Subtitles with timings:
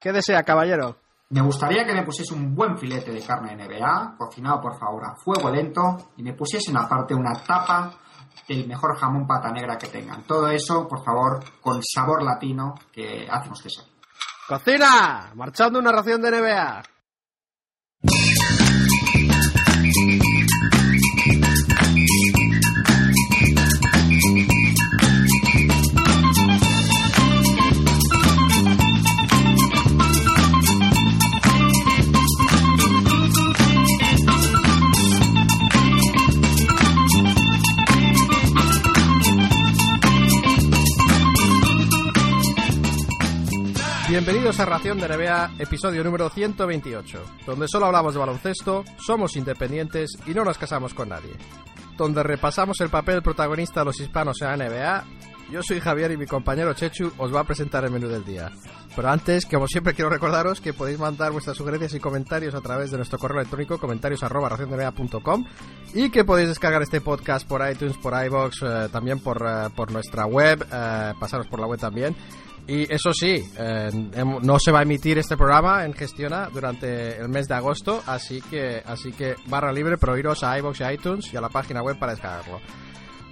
[0.00, 0.96] ¿Qué desea, caballero?
[1.30, 5.04] Me gustaría que me pusiese un buen filete de carne de NBA, cocinado por favor
[5.04, 7.92] a fuego lento, y me pusiesen aparte una tapa
[8.46, 10.22] del mejor jamón pata negra que tengan.
[10.22, 13.84] Todo eso, por favor, con sabor latino que hacemos que sea.
[14.46, 15.32] ¡Cocina!
[15.34, 16.82] Marchando una ración de NBA.
[44.18, 50.18] Bienvenidos a Ración de NBA, episodio número 128, donde solo hablamos de baloncesto, somos independientes
[50.26, 51.30] y no nos casamos con nadie.
[51.96, 55.04] Donde repasamos el papel protagonista de los hispanos en la NBA.
[55.52, 58.50] Yo soy Javier y mi compañero Chechu os va a presentar el menú del día.
[58.96, 62.90] Pero antes, como siempre, quiero recordaros que podéis mandar vuestras sugerencias y comentarios a través
[62.90, 64.50] de nuestro correo electrónico comentarios arroba
[65.94, 69.92] y que podéis descargar este podcast por iTunes, por iBox, eh, también por, eh, por
[69.92, 72.16] nuestra web, eh, pasaros por la web también.
[72.68, 77.16] Y eso sí, eh, em- no se va a emitir este programa en Gestiona durante
[77.18, 80.84] el mes de agosto, así que, así que barra libre, pero iros a iBox y
[80.84, 82.60] iTunes y a la página web para descargarlo.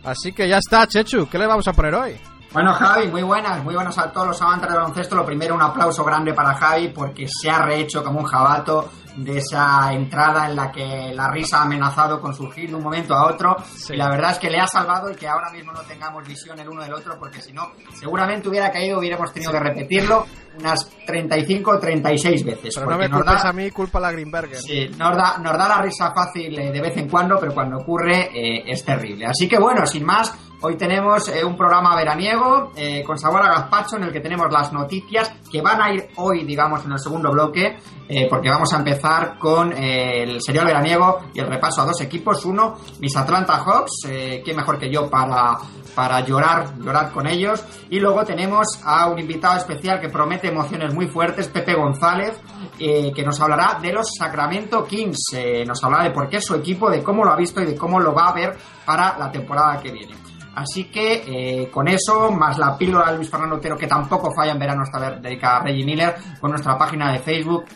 [0.05, 2.17] Así que ya está, Chechu, ¿qué le vamos a poner hoy?
[2.53, 5.15] Bueno, Javi, muy buenas, muy buenas a todos los amantes del baloncesto.
[5.17, 9.39] Lo primero, un aplauso grande para Javi porque se ha rehecho como un jabato de
[9.39, 13.27] esa entrada en la que la risa ha amenazado con surgir de un momento a
[13.33, 13.57] otro.
[13.75, 13.95] Sí.
[13.95, 16.59] Y la verdad es que le ha salvado el que ahora mismo no tengamos visión
[16.59, 20.27] el uno del otro porque si no, seguramente hubiera caído, hubiéramos tenido que repetirlo
[20.59, 22.75] unas 35 o 36 veces.
[22.75, 24.57] Pero no me nos culpes da- a mí, culpa a la Greenberger.
[24.59, 27.77] Sí, nos da, nos da la risa fácil eh, de vez en cuando, pero cuando
[27.79, 29.27] ocurre eh, es terrible.
[29.27, 33.49] Así que bueno, sin más, hoy tenemos eh, un programa veraniego eh, con sabor a
[33.49, 36.99] gazpacho en el que tenemos las noticias que van a ir hoy, digamos, en el
[36.99, 41.83] segundo bloque, eh, porque vamos a empezar con eh, el serial veraniego y el repaso
[41.83, 42.45] a dos equipos.
[42.45, 45.57] Uno, mis Atlanta Hawks, qué mejor que yo para,
[45.95, 47.65] para llorar, llorar con ellos.
[47.91, 52.39] Y luego tenemos a un invitado especial que promete emociones muy fuertes, Pepe González,
[52.79, 55.37] que nos hablará de los Sacramento Kings.
[55.67, 57.77] Nos hablará de por qué es su equipo, de cómo lo ha visto y de
[57.77, 60.26] cómo lo va a ver para la temporada que viene.
[60.57, 64.53] Así que eh, con eso, más la píldora de Luis Fernando Otero, que tampoco falla
[64.53, 67.67] en verano esta vez dedicada a Reggie Miller, con nuestra página de Facebook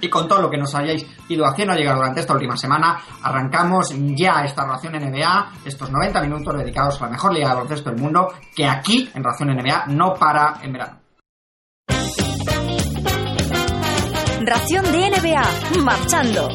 [0.00, 3.92] y con todo lo que nos hayáis ido haciendo llegar durante esta última semana, arrancamos
[4.14, 8.00] ya esta ración NBA, estos 90 minutos dedicados a la mejor liga de baloncesto del
[8.00, 11.00] mundo, que aquí en ración NBA no para en verano.
[14.46, 16.48] Ración de NBA, marchando.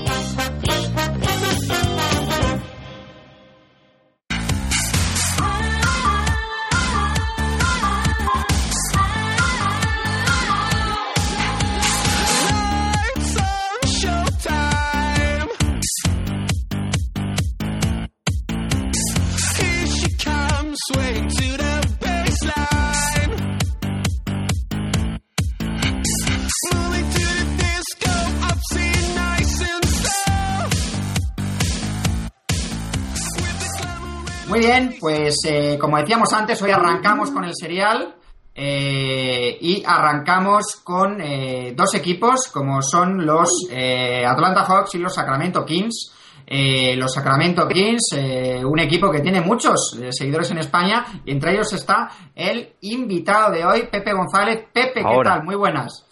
[34.60, 38.14] Muy bien, pues eh, como decíamos antes, hoy arrancamos con el serial
[38.54, 45.16] eh, y arrancamos con eh, dos equipos como son los eh, Atlanta Hawks y los
[45.16, 46.12] Sacramento Kings.
[46.46, 51.32] Eh, los Sacramento Kings, eh, un equipo que tiene muchos eh, seguidores en España y
[51.32, 54.66] entre ellos está el invitado de hoy, Pepe González.
[54.74, 55.36] Pepe, ¿qué Ahora.
[55.36, 55.44] tal?
[55.46, 56.06] Muy buenas.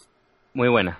[0.54, 0.98] Muy buena.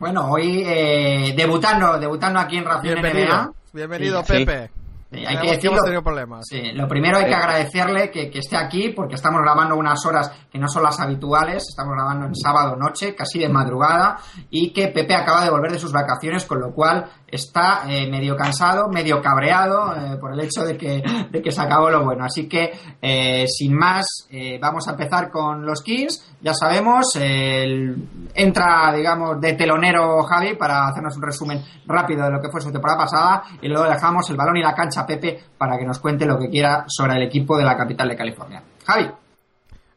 [0.00, 3.52] Bueno, hoy eh, debutando, debutando aquí en Ración Bienvenido, NBA.
[3.72, 4.32] bienvenido Sí.
[4.44, 4.66] Pepe.
[4.66, 4.81] Sí,
[5.18, 5.70] hay Sabemos que que decirlo.
[5.72, 6.46] hemos tenido problemas.
[6.48, 10.30] Sí, lo primero hay que agradecerle que, que esté aquí porque estamos grabando unas horas
[10.50, 14.18] que no son las habituales, estamos grabando en sábado noche, casi de madrugada,
[14.50, 18.36] y que Pepe acaba de volver de sus vacaciones, con lo cual está eh, medio
[18.36, 22.24] cansado, medio cabreado eh, por el hecho de que, de que se acabó lo bueno.
[22.24, 22.70] Así que,
[23.00, 24.28] eh, sin más,
[24.60, 26.36] vamos a empezar con los Kings.
[26.42, 32.40] Ya sabemos, el- entra, digamos, de telonero Javi para hacernos un resumen rápido de lo
[32.40, 35.42] que fue su temporada pasada y luego dejamos el balón y la cancha a Pepe
[35.56, 38.62] para que nos cuente lo que quiera sobre el equipo de la capital de California.
[38.86, 39.10] Javi.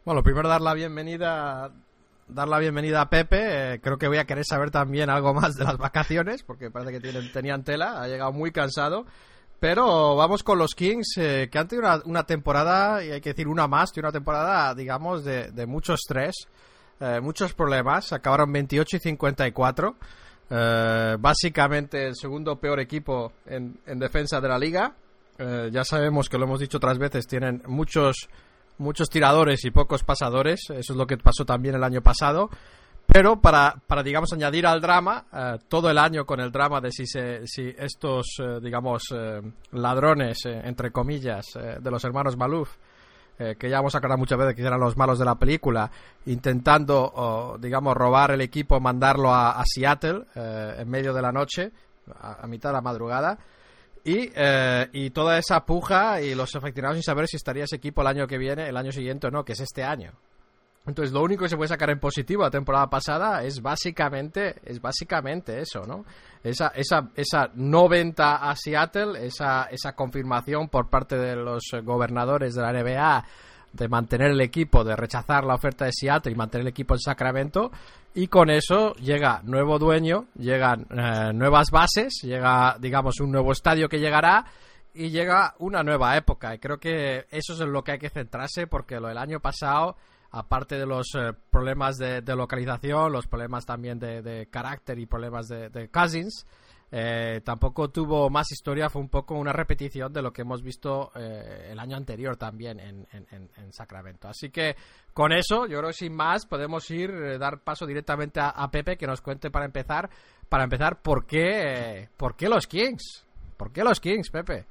[0.06, 1.70] Bueno, primero dar la bienvenida
[2.28, 3.74] dar la bienvenida a Pepe.
[3.74, 6.92] Eh, creo que voy a querer saber también algo más de las vacaciones, porque parece
[6.92, 8.02] que tienen, tenían tela.
[8.02, 9.06] Ha llegado muy cansado.
[9.60, 13.30] Pero vamos con los Kings, eh, que han tenido una, una temporada, y hay que
[13.30, 16.48] decir una más, tiene una temporada, digamos, de, mucho estrés,
[17.00, 18.12] eh, muchos problemas.
[18.12, 19.96] Acabaron 28 y 54.
[20.50, 24.94] Eh, básicamente el segundo peor equipo en, en defensa de la liga.
[25.38, 28.30] Eh, ya sabemos que lo hemos dicho otras veces, tienen muchos
[28.78, 30.62] muchos tiradores y pocos pasadores.
[30.70, 32.50] Eso es lo que pasó también el año pasado.
[33.08, 36.92] Pero para, para digamos, añadir al drama, eh, todo el año con el drama de
[36.92, 39.42] si, se, si estos, eh, digamos, eh,
[39.74, 42.76] ladrones, entre comillas, de los hermanos Maluf,
[43.38, 45.92] que ya hemos aclarado muchas veces que eran los malos de la película,
[46.26, 51.70] intentando, digamos, robar el equipo, mandarlo a, Seattle en medio de la noche,
[52.18, 53.38] a, a mitad de la madrugada.
[54.06, 58.02] Y, eh, y toda esa puja y los aficionados sin saber si estaría ese equipo
[58.02, 60.14] el año que viene, el año siguiente o no, que es este año.
[60.86, 64.80] Entonces, lo único que se puede sacar en positivo la temporada pasada es básicamente, es
[64.80, 66.06] básicamente eso, ¿no?
[66.44, 72.54] Esa, esa, esa no venta a Seattle, esa, esa confirmación por parte de los gobernadores
[72.54, 73.26] de la NBA
[73.76, 77.00] de mantener el equipo, de rechazar la oferta de Seattle y mantener el equipo en
[77.00, 77.72] Sacramento.
[78.14, 83.90] Y con eso llega nuevo dueño, llegan eh, nuevas bases, llega, digamos, un nuevo estadio
[83.90, 84.46] que llegará
[84.94, 86.56] y llega una nueva época.
[86.56, 89.42] Y creo que eso es en lo que hay que centrarse porque lo del año
[89.42, 89.98] pasado,
[90.32, 95.48] aparte de los eh, problemas de, de localización, los problemas también de, carácter y problemas
[95.48, 96.46] de, de Cousins,
[96.98, 101.12] eh, tampoco tuvo más historia, fue un poco una repetición de lo que hemos visto
[101.16, 104.30] eh, el año anterior también en, en- en- en Sacramento.
[104.30, 104.78] Así que
[105.14, 108.96] con eso, yo creo que sin más, podemos ir, eh, dar paso directamente a, Pepe
[108.96, 110.10] que nos cuente para empezar,
[110.48, 113.26] para empezar, por qué, por qué los Kings.
[113.58, 114.64] ¿Por qué los Kings, Pepe?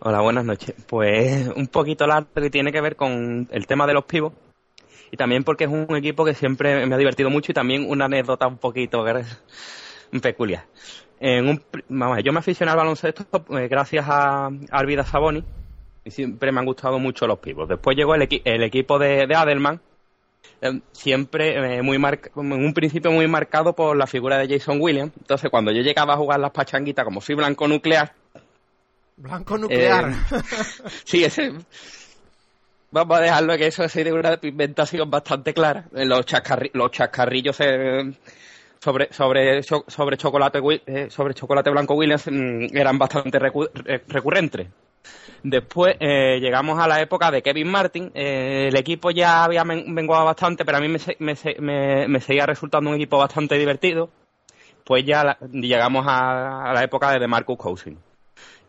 [0.00, 0.74] Hola, buenas noches.
[0.86, 4.34] Pues un poquito largo que tiene que ver con el tema de los pivos
[5.10, 8.04] y también porque es un equipo que siempre me ha divertido mucho y también una
[8.06, 9.02] anécdota un poquito
[10.20, 10.64] peculiar.
[11.20, 13.24] En un, vamos, yo me aficioné al baloncesto
[13.56, 15.44] eh, gracias a Arvida Saboni
[16.04, 17.68] y siempre me han gustado mucho los pivos.
[17.68, 19.80] Después llegó el, equi- el equipo de, de Adelman,
[20.60, 21.96] eh, siempre eh, muy
[22.36, 25.12] en un principio muy marcado por la figura de Jason Williams.
[25.18, 28.12] Entonces, cuando yo llegaba a jugar las pachanguitas, como soy blanco nuclear,
[29.16, 30.12] Blanco nuclear.
[31.04, 31.52] Sí, ese.
[32.90, 35.84] Vamos a dejarlo que eso sido una pigmentación bastante clara.
[35.94, 38.12] Eh, Los, chascarri- los chascarrillos eh,
[38.82, 43.52] sobre, sobre, sobre, chocolate, eh, sobre chocolate blanco Williams mm, eran bastante re-
[44.08, 44.66] recurrentes.
[45.44, 48.10] Después eh, llegamos a la época de Kevin Martin.
[48.14, 52.20] Eh, el equipo ya había men- menguado bastante, pero a mí me, me, me- me
[52.20, 54.10] seguía resultando un equipo bastante divertido.
[54.84, 57.98] Pues ya la- llegamos a, la época de DeMarcus Cousins.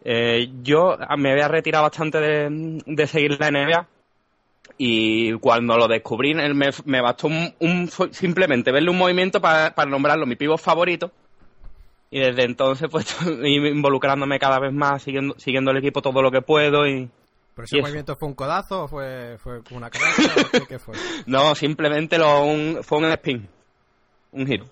[0.04, 3.88] Eh, yo me había retirado bastante de, de seguir la NBA
[4.78, 9.90] y cuando lo descubrí me, me bastó un, un- simplemente verle un movimiento para, para
[9.90, 11.12] nombrarlo mi pivo favorito
[12.10, 13.16] y desde entonces pues
[13.46, 17.10] involucrándome cada vez más siguiendo, siguiendo el equipo todo lo que puedo y
[17.56, 20.24] ¿Pero ese movimiento fue un codazo o fue, fue una canasta?
[20.48, 20.96] o qué, qué fue?
[21.28, 23.48] no simplemente lo, un- fue un spin
[24.32, 24.66] un giro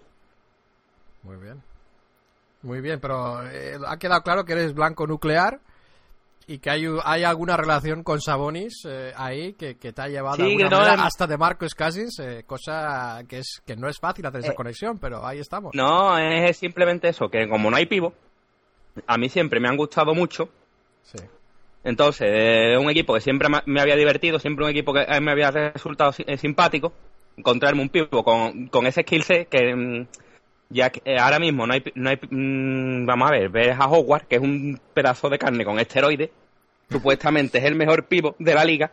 [1.23, 1.61] Muy bien.
[2.63, 5.59] Muy bien, pero eh, ha quedado claro que eres blanco nuclear
[6.47, 10.37] y que hay, hay alguna relación con Sabonis eh, ahí que, que te ha llevado
[10.37, 14.25] Sí, que no, hasta de Marcus Cousins, eh, cosa que es que no es fácil
[14.25, 15.71] hacer esa Eh, conexión, pero ahí estamos.
[15.75, 18.13] no es simplemente eso que como no hay pivo
[19.07, 20.49] a mí siempre me han gustado mucho
[21.03, 21.17] Sí.
[21.83, 25.49] Entonces, eh, un equipo que siempre me había divertido, siempre un equipo que me había
[25.49, 26.93] resultado eh, simpático,
[27.35, 30.07] encontrarme un pivo con, con ese skill set que mm,
[30.71, 33.77] ya que, eh, ahora mismo no hay, no hay pi- mm, vamos a ver, ves
[33.79, 36.29] a Howard, que es un pedazo de carne con esteroides,
[36.89, 38.91] supuestamente es el mejor pivo de la liga,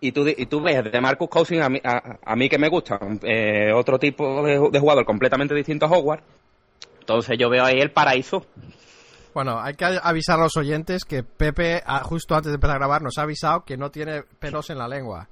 [0.00, 2.98] y tú, y tú ves de Marcus Cousins, a mí, a, a que me gusta,
[3.22, 6.20] eh, otro tipo de, jugador completamente distinto a Howard,
[7.00, 8.44] entonces yo veo ahí el paraíso.
[9.32, 12.78] Bueno, hay que avisar a los oyentes que Pepe, ah, justo antes de empezar a
[12.78, 15.28] grabar, nos ha avisado que no tiene pelos en la lengua.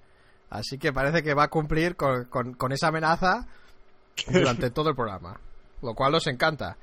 [0.51, 3.47] Así que parece que va a cumplir con- con esa amenaza
[4.31, 5.39] durante todo el programa.
[5.83, 6.77] Lo cual nos encanta.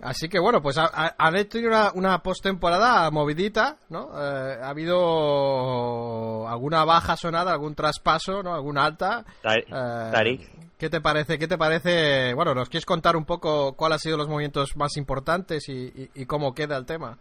[0.00, 4.10] Así que bueno, pues ha- ha- han tenido una, una postemporada movidita, ¿no?
[4.14, 8.54] Eh, ha habido alguna baja sonada, algún traspaso, ¿no?
[8.54, 9.24] Alguna alta.
[9.66, 10.50] Eh, Tarik.
[10.78, 11.38] ¿Qué te parece?
[11.38, 12.32] ¿Qué te parece?
[12.34, 16.10] Bueno, ¿nos quieres contar un poco cuáles han sido los movimientos más importantes y, y-
[16.14, 17.18] y cómo queda el tema?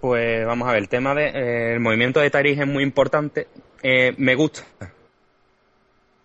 [0.00, 2.82] Pues vamos a ver, el tema del de, eh, el movimiento de Tariq es muy
[2.82, 3.48] importante.
[3.82, 4.62] Eh, me gusta.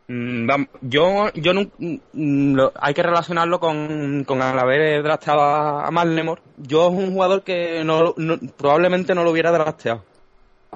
[0.07, 0.47] Mm,
[0.81, 6.41] yo, yo no, mm, hay que relacionarlo con, con al haber drafteado a, Marlemore.
[6.57, 10.03] Yo es un jugador que no, no- probablemente no lo hubiera drafteado.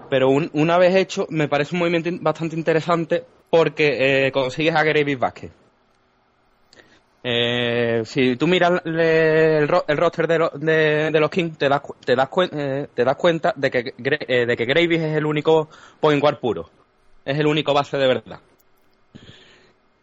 [0.10, 4.84] Pero un- una vez hecho, me parece un movimiento bastante interesante porque eh, consigues a
[4.84, 5.52] Gary Vázquez.
[7.22, 11.82] Eh, si tú miras el, ro- el roster de, lo- de- los Kings, te das,
[12.04, 15.70] te das, cuen- eh, te das cuenta de que, de Gravis es el único
[16.00, 16.70] point guard puro.
[17.26, 18.40] Es el único base de verdad.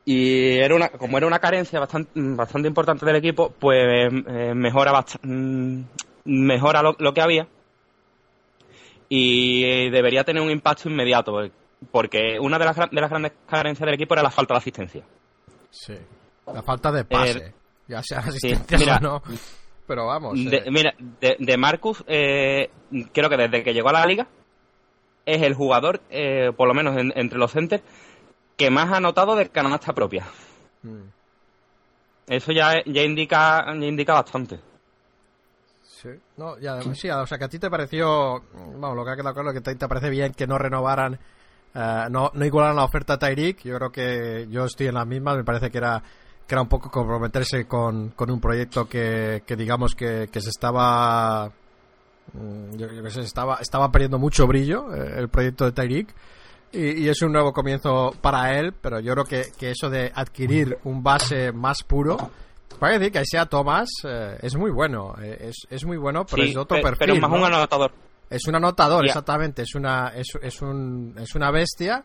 [0.09, 4.93] Y era una, como era una carencia bastante, bastante importante del equipo, pues eh, mejora,
[4.93, 5.83] bast- mm,
[6.27, 7.49] mejora lo, lo que había.
[9.09, 11.51] y eh, debería tener un impacto inmediato, eh,
[11.91, 15.03] porque una de las, de las grandes carencias del equipo era la falta de asistencia.
[15.71, 15.95] Sí.
[16.53, 17.39] La falta de pase.
[17.39, 17.53] Eh,
[17.89, 19.23] ya sea asistencia mira, o no.
[19.87, 20.35] Pero vamos.
[20.45, 22.71] De- mira, de, de Marcus, eh,
[23.13, 24.27] creo que desde que llegó a la liga,
[25.25, 27.83] es el jugador, eh, por lo menos en- entre los centers,
[28.57, 30.27] que más ha anotado de canasta propia.
[30.83, 31.03] mm,
[32.29, 34.59] Eso ya, ya indica ya indica bastante.
[35.83, 36.09] Sí.
[36.37, 38.43] No, ya, sí, o sea, que a ti te pareció.
[38.79, 41.19] Vamos, lo que ha quedado claro es que te, te parece bien que no renovaran.
[41.75, 43.63] eh, no, no igualaran la oferta a Tyreek.
[43.63, 45.37] Yo creo que yo estoy en las mismas.
[45.37, 46.03] Me parece que era
[46.47, 50.51] que era un poco comprometerse con, con un proyecto que, que digamos que, que se
[50.51, 51.51] estaba
[52.33, 56.15] mm, yo, yo qué sé, estaba estaba perdiendo mucho brillo eh, el proyecto de Tyreek
[56.76, 60.12] y, y es un nuevo comienzo para él pero yo creo que, que eso de
[60.14, 62.16] adquirir un base más puro
[62.78, 66.42] para decir que sea Thomas eh, es muy bueno eh, es, es muy bueno pero
[66.42, 67.37] Sí, es otro pe- perfil pero más ¿no?
[67.47, 67.92] un anotador.
[68.28, 69.62] Es un anotador, exactamente.
[69.62, 72.02] Es una, es, es, un, es una bestia.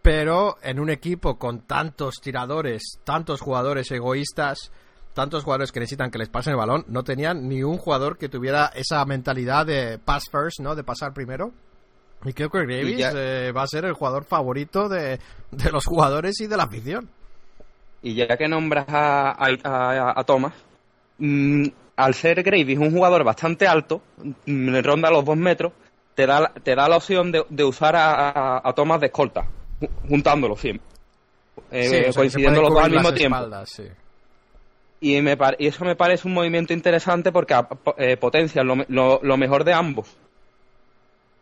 [0.00, 4.70] Pero en un equipo con tantos tiradores, tantos jugadores egoístas,
[5.12, 8.28] tantos jugadores que necesitan que les pasen el balón, no tenían ni un jugador que
[8.28, 10.74] tuviera esa mentalidad de pass first, ¿no?
[10.74, 11.52] De pasar primero.
[12.24, 15.18] Y creo que Davis ya- eh, va a ser el jugador favorito de,
[15.52, 17.08] de los jugadores y de la afición.
[18.02, 20.52] Y ya que nombras a, a, a- a Thomas,
[21.18, 24.02] mm, al ser Gravis un jugador bastante alto,
[24.46, 25.72] mm, ronda los dos metros,
[26.14, 29.46] te da, la- te da la opción de, de usar a, Thomas de escolta,
[29.80, 30.86] ju- juntándolo siempre.
[31.70, 33.36] Eh, Sí, o sea, coincidiendo los dos al mismo tiempo.
[33.36, 33.84] espaldas, sí.
[35.00, 39.20] Y, me y eso me parece un movimiento interesante porque a- po- eh, potencia lo-
[39.22, 40.16] lo mejor de ambos.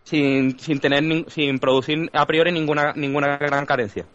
[0.06, 4.06] Sin, sin tener sin producir a priori ninguna ninguna gran carencia.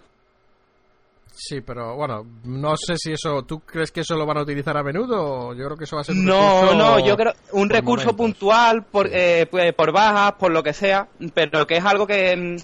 [1.33, 3.43] Sí, pero bueno, no sé si eso.
[3.43, 5.53] ¿Tú crees que eso lo van a utilizar a menudo?
[5.53, 8.05] Yo creo que eso va a ser un No, recurso no, yo creo un recurso
[8.13, 8.15] momentos.
[8.39, 12.57] puntual por, eh, pues, por bajas, por lo que sea, pero que es algo que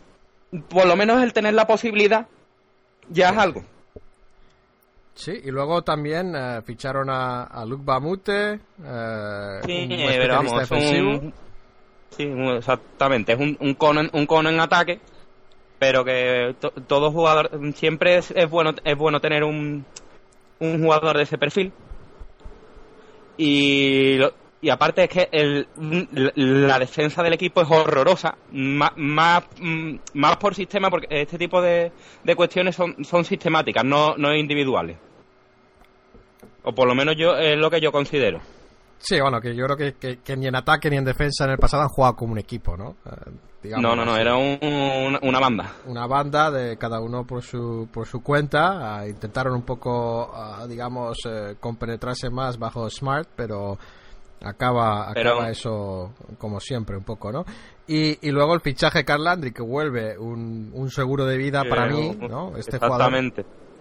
[0.51, 2.27] mm, por lo menos el tener la posibilidad
[3.09, 3.63] ya es algo.
[5.15, 10.41] Sí, y luego también eh, ficharon a, a Luke Bamute, eh, Sí, un eh, pero
[10.41, 11.09] especialista defensivo.
[11.09, 11.33] un,
[12.17, 12.23] sí,
[12.57, 14.99] exactamente, es un, un cono un cono en ataque,
[15.79, 19.85] pero que to- todo jugador siempre es, bueno es bueno tener un,
[20.59, 21.71] un jugador de ese perfil.
[23.37, 24.19] Y
[24.59, 25.67] y aparte es que el,
[26.35, 29.43] la- defensa del equipo es horrorosa, más, más,
[30.15, 31.91] más por sistema, porque este tipo de,
[32.23, 34.97] de cuestiones son, son sistemáticas, no, no individuales.
[36.63, 38.41] O por lo menos yo es lo que yo considero.
[38.99, 41.51] Sí, bueno, que yo creo que, que- que ni en ataque ni en defensa en
[41.51, 42.95] el pasado han jugado como un equipo, ¿no?
[43.05, 43.31] Eh,
[43.63, 44.21] digamos No, no, no, así.
[44.21, 45.71] era un- una, una banda.
[45.85, 48.97] Una banda de cada uno por su, por su cuenta.
[48.99, 53.77] ah, intentaron un poco, ah, digamos, eh, compenetrarse más bajo Smart, pero
[54.43, 57.45] acaba, Pero- acaba eso como siempre un poco, ¿no?
[57.87, 61.87] Y, y luego el fichaje Carl Landry, que vuelve un, un seguro de vida para
[61.87, 62.55] mí, ¿no?
[62.57, 63.11] Este jugador,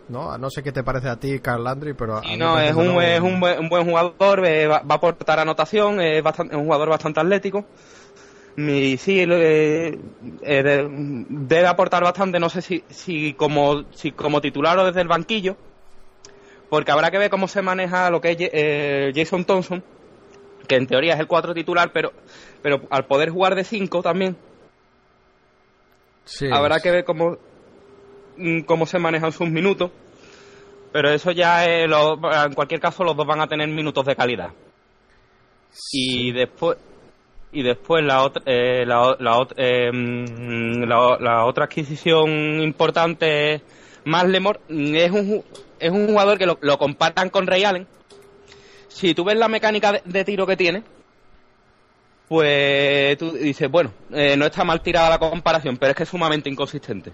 [0.08, 0.36] ¿no?
[0.38, 2.16] No sé qué te parece a ti, Carl Landry, pero...
[2.16, 4.98] a Sí, no, es un, es un buen, un buen jugador, eh, va, va a
[4.98, 7.64] aportar anotación, es, bastante, es un jugador bastante atlético.
[8.56, 9.98] Y sí, eh,
[10.42, 10.86] eh, de-
[11.28, 15.56] debe aportar bastante, no sé si, si, como, si como titular o desde el banquillo,
[16.70, 19.82] porque habrá que ver cómo se maneja lo que es eh, Jason Thompson,
[20.66, 22.12] que en teoría es el 4 titular, pero,
[22.62, 24.36] pero al poder jugar de 5 también,
[26.28, 27.36] Sí, Habrá que ver cómo,
[28.66, 29.90] cómo se manejan sus minutos.
[30.92, 34.16] Pero eso ya, es lo- en cualquier caso, los dos van a tener minutos de
[34.16, 34.50] calidad.
[35.92, 36.78] Y después
[37.52, 43.54] y después la otra eh, la, la, ot- eh, mm, la, la otra adquisición importante
[43.54, 43.62] es
[44.04, 45.44] Maslemore Mm, es un
[45.78, 47.86] es un jugador que lo, lo comparan con Ray Allen
[48.88, 50.82] si tú ves la mecánica de, de tiro que tiene
[52.28, 56.08] pues tú dices bueno eh, no está mal tirada la comparación pero es que es
[56.08, 57.12] sumamente inconsistente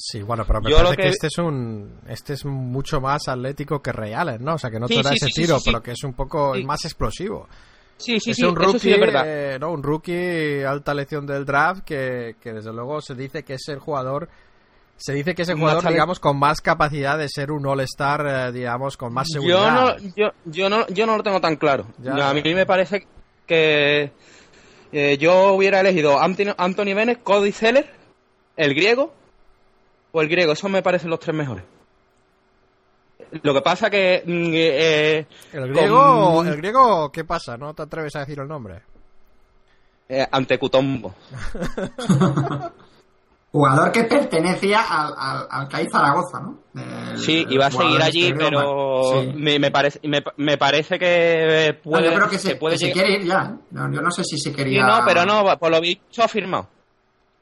[0.00, 1.02] Sí, bueno, pero me Yo parece que...
[1.02, 4.54] que- este es un este es mucho más atlético que Reales, ¿no?
[4.54, 6.14] O sea, que no Sí, te da sí, ese sí, tiro, pero que es un
[6.14, 7.48] poco más explosivo.
[7.96, 10.94] sí sí es sí un eso rookie, sí es verdad eh, no, un rookie alta
[10.94, 14.28] lección del draft que, que desde luego se dice que es el jugador
[14.96, 18.52] se dice que es el jugador digamos con más capacidad de ser un all-star, eh,
[18.52, 19.72] digamos, con más yo seguridad.
[19.72, 22.30] no yo, yo no yo no lo tengo tan claro Ya.
[22.30, 23.04] a mí me parece
[23.46, 24.12] que
[24.92, 27.90] eh, yo hubiera elegido Anthony, Anthony Bennett Cody Seller
[28.56, 29.12] el griego
[30.12, 31.64] o el griego esos me parecen los tres mejores
[33.42, 37.56] lo que pasa que mm, eh, El griego, con- el griego, ¿qué pasa?
[37.58, 38.82] ¿No te atreves a decir el nombre?
[40.08, 41.14] eh, ante Cutombo
[43.50, 46.58] Jugador que pertenecía al, al, al CAI Zaragoza, ¿no?
[46.74, 49.22] El- Sí, iba a seguir allí, este pero.
[49.22, 49.32] Sí.
[49.34, 52.78] me, me parece me, me parece que No, puede, yo creo que se, puede que
[52.78, 53.42] se llegar- quiere ir ya.
[53.54, 53.58] ¿eh?
[53.70, 54.86] No, yo no sé si se Sí, quería.
[54.86, 56.68] no, pero no, por lo visto ha firmado.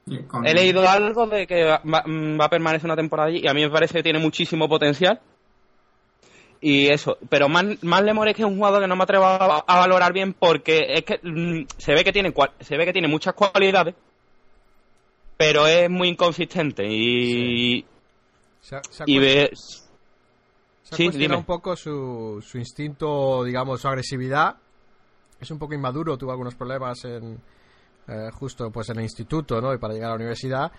[0.09, 3.41] Sí, con- He leído algo de que va, va- va a permanecer una temporada allí
[3.43, 5.21] y a mí me parece que tiene muchísimo potencial.
[6.61, 9.25] Y eso, pero más, más Lemore es que es un jugador que no me atrevo
[9.27, 12.85] a, a valorar bien porque es que mm, se ve que tiene cual- se ve
[12.87, 13.95] que tiene muchas cualidades,
[15.37, 17.85] pero es muy inconsistente y,
[18.63, 23.81] Se ha, se ha y ve, se ha sí, un poco su, su instinto, digamos,
[23.81, 24.57] su agresividad.
[25.39, 27.39] Es un poco inmaduro, tuvo algunos problemas en
[28.09, 29.73] eh, justo pues en el instituto, ¿no?
[29.75, 30.73] Y para llegar a la universidad.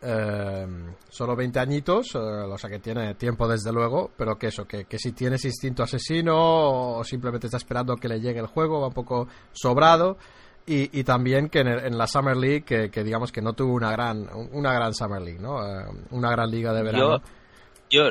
[0.00, 0.66] Eh,
[1.08, 4.84] solo 20 añitos, eh, o sea que tiene tiempo desde luego, pero que eso, que,
[4.84, 6.36] que si tienes instinto asesino
[6.98, 10.16] o simplemente está esperando que le llegue el juego, va un poco sobrado.
[10.66, 13.90] Y, y también que en, la Summer League, que, que digamos que no tuvo una
[13.90, 15.56] gran, una gran Summer League, ¿no?
[16.10, 17.16] Una gran liga de verano.
[17.90, 18.02] yo,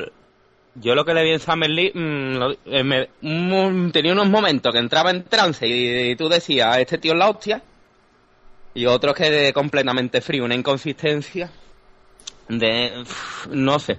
[0.74, 4.72] yo, lo que le vi en Summer League, mm, lo- me- un- tenía unos momentos
[4.72, 7.62] que entraba en trance y, y tú decías, este tío es la hostia,
[8.78, 11.50] y otros que de completamente frío, una inconsistencia
[12.48, 13.04] de,
[13.50, 13.98] no sé.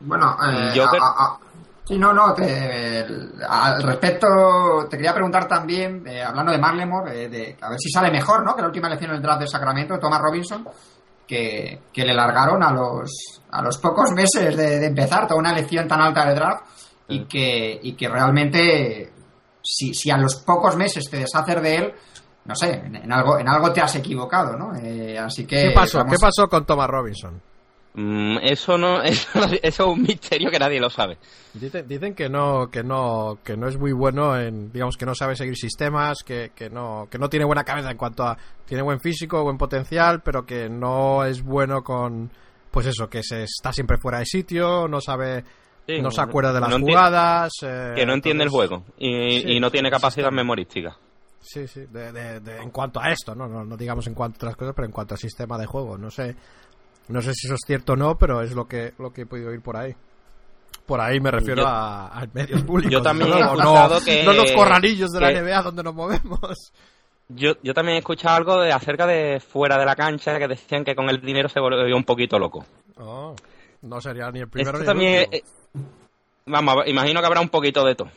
[0.00, 1.38] Bueno, eh, Yo a- creo- a- a-
[1.86, 3.04] sí, no, no, te-
[3.48, 7.90] al respecto te quería preguntar también, eh, hablando de Marlemore, eh, de, a ver si
[7.90, 8.54] sale mejor, ¿no?
[8.56, 10.66] Que la última elección en el draft de Sacramento, Thomas Robinson,
[11.26, 15.52] que, que le largaron a los, a los pocos meses de, de empezar toda una
[15.52, 16.64] elección tan alta de draft
[17.08, 19.12] y que, y que realmente,
[19.62, 21.94] si, si a los pocos meses te deshaces de él,
[22.44, 24.74] no sé, en, en algo, en algo te has equivocado, ¿no?
[24.76, 25.68] Eh, así que...
[25.68, 25.98] ¿Qué pasó?
[25.98, 27.40] vamos- ¿Qué pasó con Thomas Robinson?
[27.94, 29.28] Mm, eso no, eso,
[29.62, 31.18] es un misterio que nadie lo sabe.
[31.54, 35.14] Dicen, dicen que no que no que no es muy bueno en digamos que no
[35.16, 38.84] sabe seguir sistemas que, que no que no tiene buena cabeza en cuanto a tiene
[38.84, 42.30] buen físico buen potencial pero que no es bueno con
[42.70, 45.42] pues eso que se está siempre fuera de sitio no sabe
[45.88, 49.40] Sí, no se acuerda de las no jugadas eh, Que no entiende el juego y,
[49.40, 50.96] Sí, y no tiene sí, capacidad memorística.
[51.40, 53.46] Sí sí de, de- de- en cuanto a esto ¿no?
[53.48, 53.64] ¿no?
[53.64, 56.10] no digamos en cuanto a otras cosas pero en cuanto al sistema de juego no
[56.10, 56.36] sé
[57.08, 59.26] no sé si eso es cierto o no pero es lo que lo que he
[59.26, 59.94] podido oír por ahí
[60.86, 62.92] por ahí me refiero Yo- a, a medios públicos.
[62.92, 65.94] Yo también desde he escuchado no, que- no los corralillos de la NBA donde nos
[65.94, 66.72] movemos.
[67.28, 70.84] Yo, yo también he escuchado algo de acerca de fuera de la cancha que decían
[70.84, 72.64] que con el dinero se volvió un poquito loco.
[72.96, 73.36] Oh,
[73.82, 75.42] no sería ni el primero Esto ni también, el eh,
[76.46, 78.10] vamos, imagino que habrá un poquito de todo.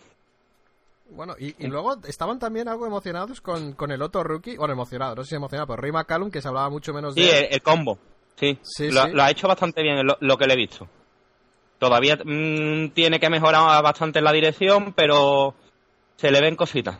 [1.15, 4.57] Bueno, y, y luego estaban también algo emocionados con, con el otro rookie.
[4.57, 7.23] Bueno, emocionado, no sé si emocionado, pero Ray McCallum, que se hablaba mucho menos de
[7.23, 7.97] Sí, el, el combo.
[8.35, 9.11] Sí, Sí, lo, sí.
[9.11, 10.87] lo ha hecho bastante bien lo, lo que le he visto.
[11.79, 15.53] Todavía mm, tiene que mejorar bastante en la dirección, pero
[16.15, 16.97] se le ven cositas.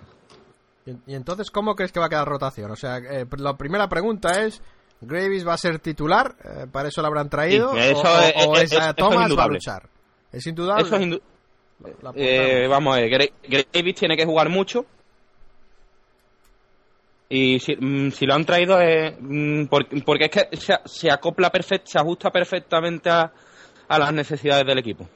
[0.86, 2.70] Y, y entonces, ¿cómo crees que va a quedar rotación?
[2.72, 4.62] O sea, eh, la primera pregunta es,
[5.02, 6.36] ¿Gravis va a ser titular?
[6.44, 7.72] Eh, ¿Para eso lo habrán traído?
[7.74, 9.90] Sí, eso ¿O, o- es- o es- es, a eso es Thomas va a luchar?
[10.32, 10.84] Es indudable.
[10.84, 11.22] Eso es.
[12.16, 13.34] Eh, vamos a ver, Gra-
[13.74, 14.86] Gravis tiene que jugar mucho.
[17.30, 21.10] Y si, mm, si lo han traído es mm, por- porque es que se, se
[21.12, 23.32] acopla perfecto, se ajusta perfectamente a,
[23.88, 25.08] a las necesidades del equipo.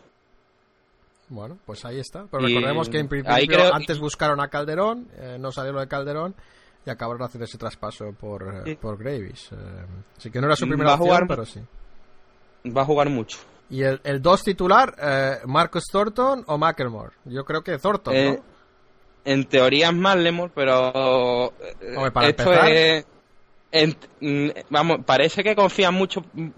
[1.29, 2.25] Bueno, pues ahí está.
[2.31, 5.73] Pero Y recordemos que en ahí principio creo- antes buscaron a Calderón, eh, no salió
[5.73, 6.33] lo de Calderón
[6.85, 8.75] y acabaron haciendo ese traspaso por, eh, Sí.
[8.75, 9.49] por Gravis.
[9.51, 9.55] Eh,
[10.17, 11.59] así que no era su Mm, primera opción, jugar- pero sí.
[12.75, 13.37] Va a jugar mucho.
[13.69, 17.15] Y el, el dos titular, eh, Marcus Thornton o McElmore.
[17.25, 18.43] Yo creo que Thornton, Eh, ¿no?
[19.25, 21.51] En teoría es más Lemon, pero
[21.81, 22.71] eh, Hombre, para esto empezar.
[22.71, 23.05] es
[23.71, 26.21] en- mm, vamos, parece que confían mucho.
[26.33, 26.49] mm,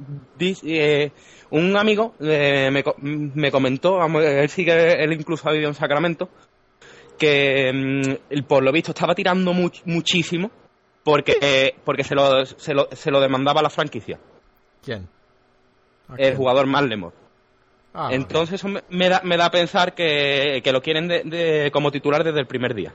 [0.65, 1.11] eh,
[1.49, 5.69] un amigo eh, me, co- me comentó, vamos, él sí que él incluso ha vivido
[5.69, 6.29] en Sacramento,
[7.17, 10.51] que mm, por lo visto estaba tirando much- muchísimo
[11.03, 14.19] porque eh, porque se lo, se lo se lo demandaba la franquicia,
[14.83, 15.07] ¿Quién?
[16.09, 17.15] ¿A el jugador Marlemore.
[17.93, 18.15] Ah, vale.
[18.15, 21.91] Entonces eso me, da, me da a pensar que, que lo quieren de- de- como
[21.91, 22.93] titular desde el primer día.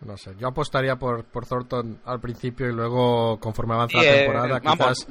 [0.00, 4.12] No sé, yo apostaría por, por Thornton al principio y luego, conforme avanza Sí, la
[4.12, 5.06] eh, temporada, quizás,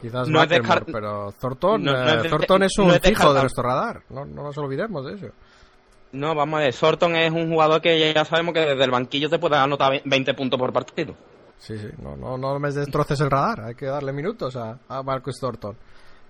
[0.00, 3.32] quizás no descart- pero Thornton, no- no eh, es de- Thornton es un es fijo
[3.32, 4.02] de nuestro radar.
[4.10, 5.26] No, no nos olvidemos de eso.
[6.12, 9.30] No, vamos a ver, Sorton es un jugador que ya sabemos que desde el banquillo
[9.30, 11.14] te puede anotar ve- 20 puntos por partido.
[11.56, 15.02] Sí, sí, no, no, no me destroces el radar, hay que darle minutos a, a
[15.02, 15.74] Marcus Thornton.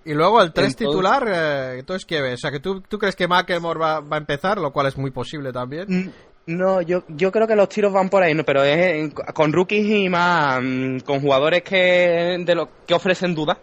[0.05, 2.35] Y luego el 3 Entonces- titular, eh, entonces, ¿qué ves?
[2.35, 4.97] O sea, que tú, tú crees que McElmore va, va a empezar, lo cual es
[4.99, 5.87] muy posible también.
[5.89, 6.11] Mm,
[6.47, 8.43] No, yo, yo creo que los tiros van por ahí, ¿no?
[8.45, 13.33] pero es en- con rookies y más, mm, con jugadores que de lo, que ofrecen
[13.35, 13.59] dudas.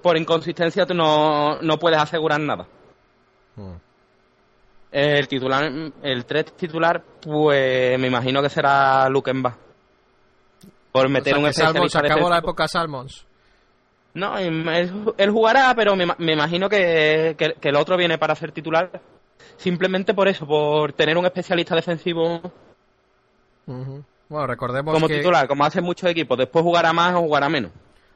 [0.00, 2.66] Por inconsistencia tú no, no puedes asegurar nada.
[3.56, 3.72] Mm.
[4.92, 5.70] El titular,
[6.02, 9.56] el 3 titular, pues me imagino que será Lukenba.
[10.92, 13.26] Por O meter sea, un que Salmons especialista acabó la época Salmons.
[14.16, 18.34] No, él, él jugará, pero me, me imagino que, que- que el otro viene para
[18.34, 19.00] ser titular.
[19.58, 22.40] Simplemente por eso, por tener un especialista defensivo.
[23.66, 25.18] Bueno, recordemos como que...
[25.18, 26.38] titular, como hacen muchos equipos.
[26.38, 27.72] Después jugará más o jugará menos.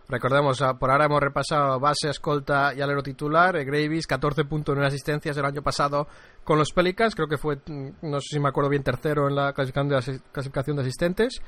[0.08, 3.54] Recordemos, ah, por ahora hemos repasado base, escolta y alero titular.
[3.56, 6.08] Eh, Gravis, 14.9 asistencias el año pasado
[6.42, 7.14] con los Pelicans.
[7.14, 10.82] Creo que fue, mm, no sé si me acuerdo bien, tercero en la clasificación de,
[10.82, 11.40] asistentes.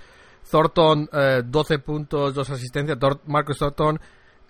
[0.49, 2.99] Thornton, eh, 12 puntos, 2 asistencias.
[3.27, 3.99] Marcus Thornton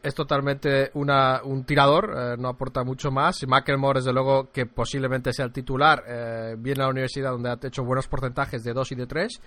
[0.03, 3.43] es totalmente una, un tirador, eh, no aporta mucho más.
[3.43, 7.51] Y McElmore, desde luego, que posiblemente sea el titular, eh, viene a la universidad donde
[7.51, 9.41] ha hecho buenos porcentajes de 2 y de 3.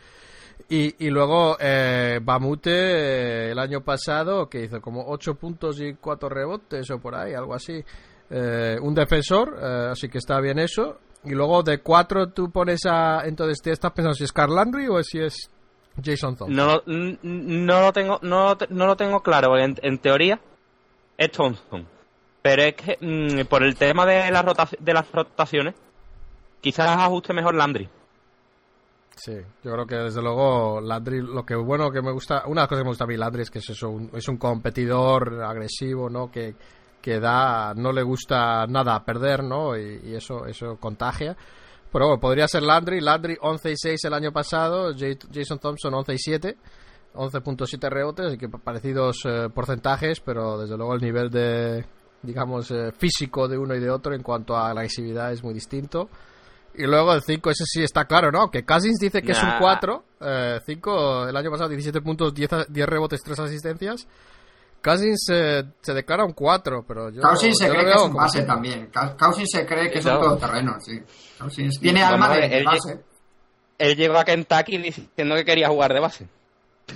[0.70, 5.96] Y, y luego eh, Bamute eh, el año pasado, que hizo como 8 puntos y
[5.96, 7.84] 4 rebotes o por ahí, algo así.
[8.28, 11.00] Un defensor, así que está bien eso.
[11.26, 13.22] Y luego de 4 tú pones a...
[13.26, 15.52] Entonces, ¿te estás pensando si es Carl Landry o si es
[16.04, 16.56] Jason Thompson?
[16.56, 19.58] No, no lo tengo, no, no lo tengo claro.
[19.58, 20.40] En, en teoría
[21.18, 21.88] es Thompson.
[22.42, 24.44] Pero es que mm, por el tema de, la
[24.80, 25.74] de las rotaciones,
[26.62, 27.90] quizás ajuste mejor Landry.
[29.16, 32.64] Sí, yo creo que desde luego Landry, lo que bueno que me gusta, una de
[32.64, 34.38] las cosas que me gusta a mí Landry es que es eso, un, es un
[34.38, 36.30] competidor agresivo, ¿no?
[36.30, 36.56] Que,
[37.02, 39.78] que da, no le gusta nada perder, ¿no?
[39.78, 41.38] Y, y eso, eso contagia.
[41.92, 44.92] Pero bueno, podría ser Landry, Landry 11 y 6 el año pasado,
[45.34, 46.58] Jason Thompson 11 y 7,
[47.14, 51.86] 11.7 rebotes, así que parecidos eh, porcentajes, pero desde luego el nivel de,
[52.22, 55.54] digamos, eh, físico de uno y de otro en cuanto a la agresividad es muy
[55.54, 56.10] distinto.
[56.78, 58.52] Y luego el 5, ese sí está claro, ¿no?
[58.52, 59.60] Que Cousins dice que es un Nah.
[59.60, 60.04] 4.
[60.66, 64.06] 5, el año pasado 17 puntos, 10, a- 10 rebotes, 3 asistencias.
[64.86, 67.20] Cousins eh, se declara un 4, pero yo...
[67.22, 68.92] Cousins se yo lo cree que es un base también.
[68.92, 70.20] Cous- Cousins se cree que es un No.
[70.20, 71.02] todoterreno, sí.
[71.40, 73.00] Cousins tiene Vamos alma de, él- base.
[73.80, 76.28] Él llegó a Kentucky diciendo que quería jugar de base.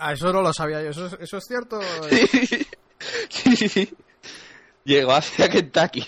[0.00, 0.90] Ah, eso no lo sabía yo.
[0.90, 1.80] ¿Eso, es- eso es cierto?
[3.28, 3.94] sí, sí, sí.
[4.84, 6.06] Llegó hacia Kentucky.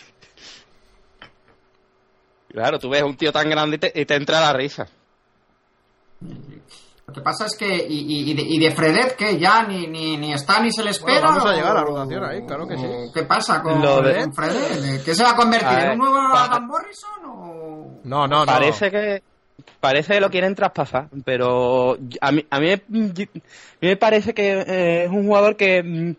[2.48, 4.86] Claro, tú ves a un tío tan grande y te, y te entra la risa.
[7.10, 9.88] Lo que pasa es que, y, y- y de, y de Fredet, que ya ni,
[9.88, 11.20] ni, ni está ni se le espera.
[11.20, 12.86] Bueno, vamos a llegar a la rotación ahí, claro que sí.
[13.12, 15.04] ¿Qué pasa con, Lo de- con Fredet?
[15.04, 15.68] ¿Qué se va a convertir?
[15.68, 18.00] A ¿En un nuevo pa- Adam Morrison o.?
[18.04, 18.46] No, no, no.
[18.46, 19.22] Parece que
[19.80, 23.28] parece que lo quieren traspasar, pero a mí, a mí, me- a mí
[23.80, 26.14] me parece que eh, es un jugador que mm,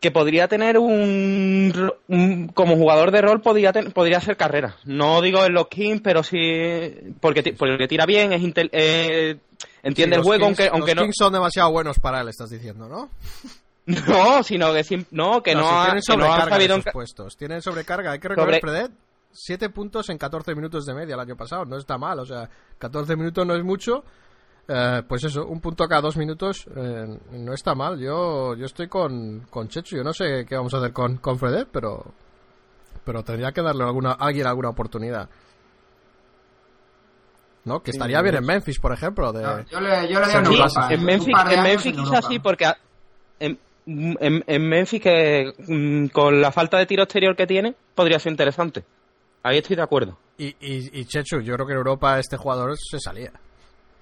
[0.00, 4.74] que podría tener un, un- como jugador de rol podría ten- podría hacer carrera.
[4.84, 9.36] No digo en los Kings, pero sí porque porque tira bien, es intel- eh,
[9.82, 12.28] entiende Sí, el juego, Kings- aunque aunque los no Kings son demasiado buenos para él,
[12.28, 13.10] estás diciendo, ¿no?
[13.86, 16.76] no, sino que sim- no que no, si ha, tienen que no ha sobrecarga sabido
[16.76, 17.36] esos puestos.
[17.36, 18.12] Tienen sobrecarga.
[18.12, 18.92] Hay que recordar, Sobre- Fredet,
[19.32, 21.64] 7 puntos en 14 minutos de media el año pasado.
[21.64, 22.48] No está mal, o sea,
[22.78, 24.04] 14 minutos no es mucho.
[24.68, 27.98] Eh, pues eso, un punto cada dos minutos eh, no está mal.
[27.98, 29.96] Yo yo estoy con, con Chechu.
[29.96, 32.04] Yo no sé qué vamos a hacer con, con Fredet, pero
[33.04, 35.28] pero tendría que darle alguna, a alguien alguna oportunidad.
[37.64, 37.80] ¿No?
[37.80, 39.32] Que estaría bien en Memphis, por ejemplo.
[39.32, 39.42] De...
[39.42, 42.66] No, yo le, yo le doy en Sí, en Memphis, en Memphis quizás sí, porque
[42.66, 42.76] a-
[43.38, 48.18] en, en, en Memphis que mm, con la falta de tiro exterior que tiene, podría
[48.18, 48.84] ser interesante.
[49.44, 50.18] Ahí estoy de acuerdo.
[50.38, 53.30] Y, y, y Chechu, yo creo que en Europa este jugador se salía.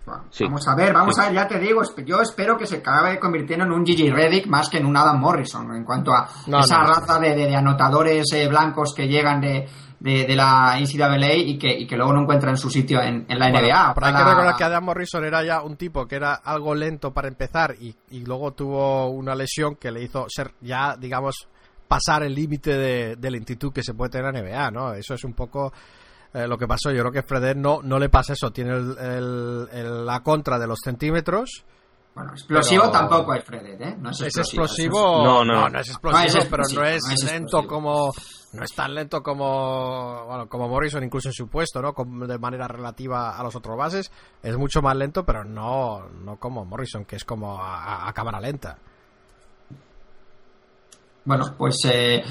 [0.07, 0.45] Bueno, Sí.
[0.45, 1.21] Vamos a ver, vamos Sí.
[1.21, 4.47] a ver, ya te digo, yo espero que se acabe convirtiendo en un Gigi Reddick
[4.47, 7.47] más que en un Adam Morrison, en cuanto a No, esa no, raza de, de-
[7.47, 9.69] de anotadores eh, blancos que llegan de,
[10.01, 13.39] de, de la NCAA y que, y que luego no encuentran su sitio en, en
[13.39, 13.95] la Bueno, NBA.
[13.95, 16.75] pero hay que Ojalá- recordar que Adam Morrison era ya un tipo que era algo
[16.75, 21.35] lento para empezar y, y luego tuvo una lesión que le hizo ser ya, digamos,
[21.87, 24.95] pasar el límite de, de lentitud que se puede tener en NBA, ¿no?
[24.95, 25.73] Eso es un poco
[26.33, 26.91] eh, lo que pasó.
[26.93, 28.51] Yo creo que Fredet no, no le pasa eso.
[28.53, 31.65] Tiene el- el- el- la contra de los centímetros.
[32.15, 33.97] Bueno, explosivo pero- tampoco es Fredet, ¿eh?
[33.99, 35.23] No es Es explosivo.
[35.25, 35.69] No, no.
[35.69, 38.13] no es explosivo, No es pero no es, no es lento como.
[38.53, 40.25] No es tan lento como.
[40.27, 41.95] Bueno, como Morrison, incluso en su puesto, ¿no?
[41.95, 44.11] Como de manera relativa a los otros bases.
[44.43, 48.13] Es mucho más lento, pero no, no como Morrison, que es como a, a- a
[48.13, 48.77] cámara lenta.
[51.25, 52.25] Bueno, pues, eh,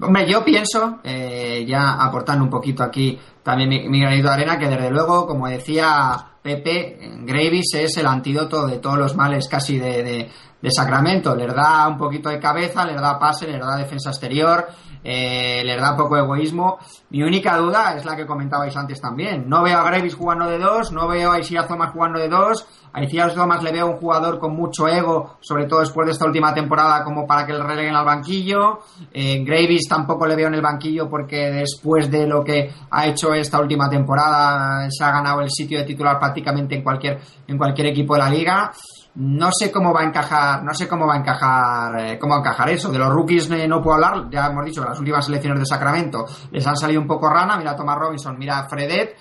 [0.00, 4.68] hombre, yo pienso, eh, ya aportando un poquito aquí también mi, granito de arena, que
[4.68, 10.02] desde luego, como decía Pepe, Gravis es el antídoto de todos los males casi de,
[10.02, 10.30] de,
[10.60, 11.36] de Sacramento.
[11.36, 14.66] Les da un poquito de cabeza, les da pase, les da defensa exterior,
[15.04, 16.78] eh, da poco egoísmo.
[17.10, 19.48] Mi única duda es la que comentabais antes también.
[19.48, 22.66] No veo a Gravis jugando de dos, no veo a Isias Thomas jugando de dos.
[22.92, 26.24] A Isias Thomas le veo un jugador con mucho ego, sobre todo después de esta
[26.24, 28.80] última temporada, como para que le releguen al banquillo.
[29.12, 33.34] Eh, Gravis tampoco le veo en el banquillo porque después de lo que ha hecho
[33.34, 37.88] esta última temporada, se ha ganado el sitio de titular prácticamente en cualquier, en cualquier
[37.88, 38.72] equipo de la liga.
[39.16, 42.38] No sé cómo va a encajar, no sé cómo va a encajar, eh, cómo va
[42.38, 42.90] a encajar eso.
[42.90, 45.66] De los rookies eh, no puedo hablar, ya hemos dicho que las últimas selecciones de
[45.66, 49.16] Sacramento les han salido un poco rana, mira a Thomas Robinson, mira a Fredet,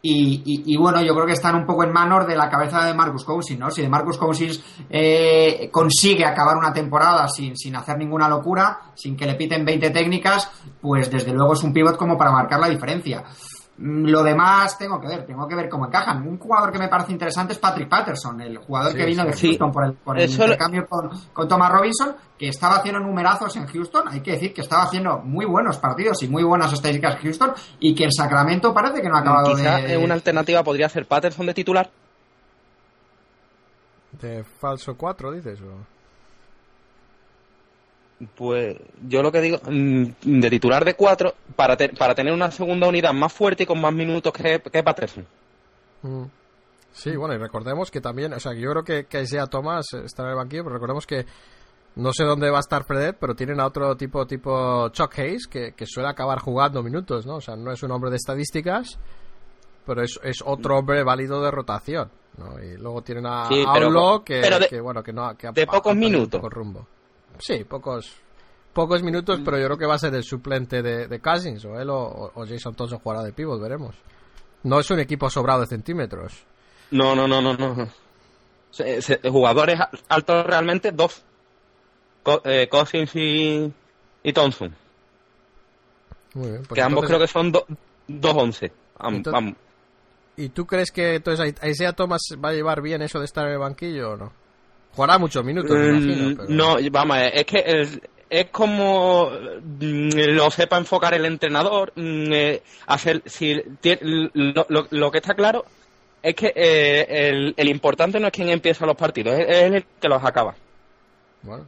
[0.00, 3.24] y, bueno, yo creo que están un poco en manos de la cabeza de Marcus
[3.24, 3.70] Cousins, ¿no?
[3.70, 9.16] Si de Marcus Cousins eh, consigue acabar una temporada sin, sin hacer ninguna locura, sin
[9.16, 12.68] que le piten 20 técnicas, pues desde luego es un pivot como para marcar la
[12.68, 13.24] diferencia.
[13.80, 16.26] Mm, Lo demás tengo que ver, tengo que ver cómo encajan.
[16.26, 19.32] Un jugador que me parece interesante es Patrick Patterson, el jugador Sí, que vino de
[19.34, 19.46] sí.
[19.48, 23.54] Houston por el, por el lo- intercambio con, con Thomas Robinson, que estaba haciendo numerazos
[23.56, 24.08] en Houston.
[24.08, 27.52] Hay que decir que estaba haciendo muy buenos partidos y muy buenas estadísticas en Houston
[27.78, 29.96] y que en Sacramento parece que no ha acabado Quizá de...
[29.96, 31.88] una alternativa podría ser Patterson de titular.
[34.20, 35.60] De falso 4, dices.
[35.60, 35.97] O...
[38.34, 38.76] Pues
[39.06, 40.04] yo lo que digo, mm,
[40.40, 43.80] de titular de cuatro, para, te- para tener una segunda unidad más fuerte y con
[43.80, 45.24] más minutos que, que Patterson.
[46.02, 46.24] Mm.
[46.92, 49.86] Sí, bueno, y recordemos que también, o sea, que yo creo que, que Isaiah Thomas
[50.04, 51.26] está en el banquillo, pero recordemos que
[51.94, 55.46] no sé dónde va a estar Fredet, pero tienen a otro tipo, tipo Chuck Hayes,
[55.46, 57.36] que, que suele acabar jugando minutos, ¿no?
[57.36, 58.98] O sea, no es un hombre de estadísticas,
[59.86, 62.58] pero es, es otro hombre válido de rotación, ¿no?
[62.62, 65.36] Y luego tienen a Sí, pero Aulo, co- que, pero de- que, bueno, que no...
[65.36, 66.40] Que ha- de pocos ha perdido un minutos.
[66.40, 66.86] poco rumbo.
[67.38, 68.12] Sí, pocos...
[68.72, 71.80] Pocos minutos, pero yo creo que va a ser el suplente de, de Cousins, o
[71.80, 73.96] él o, o Jason Thompson jugará de pivot, veremos.
[74.62, 76.44] No es un equipo sobrado de centímetros.
[76.92, 77.88] No, no, no, no, no.
[78.70, 81.22] Se- se- jugadores altos realmente, dos.
[82.22, 83.72] Co- eh, Cousins y,
[84.22, 84.72] y Thompson.
[86.34, 87.66] Muy bien, pues que ambos creo que son do-
[88.06, 88.70] dos once.
[88.98, 89.54] Am- Entonces- vamos.
[90.36, 93.54] ¿Y tú crees que entonces Isaiah Thomas va a llevar bien eso de estar en
[93.54, 94.32] el banquillo o no?
[94.98, 96.36] Jugará muchos minutos, me imagino.
[96.36, 102.32] Pero- No, vamos, es que es, es como mm, lo sepa enfocar el entrenador, mm,
[102.32, 103.54] eh, hacer si
[104.02, 105.64] lo, lo- lo que está claro
[106.20, 109.84] es que eh, el, el importante no es quién empieza los partidos, es, es el
[110.00, 110.56] que los acaba.
[111.42, 111.64] Bueno,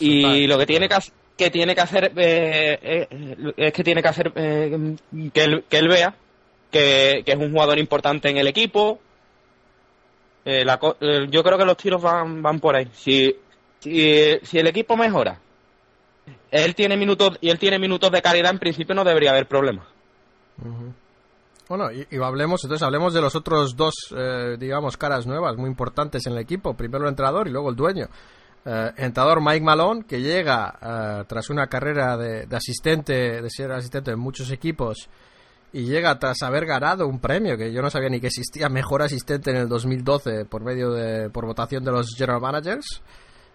[0.00, 0.96] Y lo que tiene que,
[1.36, 4.96] que tiene que hacer eh, eh, es que tiene que hacer eh,
[5.32, 6.14] que, él, que él vea
[6.72, 8.98] que, que es un jugador importante en el equipo.
[10.44, 12.88] Eh, la eh, yo creo que los tiros van, van por ahí.
[12.92, 13.34] Si,
[13.80, 15.38] si, si el equipo mejora,
[16.50, 19.86] él tiene minutos y él tiene minutos de calidad, en principio no debería haber problema.
[21.68, 25.68] Bueno, y, y hablemos, entonces hablemos de los otros dos, eh, digamos, caras nuevas muy
[25.68, 26.74] importantes en el equipo.
[26.74, 28.08] Primero el entrenador y luego el dueño.
[28.66, 33.72] Eh, entrenador Mike Malone, que llega eh, tras una carrera de, de asistente, de ser
[33.72, 35.08] asistente en muchos equipos,
[35.74, 39.02] y llega tras haber ganado un premio que yo no sabía ni que existía, mejor
[39.02, 43.02] asistente en el 2012 por medio de, por votación de los general managers.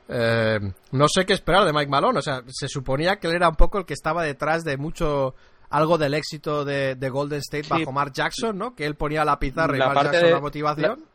[0.09, 0.59] Eh,
[0.91, 3.55] no sé qué esperar de Mike Malone, o sea, se suponía que él era un
[3.55, 5.33] poco el que estaba detrás de mucho
[5.69, 7.69] algo del éxito de, de Golden State Sí.
[7.69, 8.75] bajo Mark Jackson, ¿no?
[8.75, 11.05] Que él ponía la pizarra y La Mark parte Jackson de- la motivación.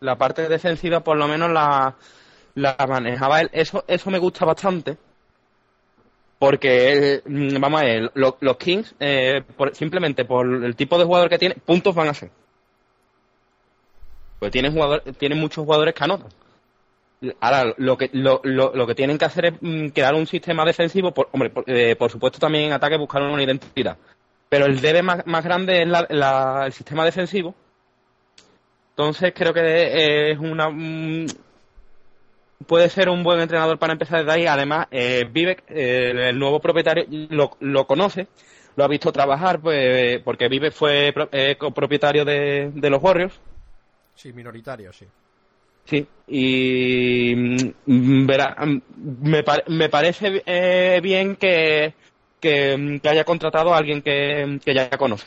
[0.00, 1.96] La parte defensiva por lo menos la,
[2.54, 3.50] la manejaba él.
[3.52, 4.96] Eso, eso me gusta bastante.
[6.38, 11.04] Porque, mm, vamos a ver, lo- los Kings, eh, por- simplemente por el tipo de
[11.04, 12.30] jugador que tiene, puntos van a ser.
[14.38, 16.28] Pues tienen, jugador, tienen muchos jugadores que anotan.
[17.40, 20.64] Ahora, lo que, lo, lo, lo que tienen que hacer es mm, crear un sistema
[20.64, 23.96] defensivo, por, hombre, por, eh, por supuesto también en ataque buscar una identidad.
[24.50, 27.54] Pero el debe más, más grande es la- la- el sistema defensivo.
[28.90, 30.68] Entonces creo que es una...
[30.68, 31.26] mm,
[32.66, 34.46] puede ser un buen entrenador para empezar desde ahí.
[34.46, 38.26] Además, eh, Vivek, eh, el nuevo propietario, lo, lo conoce,
[38.76, 43.38] lo ha visto trabajar, pues porque Vivek fue pro- eh, copropietario de, de los Warriors.
[44.14, 45.06] Sí, minoritario, sí.
[45.86, 47.34] Sí, y
[47.86, 48.78] mm, verá, mm,
[49.22, 51.92] me, par- me parece eh, bien que,
[52.40, 55.26] que, mm, que haya contratado a alguien que, que ya conoce.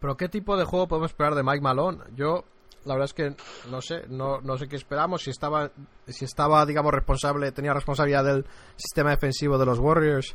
[0.00, 1.98] Pero ¿qué tipo de juego podemos esperar de Mike Malone?
[2.14, 2.44] Yo,
[2.86, 3.34] la verdad es que
[3.70, 5.22] no sé, no, no sé qué esperamos.
[5.22, 5.70] Si estaba,
[6.06, 8.44] si estaba, digamos, responsable, tenía responsabilidad del
[8.76, 10.34] sistema defensivo de los Warriors,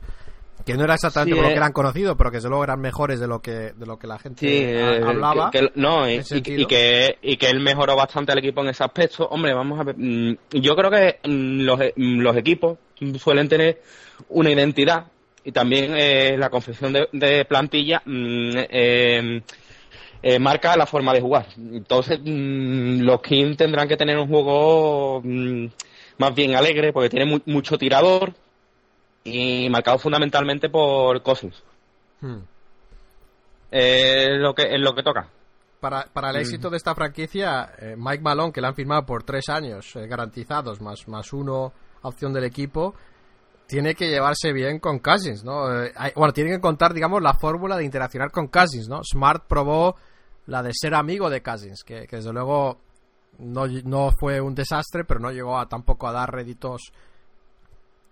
[0.65, 1.53] que no era exactamente Sí, por lo eh.
[1.53, 4.05] que eran conocidos, pero que desde luego eran mejores de lo que, de lo que
[4.05, 5.49] la gente Sí, eh, hablaba.
[5.49, 6.21] que- que- no, y,
[6.67, 9.25] que, y que él mejoró bastante al equipo en ese aspecto.
[9.29, 9.95] Hombre, vamos a ver.
[9.97, 12.77] mm, Yo creo que mm, los, e- mm, los equipos
[13.17, 13.81] suelen tener
[14.29, 15.05] una identidad
[15.43, 19.41] y también eh, la confección de, de plantilla eh,
[20.23, 21.47] eh, marca la forma de jugar.
[21.57, 25.65] Entonces, mm, los Kings tendrán que tener un juego mm,
[26.19, 28.33] más bien alegre porque tiene mu- mucho tirador
[29.23, 31.61] y marcado fundamentalmente por Cousins.
[32.21, 32.39] Hmm.
[33.71, 35.27] Eh, lo que, es lo que toca.
[35.79, 39.23] Para, para el éxito de esta franquicia, eh, Mike Malone, que le han firmado por
[39.23, 42.93] tres años garantizados, más, más uno opción del equipo,
[43.67, 45.83] tiene que llevarse bien con Cousins, ¿no?
[45.83, 49.01] Eh, hay- bueno, tiene que contar, digamos, la fórmula de interaccionar con Cousins, ¿no?
[49.03, 49.95] Smart probó
[50.51, 52.77] la de ser amigo de Cousins, que, que desde luego
[53.39, 56.91] no, no fue un desastre, pero no llegó a tampoco a dar réditos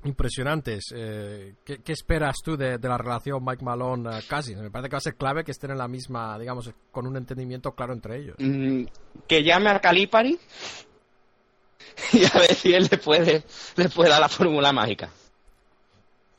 [0.06, 0.86] impresionantes.
[0.96, 4.62] Eh, ¿qué, qué esperas tú de, de la relación Mike Malone-Cousins?
[4.62, 7.18] Me parece que va a ser clave que estén en la misma, digamos, con un
[7.18, 8.38] entendimiento claro entre ellos.
[8.40, 8.86] Mm,
[9.28, 10.40] que llame a Calipari
[12.14, 13.44] y a ver si él le puede,
[13.76, 15.10] le puede dar la fórmula mágica.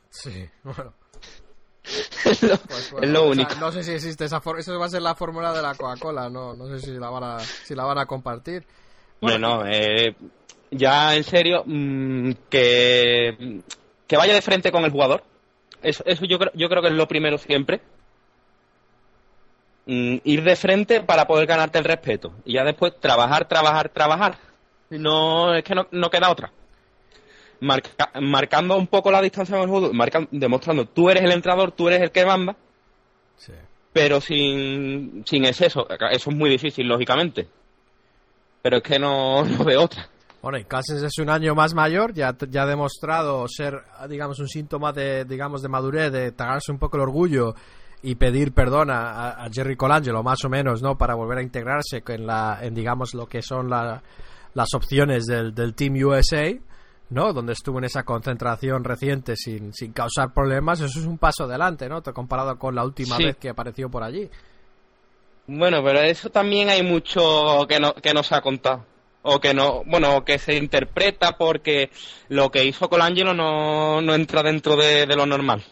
[0.09, 1.00] Sí, bueno.
[2.25, 3.55] es lo, Pues, es bueno, lo o sea, único.
[3.59, 4.61] no sé si existe esa fórmula.
[4.61, 6.29] Eso va a ser la fórmula de la Coca-Cola.
[6.29, 8.65] No, no sé si la van a, si la van a compartir.
[9.19, 10.15] Hombre, no, eh,
[10.71, 13.61] ya en serio, mm, que,
[14.07, 15.23] que vaya de frente con el jugador.
[15.81, 17.81] Eso, eso yo, creo, yo creo que es lo primero siempre.
[19.87, 22.33] Mm, ir de frente para poder ganarte el respeto.
[22.45, 24.37] Y ya después trabajar, trabajar, trabajar.
[24.91, 26.51] No, es que no, no queda otra.
[27.61, 31.87] Marca- marcando un poco la distancia con el marca- demostrando tú eres el entrenador, tú
[31.87, 32.55] eres el que manda,
[33.37, 33.53] Sí.
[33.93, 35.87] pero sin, sin exceso.
[35.89, 37.47] Eso es muy difícil, lógicamente.
[38.61, 40.07] Pero es que no, no veo otra.
[40.41, 44.47] Bueno, y Cousins es un año más mayor, ya, ya ha demostrado ser, digamos, un
[44.47, 47.53] síntoma de, digamos, de madurez, de tragarse un poco el orgullo
[48.01, 50.97] y pedir perdón a, a Jerry Colangelo, más o menos, ¿no?
[50.97, 54.01] Para volver a integrarse en, la, en digamos, lo que son la-
[54.55, 56.51] las opciones del, del Team USA,
[57.11, 57.31] ¿no?
[57.31, 60.79] Donde estuvo en esa concentración reciente sin, sin causar problemas.
[60.81, 62.01] Eso es un paso adelante, ¿no?
[62.01, 63.25] Comparado con la última Sí.
[63.25, 64.29] vez que apareció por allí.
[65.47, 68.85] Bueno, pero eso también hay mucho que no, que no se ha contado.
[69.23, 71.91] O que no, bueno, que se interpreta porque
[72.29, 75.63] lo que hizo Colangelo no, no entra dentro de, de lo normal.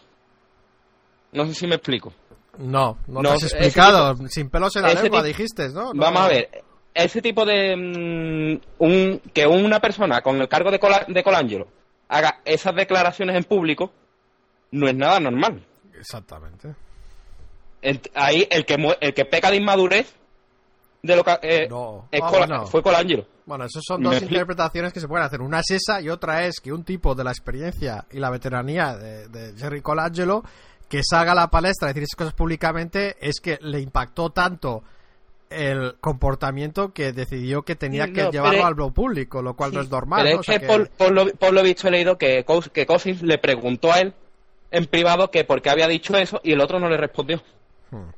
[1.32, 2.12] No sé si me explico.
[2.58, 4.14] No, no, No, te has explicado.
[4.28, 5.92] Sin pelos en la lengua, tipo- dijiste, ¿no?
[5.94, 6.00] No.
[6.00, 6.48] Vamos a ver,
[6.94, 7.76] ese tipo de...
[7.76, 11.68] mm, un, que una persona con el cargo de, Cola- de Colangelo
[12.08, 13.92] haga esas declaraciones en público
[14.72, 15.64] no es nada normal.
[15.98, 16.74] Exactamente.
[17.82, 20.14] Ent- Ahí el que, el que peca de inmadurez
[21.02, 22.08] de lo que, eh, No.
[22.10, 23.26] es Ah, fue Colangelo.
[23.46, 25.40] Bueno, esas son dos interpretaciones que se pueden hacer.
[25.40, 28.96] Una es esa y otra es que un tipo de la experiencia y la veteranía
[28.96, 30.44] de, de Jerry Colangelo
[30.88, 34.82] que salga a la palestra a decir esas cosas públicamente es que le impactó tanto
[35.50, 39.80] el comportamiento que decidió que tenía que llevarlo pero- al lo público, lo cual no
[39.80, 40.22] es normal.
[40.22, 40.40] Pero ¿no?
[40.42, 42.86] es O sea que, Por, por lo, por lo visto he leído que, Cous- que
[42.86, 44.14] Cousins le preguntó a él
[44.70, 47.42] en privado que por qué había dicho eso y el otro no le respondió.
[47.90, 48.10] Hmm.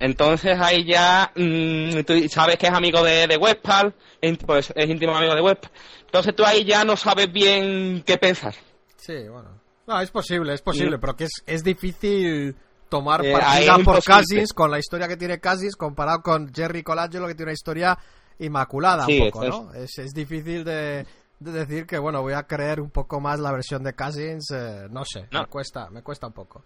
[0.00, 4.88] Entonces ahí ya mm, tú sabes que es amigo de, de Westphal, in- pues es
[4.88, 5.72] íntimo amigo de Westphal.
[6.04, 8.54] Entonces tú ahí ya no sabes bien qué pensar.
[8.96, 9.58] Sí, bueno.
[9.86, 11.00] No, es posible, es posible, Mm.
[11.00, 12.54] pero que es, es difícil
[12.88, 14.04] tomar Eh, ahí partida es por.
[14.04, 17.98] Cousins con la historia que tiene Cousins comparado con Jerry Colangelo que tiene una historia
[18.38, 19.74] inmaculada Sí, un poco, eso ¿no?
[19.74, 21.06] Es, es difícil de,
[21.40, 24.86] de decir que, bueno, voy a creer un poco más la versión de Cousins, eh,
[24.90, 25.40] no sé, No.
[25.40, 26.62] me cuesta, me cuesta un poco.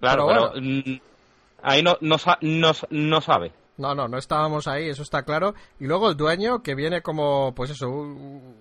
[0.00, 1.00] Claro, Pero pero, mm,
[1.62, 3.52] ahí no, no, no, no sabe.
[3.78, 5.54] No, no, no estábamos ahí, eso está claro.
[5.80, 8.56] Y luego el dueño, que viene como, pues eso, un-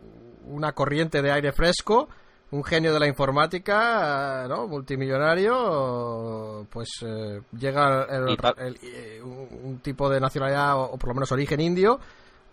[0.46, 2.10] una corriente de aire fresco,
[2.52, 4.68] un genio de la informática, eh, ¿no?
[4.68, 11.32] Multimillonario, pues eh, llega el- eh, un tipo de nacionalidad, o, o por lo menos
[11.32, 12.00] origen indio,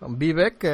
[0.01, 0.65] Vivek,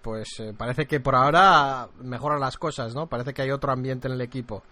[0.00, 3.06] pues eh, parece que por ahora mejoran las cosas, ¿no?
[3.06, 4.62] Parece que hay otro ambiente en el equipo.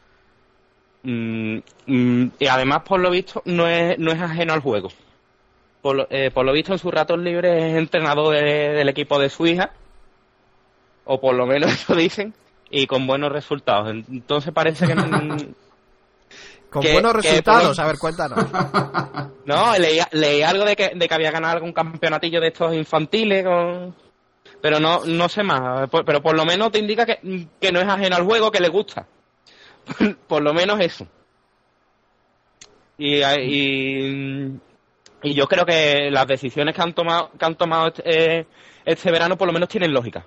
[1.03, 4.89] Mm, mm, y además, por lo visto, no es, no es ajeno al juego.
[5.83, 9.19] Por lo, eh, por lo visto, en su ratos libres es entrenador de- del equipo
[9.19, 9.71] de su hija,
[11.05, 12.33] o por lo menos eso dicen,
[12.73, 13.91] y con buenos resultados.
[13.91, 14.95] Entonces parece que...
[16.71, 18.47] Con Que- buenos que resultados, por- a ver, cuéntanos.
[19.45, 23.45] no, leí, leí algo de que, de que había ganado algún campeonatillo de estos infantiles,
[23.45, 23.95] con...
[24.63, 25.91] pero no, no sé más.
[25.91, 28.71] Pero por lo menos te indica que, que no es ajeno al juego, que le
[28.71, 29.07] gusta.
[30.27, 31.07] por lo menos eso.
[32.97, 34.59] Y, y,
[35.23, 38.47] y yo creo que las decisiones que han tomado, que han tomado este, eh,
[38.87, 40.25] este verano por lo menos tienen lógica.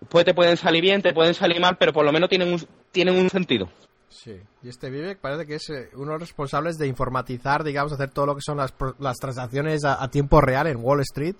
[0.00, 2.60] Después te pueden salir bien, te pueden salir mal, pero por lo menos tienen un,
[2.92, 3.68] tienen un sentido.
[4.08, 7.92] Sí, y este Vivek parece que es eh, uno de los responsables de informatizar, digamos,
[7.92, 11.34] hacer todo lo que son las, las transacciones a, a tiempo real en Wall Street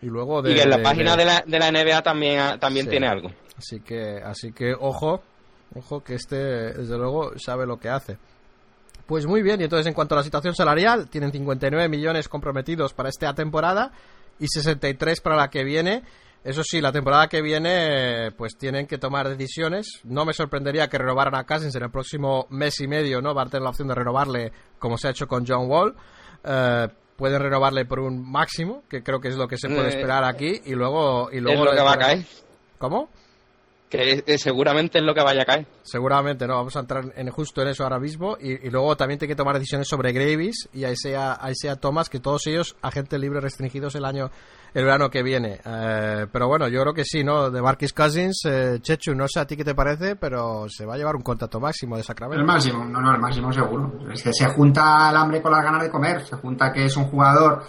[0.00, 0.52] y luego de...
[0.52, 2.90] y en la de- página de- de la, de la NBA también, también Sí.
[2.90, 3.30] tiene algo.
[3.56, 5.22] Así que, así que ojo,
[5.74, 8.16] ojo que este, desde luego, sabe lo que hace.
[9.06, 12.94] Pues muy bien, y entonces en cuanto a la situación salarial, tienen 59 millones comprometidos
[12.94, 13.92] para esta temporada
[14.38, 16.02] y 63 para la que viene.
[16.44, 20.00] Eso sí, la temporada que viene, pues tienen que tomar decisiones.
[20.04, 23.34] No me sorprendería que renovaran a Cousins en el próximo mes y medio, ¿no?
[23.34, 25.94] Va a tener la opción de renovarle, como se ha hecho con John Wall.
[26.44, 29.96] Eh, pueden renovarle por un máximo, que creo que es lo que se puede Eh,
[29.96, 31.30] esperar aquí, y luego...
[31.32, 32.24] Y Es luego lo que va a caer.
[32.78, 33.08] ¿Cómo?
[33.88, 35.66] que eh, seguramente es lo que vaya a caer.
[35.84, 39.20] Seguramente no, vamos a entrar en justo en eso ahora mismo y, y luego también
[39.20, 43.44] tiene que tomar decisiones sobre Gravis y Isaiah, Isaiah Thomas, que todos ellos agentes libres
[43.44, 44.32] restringidos el año
[44.74, 45.60] el verano que viene.
[45.64, 47.48] Eh, pero bueno, yo creo que sí, ¿no?
[47.48, 50.94] De Marquis Cousins, eh, Chechu, no sé a ti qué te parece, pero se va
[50.94, 52.40] a llevar un contrato máximo de Sacramento.
[52.40, 53.92] El máximo, no, no, el máximo seguro.
[54.12, 56.96] Es que se junta el hambre con las ganas de comer, se junta que es
[56.96, 57.62] un jugador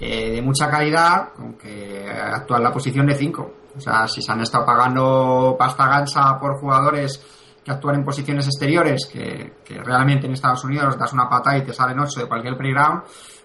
[0.00, 3.52] eh, de mucha calidad, aunque actúa en la posición de 5.
[3.76, 7.22] O sea, si se han estado pagando pasta gansa por jugadores
[7.62, 11.64] que actúan en posiciones exteriores, que, que realmente en Estados Unidos das una patada y
[11.64, 13.02] te salen 8 de cualquier playground,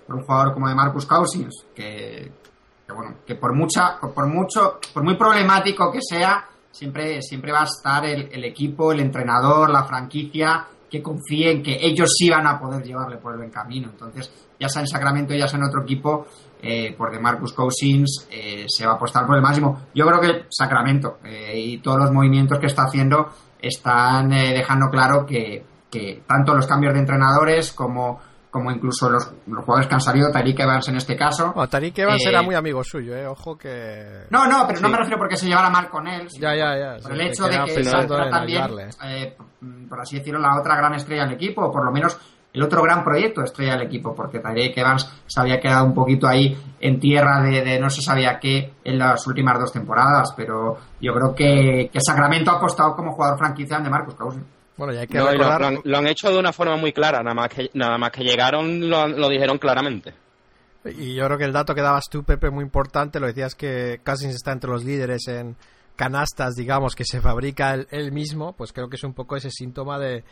[0.08, 2.32] por un jugador como de Marcus Cousins, que,
[2.92, 7.62] que bueno, que por mucha, por mucho, por muy problemático que sea, siempre, siempre va
[7.62, 12.46] a estar el, equipo, el entrenador, la franquicia, que confíe en que ellos sí van
[12.48, 13.90] a poder llevarle por el buen camino.
[13.90, 16.28] Entonces, ya sea en Sacramento, ya sea en otro equipo,
[16.62, 19.88] eh, por de Marcus Cousins eh, se va a apostar por el máximo.
[19.96, 23.30] Yo creo que Sacramento eh, y todos los movimientos que está haciendo
[23.60, 28.20] están eh, dejando claro que, que tanto los cambios de entrenadores como,
[28.52, 31.54] como incluso los, los jugadores que han salido, Tariq Evans en este caso.
[31.54, 33.26] Bueno, Tariq Evans Eh, era muy amigo suyo, ¿eh?
[33.26, 34.26] Ojo que...
[34.30, 36.92] No, no, pero no me refiero porque se llevara mal con él, Ya, ya, ya.
[37.02, 38.64] por sí, el hecho de que también,
[39.06, 39.38] eh,
[39.90, 42.18] por así decirlo, la otra gran estrella del equipo, o por lo menos
[42.54, 45.94] el otro gran proyecto de estrella del equipo, porque Tyreek Evans se había quedado un
[45.94, 50.34] poquito ahí en tierra de, de no se sabía qué en las últimas dos temporadas,
[50.36, 54.46] pero yo creo que, que Sacramento ha apostado como jugador franquicia de Marcus Cousins.
[54.78, 55.62] Bueno, y hay que No, lo, recordar...
[55.62, 58.12] lo han, lo han hecho de una forma muy clara, nada más que, nada más
[58.12, 60.14] que llegaron lo, lo dijeron claramente.
[60.86, 64.02] Y yo creo que el dato que dabas tú, Pepe, muy importante, lo decías que
[64.04, 65.56] Cousins está entre los líderes en
[65.96, 69.52] canastas, digamos, que se fabrica él, él mismo, pues creo que es un poco ese
[69.52, 70.24] síntoma de,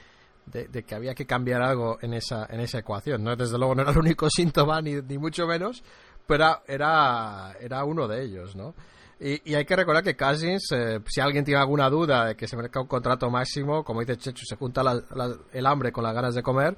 [0.47, 3.23] de- de que había que cambiar algo en esa, en esa ecuación.
[3.23, 3.35] ¿no?
[3.35, 5.83] Desde luego no era el único síntoma, ni, ni mucho menos,
[6.25, 8.73] pero era, era, era uno de ellos, ¿no?
[9.19, 12.47] Y, y hay que recordar que Cousins, eh, si alguien tiene alguna duda de que
[12.47, 16.03] se merezca un contrato máximo, como dice Chechu, se junta la- la- el hambre con
[16.05, 16.77] las ganas de comer,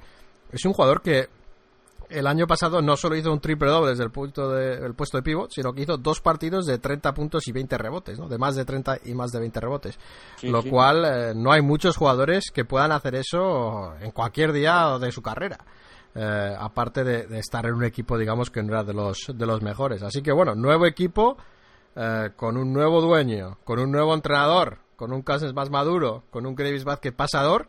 [0.52, 1.30] es un jugador que
[2.10, 5.18] el año pasado no solo hizo un triple doble desde el, punto de- el puesto
[5.18, 8.28] de pivot, sino que hizo dos partidos de 30 puntos y 20 rebotes, ¿no?
[8.28, 9.98] De más de 30 y más de 20 rebotes.
[10.38, 10.70] Sí, lo sí.
[10.70, 15.22] cual eh, no hay muchos jugadores que puedan hacer eso en cualquier día de su
[15.22, 15.60] carrera.
[16.14, 19.46] Eh, aparte de, de estar en un equipo, digamos, que no era de los, de
[19.46, 20.04] los mejores.
[20.04, 21.38] Así que bueno, nuevo equipo,
[21.96, 26.46] eh, con un nuevo dueño, con un nuevo entrenador, con un Cousins más maduro, con
[26.46, 27.68] un Gravis Vázquez pasador,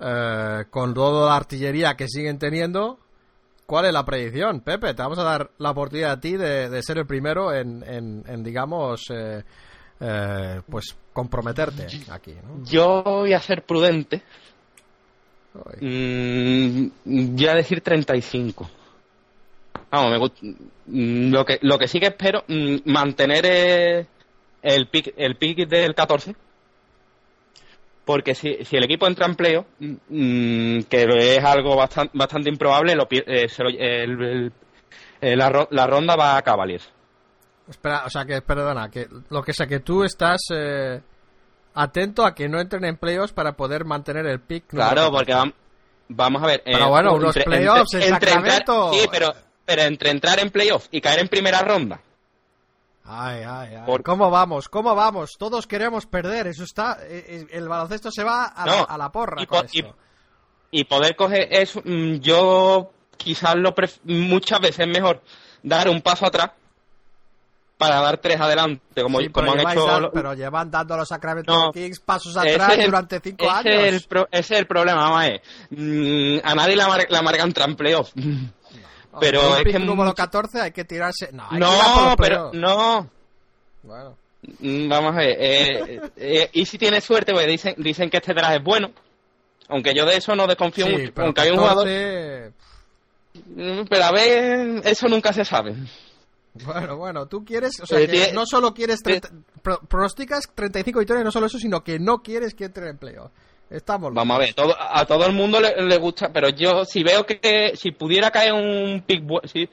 [0.00, 2.98] eh, con toda la artillería que siguen teniendo,
[3.64, 4.92] ¿Cuál es la predicción, Pepe?
[4.92, 8.22] Te vamos a dar la oportunidad a ti de, de ser el primero en, en-
[8.26, 9.42] en, digamos, eh,
[10.00, 12.62] eh, pues comprometerte aquí, ¿no?
[12.64, 14.20] Yo voy a ser prudente.
[15.80, 18.68] Mm, voy a decir 35.
[19.90, 20.18] Vamos, me
[20.86, 24.06] lo que lo que sí que espero mm, mantener eh,
[24.62, 26.34] el pick el pick del 14.
[28.04, 32.96] Porque si, si el equipo entra en playoff, mm, que es algo bastante, bastante improbable,
[32.96, 34.52] lo eh, se lo- el- el-
[35.20, 36.88] eh, la, la ronda va a Cavaliers.
[37.68, 41.00] Espera, o sea que, perdona, que lo que sea que tú estás eh,
[41.74, 44.66] atento a que no entren en playoffs para poder mantener el pick.
[44.66, 45.16] Claro, 14.
[45.16, 45.54] porque vam-
[46.08, 46.62] vamos a ver.
[46.64, 48.92] Pero bueno, unos playoffs en entrar- Sacramento.
[48.94, 49.32] sí, pero,
[49.74, 52.00] pero entre entrar en playoffs y caer en primera ronda.
[53.04, 53.82] Ay, ay, ay.
[53.86, 54.68] Por- ¿Cómo vamos?
[54.68, 55.32] ¿Cómo vamos?
[55.38, 56.46] Todos queremos perder.
[56.48, 56.98] Eso está.
[57.02, 59.66] eh, eh, El baloncesto se va a, la, No, a la porra y con po-
[59.72, 59.96] y- esto.
[60.70, 65.22] y poder coger eso, mm, yo quizás lo pref- muchas veces es mejor
[65.62, 66.50] dar un paso atrás
[67.76, 70.00] para dar tres adelante, como, Sí, como pero, han lleváis hecho.
[70.00, 71.72] lo- pero llevan dando a los Sacramento No.
[71.72, 73.74] Kings pasos atrás es el- durante cinco ese años.
[73.82, 75.26] Es el pro- ese es el problema, mamá.
[75.26, 75.42] eh.
[75.70, 78.12] Mm, a nadie la, mar- la marca entra en playoff.
[79.20, 81.30] pero es que número mucho- 14 hay que tirarse.
[81.32, 83.10] No, hay que ir a por No, los pero no.
[83.82, 84.16] Bueno,
[84.58, 85.36] Mm, Vamos a ver.
[85.38, 88.90] eh, eh, y si tiene suerte, pues dicen, dicen que este draft es bueno.
[89.68, 91.12] Aunque yo de eso no desconfío sí, mucho.
[91.16, 91.84] Aunque hay un jugador.
[91.86, 92.52] 14,
[93.54, 95.74] Mm, Pero a ver, eso nunca se sabe.
[96.66, 99.30] Bueno, bueno, tú quieres, o sea, Eh, que tiene- no solo quieres, 30
[99.62, 103.30] pro- pronosticas 35 victorias, no solo eso, sino que no quieres que entre en playoff.
[103.72, 107.02] Estamos Vamos a ver, todo, a todo el mundo le, le gusta, pero yo si
[107.02, 109.68] veo que si pudiera caer un pick sí,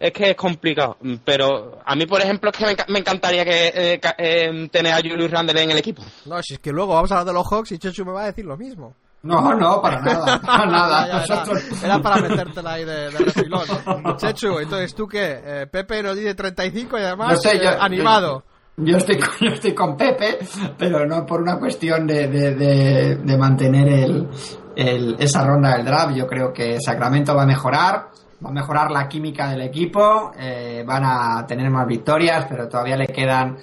[0.00, 0.96] es que es complicado.
[1.24, 4.92] Pero a mí, por ejemplo, es que me, me encantaría que eh, ca- eh, tener
[4.92, 6.02] a Julius Randle en el equipo.
[6.26, 8.24] No, si es que luego vamos a hablar de los Hawks y Chechu me va
[8.24, 8.94] a decir lo mismo.
[9.22, 11.06] No, no, para nada, para nada.
[11.08, 13.66] Ya, ya, era, era para metértela ahí de, de refilón.
[14.18, 15.40] Chechu, entonces tú qué?
[15.42, 18.40] Eh, Pepe nos dice 35 y además No sé, eh, yo- animado.
[18.40, 18.53] Yo
[18.96, 20.38] estoy, con, yo estoy con Pepe,
[20.76, 24.28] pero no por una cuestión de, de, de- de mantener el,
[24.76, 26.14] el- esa ronda del draft.
[26.16, 28.08] Yo creo que Sacramento va a mejorar,
[28.44, 32.96] va a mejorar la química del equipo, eh, van a tener más victorias, pero todavía
[32.96, 33.56] le quedan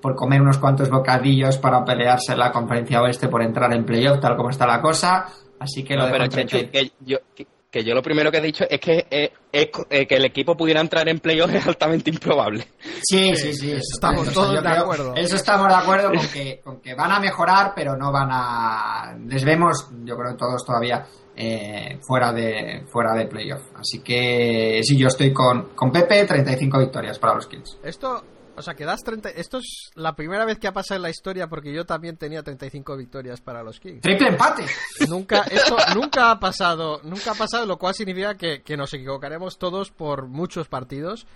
[0.00, 4.18] por comer unos cuantos bocadillos para pelearse en la conferencia oeste por entrar en playoff,
[4.20, 5.26] tal como está la cosa.
[5.58, 6.72] Así que lo No, pero dejo en Chechu, 30.
[6.72, 10.06] que yo, que, que yo lo primero que he dicho es que, eh, es eh,
[10.06, 12.66] que el equipo pudiera entrar en playoff es altamente improbable.
[13.02, 13.72] Sí, sí, sí.
[13.72, 15.14] eso- Estamos eso todos de creo- acuerdo.
[15.14, 19.16] Eso estamos de acuerdo con que, con que van a mejorar, pero no van a.
[19.26, 21.06] Les vemos, yo creo, todos todavía
[21.36, 23.62] eh, fuera de fuera de playoff.
[23.76, 27.78] Así que sí, yo estoy con, con Pepe, 35 victorias para los Kings.
[27.84, 28.22] Esto,
[28.60, 29.30] o sea, que das 30...
[29.30, 32.42] Esto es la primera vez que ha pasado en la historia porque yo también tenía
[32.42, 34.02] 35 victorias para los Kings.
[34.02, 34.66] Triple empate.
[35.08, 39.58] Nunca, esto nunca ha pasado, nunca ha pasado, lo cual significa que, que nos equivocaremos
[39.58, 41.26] todos por muchos partidos,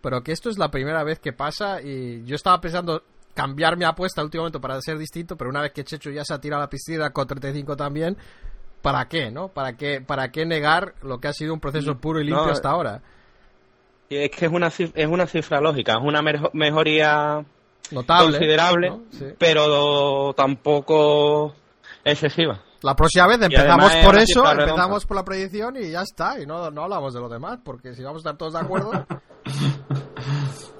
[0.00, 3.02] pero que esto es la primera vez que pasa y yo estaba pensando
[3.34, 6.24] cambiar mi apuesta al último momento para ser distinto, pero una vez que Checho ya
[6.24, 8.16] se ha tirado a la piscina con 35 también,
[8.80, 9.48] ¿para qué, no?
[9.48, 12.52] ¿Para qué, para qué negar lo que ha sido un proceso puro y limpio No,
[12.52, 13.02] hasta ahora?
[14.08, 17.44] Y es que es una, cif- es una cifra lógica, es una mejo- mejoría
[17.90, 18.32] Notable.
[18.38, 19.00] considerable, ¿no?
[19.10, 19.24] Sí.
[19.38, 21.54] pero tampoco
[22.04, 22.60] excesiva.
[22.82, 24.64] La próxima vez empezamos por eso, cifra redonda.
[24.72, 27.94] empezamos por la predicción y ya está, y no, no hablamos de lo demás, porque
[27.94, 28.92] si vamos a estar todos de acuerdo...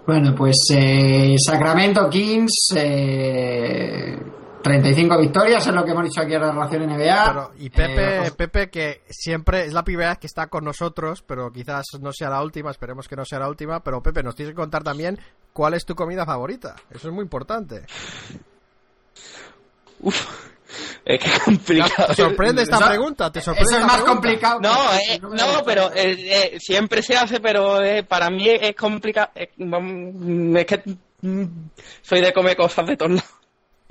[0.07, 4.19] Bueno, pues eh, Sacramento Kings, eh,
[4.65, 7.25] 35 victorias, es lo que hemos dicho aquí en la relación NBA.
[7.27, 11.23] Pero, y Pepe, Eh, Pepe, que siempre es la primera vez que está con nosotros,
[11.27, 13.81] pero quizás no sea la última, esperemos que no sea la última.
[13.85, 15.21] Pero Pepe, nos tienes que contar también
[15.53, 16.75] cuál es tu comida favorita.
[16.91, 17.85] Eso es muy importante.
[20.01, 20.27] Uf,
[21.05, 22.09] es que es complicado.
[22.09, 23.31] ¿Te sorprende esta pregunta?
[23.31, 24.13] ¿Te sorprende Eso es más pregunta?
[24.15, 24.61] complicado.
[24.61, 29.31] No, eh, no, pero eh, eh, siempre se hace, pero eh, para mí es, complicado.
[29.35, 30.83] eh, mm, es que
[31.23, 31.45] mm,
[32.03, 33.31] soy de comer cosas de todos lados.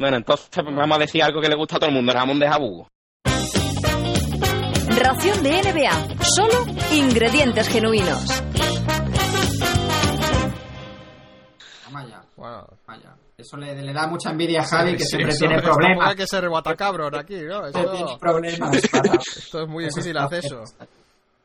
[0.04, 2.18] Bueno, entonces pues, vamos a decir algo que le gusta a todo el mundo, el
[2.18, 2.90] jamón de jabugo.
[4.98, 6.26] Ración de NBA.
[6.26, 8.44] Solo ingredientes genuinos.
[11.90, 12.22] Vaya.
[13.38, 16.10] Eso le, le da mucha envidia a Javi, que sí, siempre tiene problemas.
[16.10, 17.72] hay que ser guatacabrón aquí, ¿no?
[17.72, 20.66] Tiene Esto, problemas para- esto es muy difícil acceso.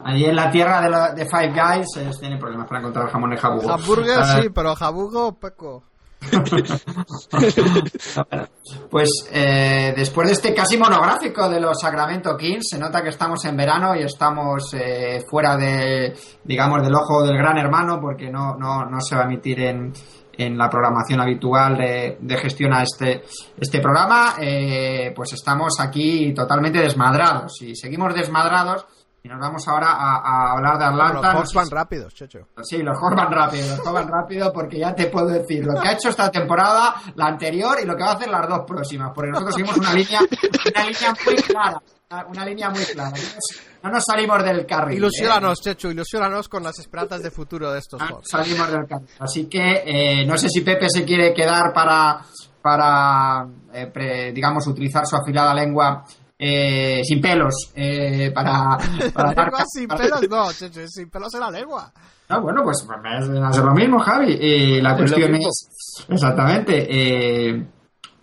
[0.00, 3.12] Allí en la tierra de, la- de Five Guys eh, tiene problemas para encontrar el
[3.12, 3.70] jamón de jabugo.
[3.70, 5.84] Hamburger sí, pero jabugo poco.
[8.90, 13.44] Pues eh, después de este casi monográfico de los Sacramento Kings, se nota que estamos
[13.46, 16.14] en verano y estamos eh, fuera de,
[16.44, 19.92] digamos, del ojo del gran hermano, porque no, no, no se va a emitir en,
[20.38, 23.24] en la programación habitual de, gestión a este,
[23.58, 24.36] este programa.
[24.40, 28.86] Eh, pues estamos aquí totalmente desmadrados y seguimos desmadrados.
[29.22, 30.92] Y nos vamos ahora a, a hablar de Los
[31.24, 31.46] Atlanta.
[31.46, 32.38] Sé van rápidos, Checho.
[32.62, 35.92] Sí, los van rápido, los van rápido porque ya te puedo decir lo que ha
[35.92, 39.30] hecho esta temporada, la anterior y lo que va a hacer las dos próximas, porque
[39.32, 41.82] nosotros seguimos una línea, una línea muy clara,
[42.28, 43.10] una- línea muy clara.
[43.10, 44.94] No nos, no nos salimos del carril.
[44.94, 44.98] ¿eh?
[44.98, 48.28] Ilusiónanos, Checho, ilusiónanos con las esperanzas de futuro de estos No Hawks.
[48.30, 49.08] salimos del carril.
[49.18, 52.20] Así que eh, no sé si Pepe se quiere quedar para,
[52.62, 56.04] para eh, pre- digamos, utilizar su afilada lengua
[56.38, 58.76] eh, sin pelos eh, para,
[59.12, 61.92] para dar Lengua sin para- pelos, no, sin pelos en la lengua.
[62.28, 64.38] Ah, bueno, pues a ser lo mismo, Javi.
[64.40, 67.66] Eh, la Es cuestión es, exactamente, eh,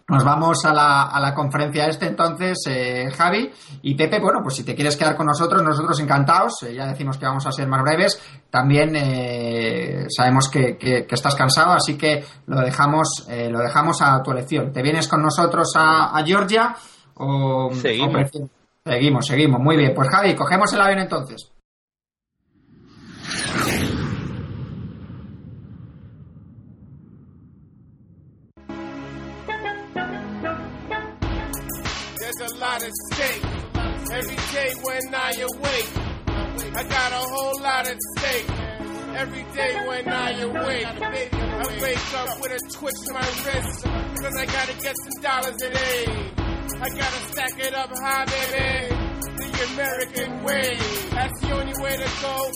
[0.08, 3.50] nos vamos a la, a la conferencia este entonces, eh, Javi
[3.82, 4.20] y Pepe.
[4.20, 6.62] Bueno, pues si te quieres quedar con nosotros, nosotros encantados.
[6.62, 8.22] eh, ya decimos que vamos a ser más breves.
[8.52, 14.02] También eh, sabemos que, que- que estás cansado, así que lo dejamos, eh, lo dejamos
[14.04, 14.72] a tu elección.
[14.72, 16.76] ¿Te vienes con nosotros a, a Georgia
[17.16, 18.32] o, Seguimos.
[18.36, 18.50] o
[18.86, 19.60] Seguimos, seguimos.
[19.62, 19.94] Muy bien.
[19.96, 21.52] Pues Javi, cogemos el avión entonces.
[31.16, 33.44] There's a lot at stake.
[34.12, 35.92] Every day when I awake,
[36.76, 38.50] I got a whole lot at stake.
[39.16, 43.84] Every day when I awake, I wake up with a twitch to my wrist.
[44.22, 46.45] Cause I gotta get some dollars a day.
[46.82, 48.96] I gotta stack it up high, baby.
[49.36, 50.78] The American way.
[51.12, 52.52] That's the only way to go.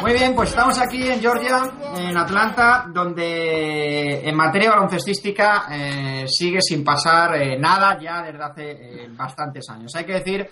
[0.00, 6.60] Muy bien, pues estamos aquí en Georgia, en Atlanta, donde en materia baloncestística eh, sigue
[6.62, 9.94] sin pasar eh, nada ya desde hace eh, bastantes años.
[9.94, 10.48] Hay que decir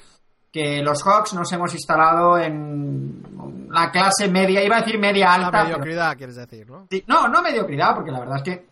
[0.53, 3.23] que los Hawks nos hemos instalado en
[3.71, 5.51] la clase media, iba a decir media La alta.
[5.51, 6.87] pero- mediocridad, quieres decir, ¿no?
[7.07, 8.67] No, no mediocridad, porque la verdad es que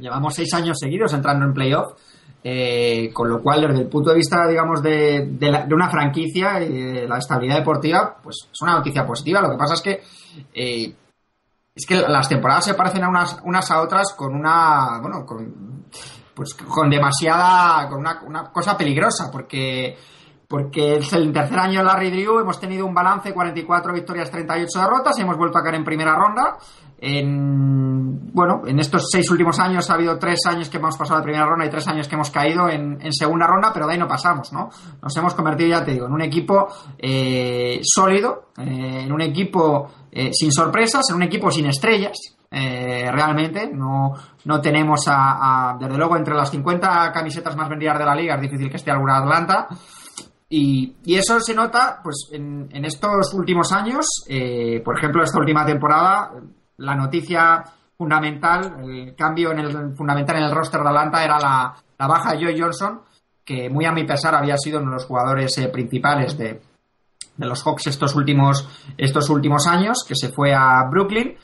[0.00, 1.92] llevamos seis años seguidos entrando en playoff,
[2.44, 5.88] eh, con lo cual desde el punto de vista, digamos, de, de la- de una
[5.88, 9.40] franquicia y de la estabilidad deportiva, pues es una noticia positiva.
[9.40, 10.02] Lo que pasa es que
[10.52, 10.94] eh,
[11.74, 15.84] es que las temporadas se parecen a unas, unas a otras con una, bueno, con,
[16.34, 19.96] pues con demasiada, con una, una cosa peligrosa, porque
[20.48, 24.80] porque es el tercer año de Larry Drew, hemos tenido un balance 44 victorias, 38
[24.80, 26.56] derrotas, y hemos vuelto a caer en primera ronda.
[26.98, 31.24] En, bueno, en estos seis últimos años ha habido tres años que hemos pasado de
[31.24, 33.98] primera ronda y tres años que hemos caído en, en segunda ronda, pero de ahí
[33.98, 34.70] no pasamos, ¿no?
[35.02, 36.68] Nos hemos convertido, ya te digo, en un equipo
[36.98, 42.16] eh, sólido, eh, en un equipo eh, sin sorpresas, en un equipo sin estrellas,
[42.50, 43.68] eh, realmente.
[43.70, 48.14] No, no tenemos a, a, desde luego, entre las 50 camisetas más vendidas de la
[48.14, 49.68] liga, es difícil que esté alguna Atlanta.
[50.48, 55.40] Y, y, eso se nota pues en, en estos últimos años, eh, por ejemplo, esta
[55.40, 56.30] última temporada,
[56.76, 57.64] la noticia
[57.98, 62.32] fundamental, el cambio en el fundamental en el roster de Atlanta era la, la baja
[62.32, 63.00] de Joe Johnson,
[63.44, 66.60] que muy a mi pesar había sido uno de los jugadores eh, principales de,
[67.36, 71.36] de, los Hawks estos últimos, estos últimos años, que se fue a Brooklyn.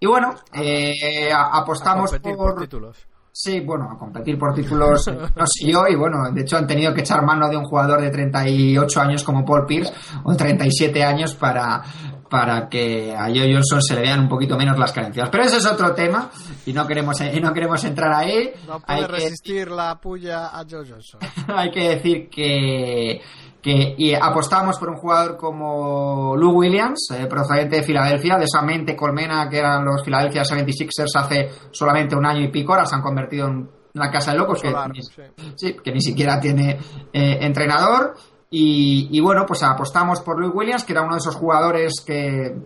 [0.00, 3.06] Y bueno, eh, apostamos por, por títulos.
[3.32, 7.02] Sí, bueno, a competir por títulos no siguió y bueno, de hecho han tenido que
[7.02, 9.92] echar mano de un jugador de 38 años como Paul Pierce
[10.24, 11.82] o 37 años para,
[12.28, 15.28] para que a Joe Johnson se le vean un poquito menos las carencias.
[15.30, 16.30] Pero ese es otro tema
[16.66, 18.50] y no queremos, y no queremos entrar ahí.
[18.66, 19.74] No puede Hay resistir que...
[19.74, 21.20] la puya a Joe Johnson.
[21.54, 23.20] Hay que decir que
[23.60, 28.62] que y apostamos por un jugador como Lou Williams, eh, procedente de Filadelfia, de esa
[28.62, 32.94] mente colmena que eran los Philadelphia 76ers hace solamente un año y pico, ahora se
[32.94, 35.22] han convertido en una casa de locos Solar, que, sí.
[35.56, 36.78] sí, que ni siquiera tiene
[37.12, 38.14] eh, entrenador.
[38.50, 42.56] Y, y, bueno, pues apostamos por Lou Williams, que era uno de esos jugadores que,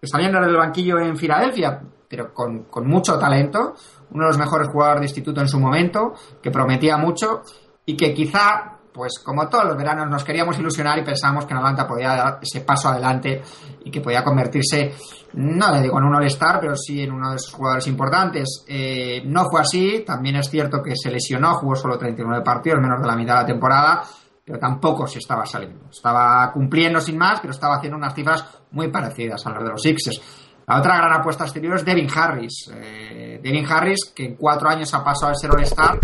[0.00, 3.74] que salían del banquillo en Filadelfia, pero con, con mucho talento,
[4.12, 7.42] uno de los mejores jugadores de instituto en su momento, que prometía mucho
[7.84, 11.86] y que quizá pues como todos los veranos nos queríamos ilusionar y pensábamos que Atlanta
[11.86, 13.42] podía dar ese paso adelante
[13.84, 14.94] y que podía convertirse,
[15.34, 18.64] no le digo en un All-Star, pero sí en uno de esos jugadores importantes.
[18.66, 23.02] Eh, no fue así, también es cierto que se lesionó, jugó solo 39 partidos, menos
[23.02, 24.02] de la mitad de la temporada,
[24.42, 25.90] pero tampoco se estaba saliendo.
[25.90, 29.82] Estaba cumpliendo sin más, pero estaba haciendo unas cifras muy parecidas a las de los
[29.82, 30.22] Sixers.
[30.66, 32.70] La otra gran apuesta exterior es Devin Harris.
[32.74, 36.00] Eh, Devin Harris, que en cuatro años ha pasado de ser All-Star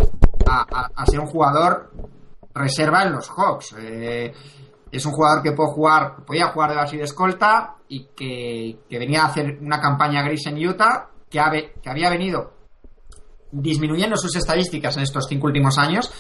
[0.47, 1.91] a ser un jugador
[2.55, 3.75] reserva en los Hawks.
[3.79, 4.33] Eh,
[4.91, 8.81] es un jugador que puede jugar, podía jugar de base y de escolta y que,
[8.89, 11.41] que, venía a hacer una campaña gris en Utah, que,
[11.83, 12.53] que había venido
[13.51, 16.11] disminuyendo sus estadísticas en estos cinco últimos años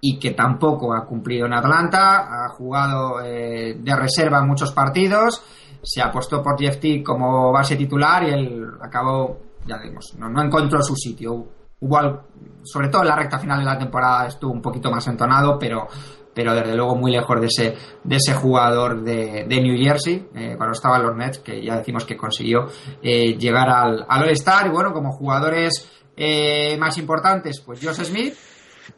[0.00, 5.42] y que tampoco ha cumplido en Atlanta, ha jugado eh, de reserva en muchos partidos,
[5.82, 10.42] se apostó por Jeff T como base titular y él acabó, ya digamos, no, no
[10.42, 12.24] encontró su sitio Hubo,
[12.64, 15.86] sobre todo en la recta final de la temporada estuvo un poquito más entonado, pero,
[16.34, 20.54] pero desde luego muy lejos de ese, de ese jugador de, de New Jersey, eh,
[20.56, 22.66] cuando estaba en los Nets, que ya decimos que consiguió
[23.02, 24.66] eh, llegar al, al All-Star.
[24.66, 28.34] Y bueno, como jugadores eh, más importantes, pues Josh Smith,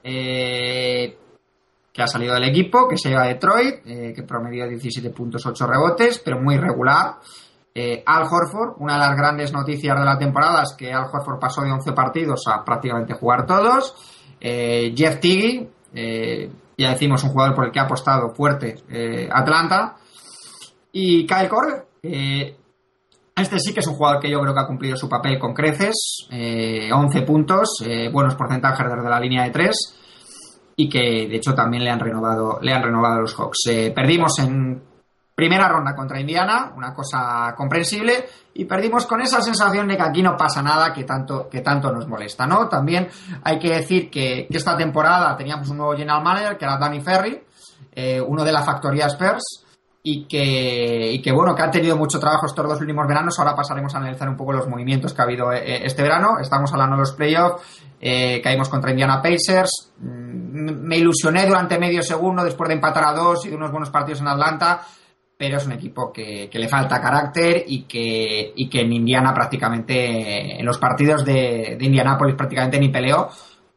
[0.02, 5.66] que ha salido del equipo, que se lleva a Detroit, que promedió 17 puntos, 8
[5.66, 7.16] rebotes, pero muy regular.
[7.72, 11.38] Eh, Al Horford, una de las grandes noticias de la temporada es que Al Horford
[11.38, 13.94] pasó de 11 partidos a prácticamente jugar todos.
[14.40, 18.76] Eh, Jeff Tiggy, eh, ya decimos, un jugador por el que ha apostado fuerte
[19.30, 19.96] Atlanta.
[20.92, 24.96] Y Kyle Korver, este sí que es un jugador que yo creo que ha cumplido
[24.96, 26.26] su papel con creces.
[26.30, 29.96] 11 puntos, buenos porcentajes desde la línea de 3
[30.76, 33.92] y que de hecho también le han renovado, le han renovado a los Hawks.
[33.94, 34.82] perdimos en
[35.40, 40.22] Primera ronda contra Indiana, una cosa comprensible, y perdimos con esa sensación de que aquí
[40.22, 42.68] no pasa nada que tanto, que tanto nos molesta, ¿no?
[42.68, 43.08] También
[43.42, 47.42] hay que decir que, esta temporada teníamos un nuevo general manager, que era Danny Ferry,
[47.90, 49.64] eh, uno de la factoría Spurs,
[50.02, 53.38] y que, y que, bueno, que ha tenido mucho trabajo estos dos últimos veranos.
[53.38, 56.38] Ahora pasaremos a analizar un poco los movimientos que ha habido eh, este verano.
[56.38, 57.62] Estamos hablando de los playoffs,
[57.98, 59.92] eh, caímos contra Indiana Pacers.
[60.00, 63.88] Mm, me ilusioné durante medio segundo después de empatar a dos y de unos buenos
[63.88, 64.82] partidos en Atlanta
[65.40, 70.60] pero es un equipo que, le falta carácter y que, y que en Indiana prácticamente,
[70.60, 73.30] en los partidos de, de Indianápolis prácticamente ni peleó,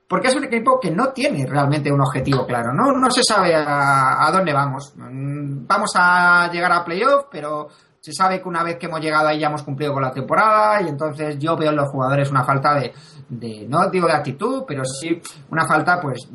[0.06, 3.56] porque es un equipo que no tiene realmente un objetivo claro, no, no se sabe
[3.56, 4.92] a, dónde vamos.
[4.98, 9.40] Vamos a llegar a playoff, pero se sabe que una vez que hemos llegado ahí
[9.40, 12.74] ya hemos cumplido con la temporada y entonces yo veo en los jugadores una falta
[12.74, 12.92] de,
[13.30, 16.28] de no digo de actitud, pero sí una falta pues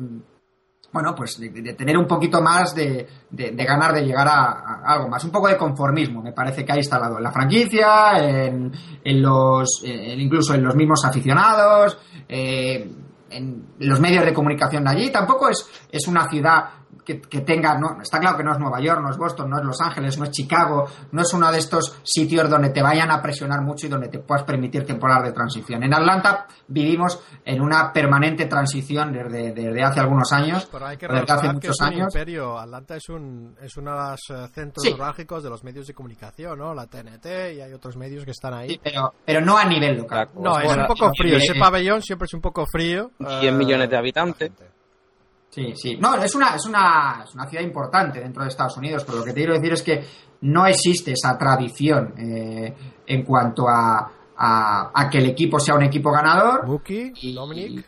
[0.91, 4.93] bueno, pues de, tener un poquito más de, de, de ganar de llegar a, a,
[4.93, 8.71] algo más, un poco de conformismo, me parece que ha instalado en la franquicia, en,
[9.03, 12.91] en los, en, incluso en los mismos aficionados, eh,
[13.29, 15.11] en los medios de comunicación de allí.
[15.11, 16.78] Tampoco es, es una ciudad
[17.09, 19.57] que, que tenga, no, está claro que no es Nueva York, no es Boston, no
[19.57, 23.09] es Los Ángeles, no es Chicago, no es uno de estos sitios donde te vayan
[23.09, 25.81] a presionar mucho y donde te puedas permitir temporadas de transición.
[25.83, 31.07] En Atlanta vivimos en una permanente transición desde, desde hace algunos años, Pero hay que
[31.07, 32.07] desde hace recordar que muchos es un años.
[32.15, 32.59] imperio.
[32.59, 34.89] Atlanta es un, es uno de los eh, centros Sí.
[34.91, 36.73] neurálgicos de los medios de comunicación, ¿no?
[36.75, 38.69] La TNT y hay otros medios que están ahí.
[38.69, 40.29] Sí, pero, pero no a nivel local.
[40.35, 41.37] No, es Bueno, un poco frío.
[41.37, 43.11] Ese pabellón siempre es un poco frío.
[43.17, 44.51] 100 Eh, millones de habitantes.
[45.49, 45.97] Sí, sí.
[45.99, 49.23] No, es una, es una, es una ciudad importante dentro de Estados Unidos, pero lo
[49.23, 50.03] que te quiero decir es que
[50.41, 52.73] no existe esa tradición eh,
[53.07, 56.65] en cuanto a, a, a que el equipo sea un equipo ganador.
[56.67, 57.85] Mookie, Y- Dominic.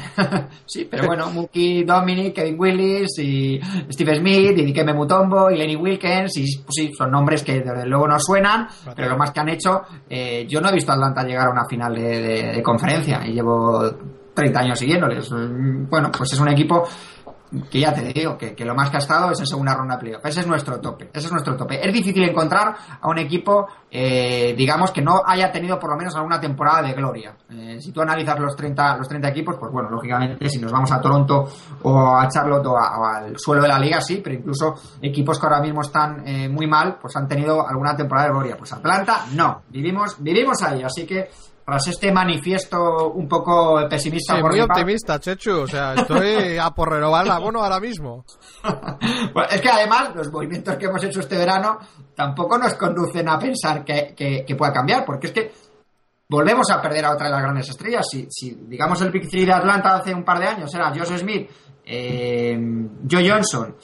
[0.64, 5.76] sí, pero bueno, Mookie, Dominic, Kevin Willis y Steve Smith y Dikembe Mutombo y Lenny
[5.76, 9.40] Wilkins y pues sí, son nombres que desde luego no suenan, pero lo más que
[9.40, 12.52] han hecho, eh, yo no he visto a Atlanta llegar a una final de, de-
[12.52, 13.90] de conferencia y llevo
[14.40, 15.30] 30 años siguiéndoles.
[15.30, 16.86] Mm, Bueno, pues es un equipo
[17.68, 20.24] que ya te digo, que, lo más que ha estado es en segunda ronda playoff.
[20.24, 21.84] Ese es nuestro tope, ese es nuestro tope.
[21.84, 26.14] Es difícil encontrar a un equipo, eh, digamos, que no haya tenido por lo menos
[26.14, 27.34] alguna temporada de gloria.
[27.50, 30.92] Eh, si tú analizas los 30, los 30 equipos, pues bueno, lógicamente si nos vamos
[30.92, 31.48] a Toronto
[31.82, 35.60] o a Charlotte o al suelo de la liga, sí, pero incluso equipos que ahora
[35.60, 38.56] mismo están eh, muy mal, pues han tenido alguna temporada de gloria.
[38.56, 39.62] Pues Atlanta, no.
[39.68, 41.28] Vivimos, vivimos ahí, así que
[41.70, 45.60] tras este manifiesto un poco pesimista Sí, por muy mi parte- optimista, Chechu.
[45.60, 48.24] O sea, estoy a por renovar el abono ahora mismo.
[49.32, 51.78] Bueno, es que además los movimientos que hemos hecho este verano
[52.14, 55.52] tampoco nos conducen a pensar que, que- que pueda cambiar, porque es que
[56.28, 58.06] volvemos a perder a otra de las grandes estrellas.
[58.10, 61.18] Si, si, digamos el Big Three de Atlanta hace un par de años era Josh
[61.18, 61.48] Smith,
[61.84, 62.58] eh,
[63.10, 63.76] Joe Johnson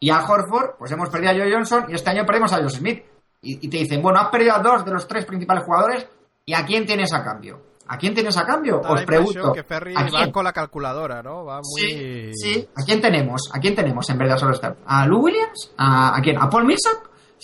[0.00, 2.76] y Al Horford, pues hemos perdido a Joe Johnson y este año perdemos a Josh
[2.78, 3.02] Smith.
[3.42, 6.06] Y, y te dicen, bueno, has perdido a dos de los tres principales jugadores
[6.46, 7.60] y ¿a quién tienes a cambio?
[7.86, 8.80] ¿A quién tienes a cambio?
[8.82, 9.52] Da la Os impresión pregunto.
[9.52, 10.32] que Ferry ¿a va quién?
[10.32, 11.44] con la calculadora, ¿no?
[11.44, 11.80] Va muy...
[11.82, 12.68] Sí, sí.
[12.74, 13.50] ¿A quién tenemos?
[13.52, 14.74] ¿A quién tenemos en verdad solo está?
[14.86, 15.72] ¿A Lou Williams?
[15.76, 16.38] ¿A, a quién?
[16.40, 16.94] ¿A Paul Millsap?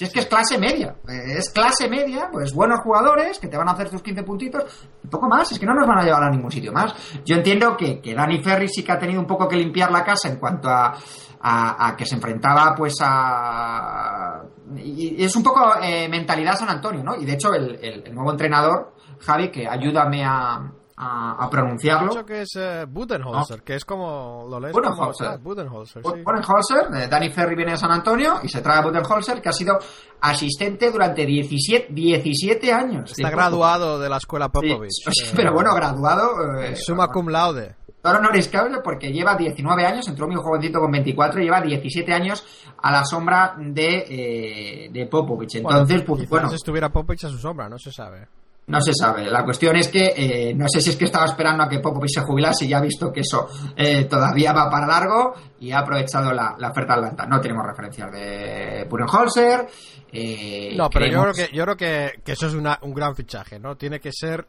[0.00, 0.96] Si es que es clase media.
[1.06, 5.08] Es clase media, pues buenos jugadores que te van a hacer tus 15 puntitos y
[5.08, 5.52] poco más.
[5.52, 6.94] Es que no nos van a llevar a ningún sitio más.
[7.22, 10.02] Yo entiendo que, que Danny Ferry sí que ha tenido un poco que limpiar la
[10.02, 10.96] casa en cuanto a,
[11.42, 14.42] a, que se enfrentaba pues a...
[14.78, 17.16] Y es un poco eh, mentalidad San Antonio, ¿no?
[17.16, 20.72] Y de hecho el, el- el nuevo entrenador, Javi, que ayúdame a,
[21.02, 22.10] a, a pronunciarlo.
[22.10, 24.46] Creo que es eh, Budenholzer, que es como...
[24.50, 25.26] Lo lees Budenholzer.
[25.28, 25.38] como...
[25.38, 26.10] ah, Budenholzer, sí.
[26.22, 29.52] Budenholzer, eh, Danny Ferry viene de San Antonio y se trae a Budenholzer, que ha
[29.52, 29.78] sido
[30.20, 33.12] asistente durante 17, 17 años.
[33.12, 34.46] Está graduado de la escuela.
[34.46, 34.90] Sí, Popovich.
[34.92, 36.60] sí, Eh, pero bueno, graduado.
[36.60, 37.76] eh, Summa cum laude.
[38.02, 42.12] Ahora honoris causa porque lleva 19 años, entró muy jovencito con 24 y lleva 17
[42.14, 42.44] años
[42.82, 45.56] a la sombra de, eh, de Popovich.
[45.56, 48.26] Entonces, pues quizás bueno, estuviera Popovich a su sombra, no se sabe.
[48.70, 49.30] No se sabe.
[49.30, 52.12] La cuestión es que eh, no sé si es que estaba esperando a que Popovich
[52.14, 55.80] se jubilase y ya ha visto que eso eh, todavía va para largo y ha
[55.80, 57.26] aprovechado la, la oferta Atlanta.
[57.26, 59.66] No tenemos referencias de Burenholzer.
[60.12, 63.14] Eh, No, pero yo creo que, yo creo que, que eso es una- un gran
[63.14, 63.76] fichaje, ¿no?
[63.76, 64.46] Tiene que ser...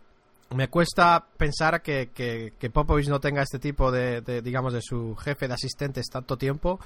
[0.53, 4.81] Me cuesta pensar que, que, que Popovich no tenga este tipo de, de, digamos, de
[4.81, 6.77] su jefe de asistentes tanto tiempo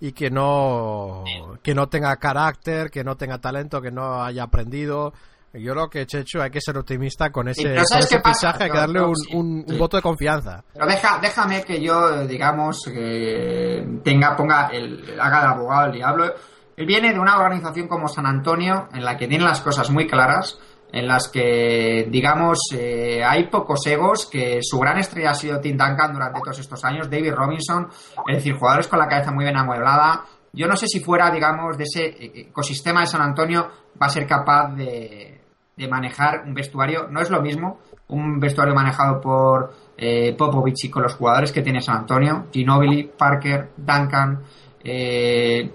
[0.00, 1.22] y que no,
[1.62, 5.12] que no tenga carácter, que no tenga talento, que no haya aprendido.
[5.54, 7.76] Yo creo que, Chechu, hay que ser optimista con ese,
[8.24, 9.76] fichaje, hay que No, darle no, un, sí, un- un sí.
[9.78, 10.64] voto de confianza.
[10.72, 15.92] Pero deja, déjame que yo, eh, digamos, que tenga, ponga, el, haga de abogado del
[15.92, 16.32] diablo.
[16.76, 20.06] Él viene de una organización como San Antonio, en la que tiene las cosas muy
[20.06, 20.58] claras,
[20.90, 25.76] en las que, digamos, eh, hay pocos egos, que su gran estrella ha sido Tim
[25.76, 27.88] Duncan durante todos estos años, David Robinson,
[28.28, 30.24] es decir, jugadores con la cabeza muy bien amueblada.
[30.54, 34.10] Yo no sé si fuera, digamos, de ese eh, ecosistema de San Antonio, va a
[34.10, 35.31] ser capaz de,
[35.76, 37.08] de manejar un vestuario.
[37.08, 41.62] No es lo mismo un vestuario manejado por eh, Popovich y con los jugadores que
[41.62, 44.42] tiene San Antonio, Ginobili, Parker, Duncan,
[44.84, 45.70] eh,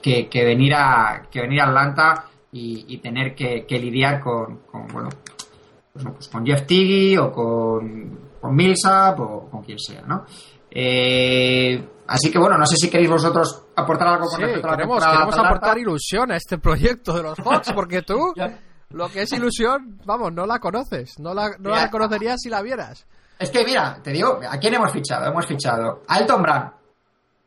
[0.00, 4.58] que, que venir a que venir a Atlanta y, y tener que, que lidiar con,
[4.70, 5.08] con, bueno
[5.92, 10.24] pues, no, pues con Jeff Tiggy o con, con Millsap o con quien sea, ¿no?
[10.70, 14.70] Eh, así que bueno, no sé si queréis vosotros aportar algo con Sí, respecto a
[14.70, 18.32] la queremos, aportar ilusión a este proyecto de los Hawks, porque tú.
[18.92, 22.62] lo que es ilusión, vamos, no la conoces, no la, no la reconocerías si la
[22.62, 23.06] vieras.
[23.38, 25.26] Es que mira, te digo, ¿a quién hemos fichado?
[25.26, 26.70] Hemos fichado a Elton Brand.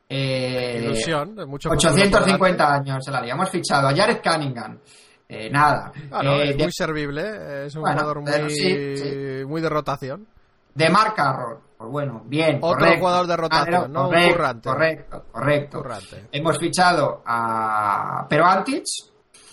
[0.09, 3.33] Eh, Ilusión, de mucho futuro por 850 años en la liga.
[3.33, 4.79] Hemos fichado a Jared Cunningham.
[5.27, 5.91] Eh, nada.
[5.95, 9.45] Eh, es de, muy servible, es un Bueno, jugador muy, pero sí, sí.
[9.47, 10.27] muy de rotación.
[10.75, 11.59] de Carroll.
[11.77, 12.57] Pues bueno, bien.
[12.61, 12.99] Otro correcto.
[12.99, 14.03] jugador de rotación, Ah, ¿no?
[14.03, 14.69] Un Correcto, currante.
[14.69, 15.77] correcto, correcto.
[15.81, 16.27] Currante.
[16.31, 18.83] Hemos fichado a Pero Antic,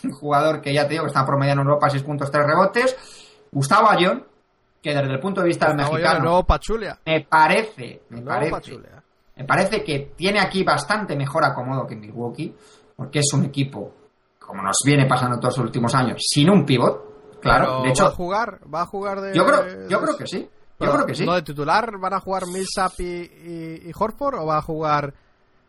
[0.05, 2.97] un jugador que ya te digo que está promediando en Europa 6 puntos, 3 rebotes.
[3.51, 4.27] Gustavo Ayón,
[4.83, 6.99] que desde el punto de vista del mexicano de nuevo Pachulia.
[7.05, 9.03] me parece, me parece Pachulia.
[9.37, 12.55] me parece que tiene aquí bastante mejor acomodo que Milwaukee,
[12.97, 13.95] porque es un equipo,
[14.39, 17.41] como nos viene pasando todos los últimos años, sin un pivot.
[17.41, 18.61] Claro, Pero de hecho, ¿va a jugar?
[18.73, 19.35] ¿Va a jugar de...?
[19.35, 20.49] yo creo, yo creo que sí.
[20.79, 21.25] Yo creo que sí.
[21.27, 25.13] ¿No de titular van a jugar Millsap y, y, y Horford o va a jugar...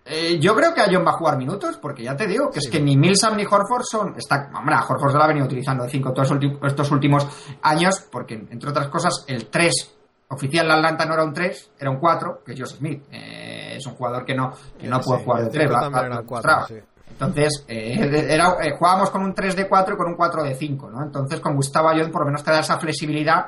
[0.05, 2.59] Eh, yo creo que a John va a jugar minutos, porque ya te digo que
[2.59, 2.67] Sí.
[2.67, 4.15] es que ni Millsap ni Horford son.
[4.17, 6.31] Está, hombre, a Horford se lo ha venido utilizando de 5 todos
[6.63, 7.25] estos últimos
[7.61, 9.95] años, porque entre otras cosas, el 3
[10.29, 13.03] oficial de Atlanta no era un 3, era un 4, que es Joseph Smith.
[13.11, 15.67] Eh, es un jugador que no, que no Sí, puede jugar de el 3.
[15.69, 16.75] cinco también era un cuatro, sí.
[17.11, 20.55] Entonces, eh, era, eh, jugábamos con un 3 de 4 y con un 4 de
[20.55, 21.03] 5, ¿no?
[21.03, 23.45] Entonces, con Gustavo Ayón, por lo menos te da esa flexibilidad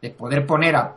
[0.00, 0.96] de poder poner a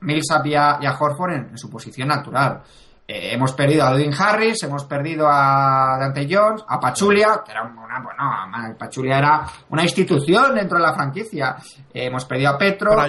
[0.00, 2.62] Millsap y a, y a Horford en, en su posición natural.
[3.10, 7.62] Eh, hemos perdido a Edwin Harris, hemos perdido a Dante Jones, a Pachulia, que era
[7.62, 11.56] una, bueno, Pachulia era una institución dentro de la franquicia.
[11.94, 13.06] Eh, hemos perdido a Petro, Pero a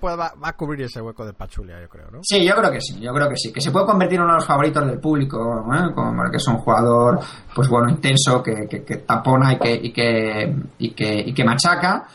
[0.00, 2.20] puede- va, va a cubrir ese hueco de Pachulia, yo creo, ¿no?
[2.22, 4.32] Sí, yo creo que sí, yo creo que sí, que se puede convertir en uno
[4.32, 5.92] de los favoritos del público, ¿eh?
[5.94, 7.20] como que es un jugador,
[7.54, 11.44] pues bueno, intenso, que, que, que tapona y que, y que, y que, y que
[11.44, 12.06] machaca.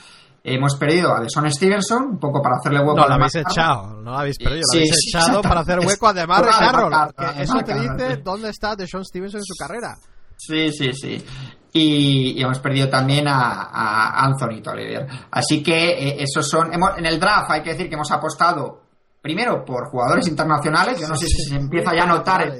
[0.47, 4.11] Hemos perdido a Deson Stevenson, un poco para hacerle hueco No, lo habéis echado, no
[4.11, 6.65] lo habéis perdido, Sí, lo habéis sí, echado para hacer hueco a DeMar Curra de
[6.71, 6.93] Carroll.
[7.41, 9.95] Eso te dice dónde está Deshaun Stevenson en su carrera.
[10.37, 11.25] Sí, sí, sí.
[11.73, 15.07] Y, y hemos perdido también a, a Anthony Tolliver.
[15.31, 16.71] Así que eh, esos son.
[16.73, 18.83] hemos- en el draft hay que decir que hemos apostado
[19.21, 20.99] primero por jugadores internacionales.
[20.99, 22.53] Yo no sé si se empieza ya a notar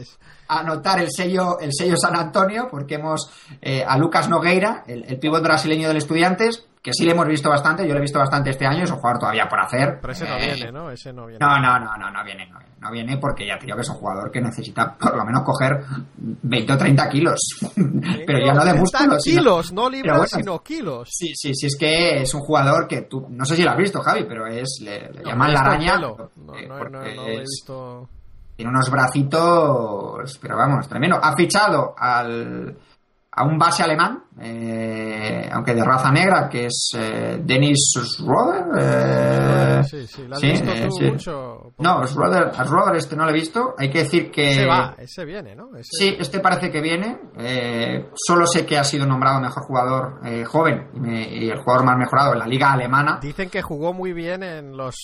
[0.50, 3.30] el, a notar el sello el sello San Antonio porque hemos
[3.62, 7.50] eh, a Lucas Nogueira, el, el pívot brasileño del Estudiantes, que sí le hemos visto
[7.50, 7.84] bastante.
[7.88, 8.84] Yo lo he visto bastante este año.
[8.84, 9.98] Es un jugador todavía por hacer.
[10.00, 10.92] Pero ese no Eh, viene, ¿no?
[10.92, 11.40] Ese no viene.
[11.44, 13.82] no, no, no, no, no viene, no viene, no viene porque ya te digo que
[13.82, 15.80] es un jugador que necesita por lo menos coger
[16.18, 17.40] 20 o 30 kilos.
[18.28, 19.24] Pero ya no de 30 músculos.
[19.24, 20.30] sino- kilos, no libras, bueno.
[20.38, 21.10] sino kilos.
[21.12, 23.78] Sí, sí, sí, es que es un jugador que tú, no sé si lo has
[23.78, 25.98] visto, Javi, pero es, le, le No, llaman la he araña.
[25.98, 28.10] No, no, no, no he es- visto.
[28.56, 31.20] Tiene unos bracitos, pero vamos, tremendo.
[31.22, 32.78] Ha fichado al,
[33.32, 38.66] a un base alemán, eh, aunque de raza negra, que es eh, Dennis Schroeder.
[38.78, 41.04] eh, sí, sí, lo has sí, visto eh, tú sí.
[41.12, 41.74] mucho.
[41.80, 43.76] No, Schroeder, a Schroeder este no lo he visto.
[43.78, 44.52] Hay que decir que...
[44.52, 45.76] Ese va, ese viene, ¿no?
[45.78, 47.18] Ese- Sí, este parece que viene.
[48.16, 51.98] Solo sé que ha sido nombrado mejor jugador joven y, me- y el jugador más
[51.98, 53.20] mejorado en la liga alemana.
[53.22, 54.96] Dicen que jugó muy bien en los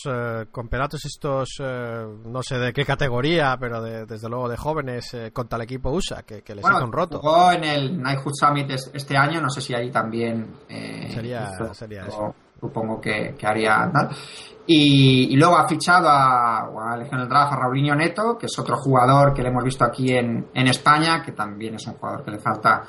[0.52, 5.64] campeonatos estos, no sé de qué categoría, pero de- desde luego de jóvenes contra el
[5.64, 7.20] equipo USA, que, que les hizo un roto.
[7.20, 9.21] jugó en el Knighthood Summit es- este año.
[9.42, 10.48] No sé si ahí también.
[10.70, 12.34] eh, Sería- sería eso.
[12.60, 14.10] Supongo que, que haría tal.
[14.68, 18.60] Y, y luego ha fichado a, elegido en el draft a Raulinho Neto, que es
[18.60, 22.24] otro jugador que le hemos visto aquí en, en España, que también es un jugador
[22.24, 22.84] que le falta,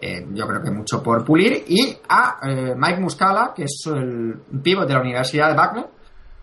[0.00, 1.64] eh, yo creo que mucho por pulir.
[1.66, 5.86] Y a eh, Mike Muscala, que es el pívot de la Universidad de Buckner,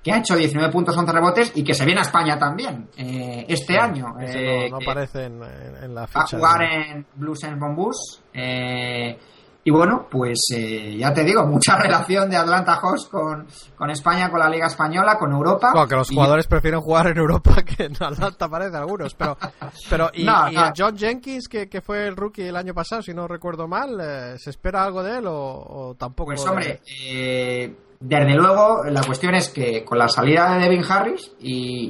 [0.03, 3.45] que ha hecho 19 puntos, 11 rebotes y que se viene a España también eh,
[3.49, 4.15] este año.
[4.19, 6.37] Ese eh, no, no aparece en, en- en la va a ficha.
[6.37, 8.21] jugar de- en Blues and Bombus.
[8.33, 9.17] Eh,
[9.65, 13.45] y bueno, pues eh, ya te digo, mucha relación de Atlanta Hawks con,
[13.75, 15.71] con España, con la Liga Española, con Europa.
[15.73, 19.13] Bueno, que los Y- jugadores prefieren jugar en Europa que en Atlanta, parece algunos.
[19.13, 19.37] Pero,
[19.89, 23.13] pero y, No, y John Jenkins, que, que fue el rookie el año pasado, si
[23.13, 26.27] no recuerdo mal, eh, ¿se espera algo de él o, o tampoco?
[26.27, 30.83] Pues de- hombre, eh, desde luego la cuestión es que con la salida de Devin
[30.89, 31.89] Harris y,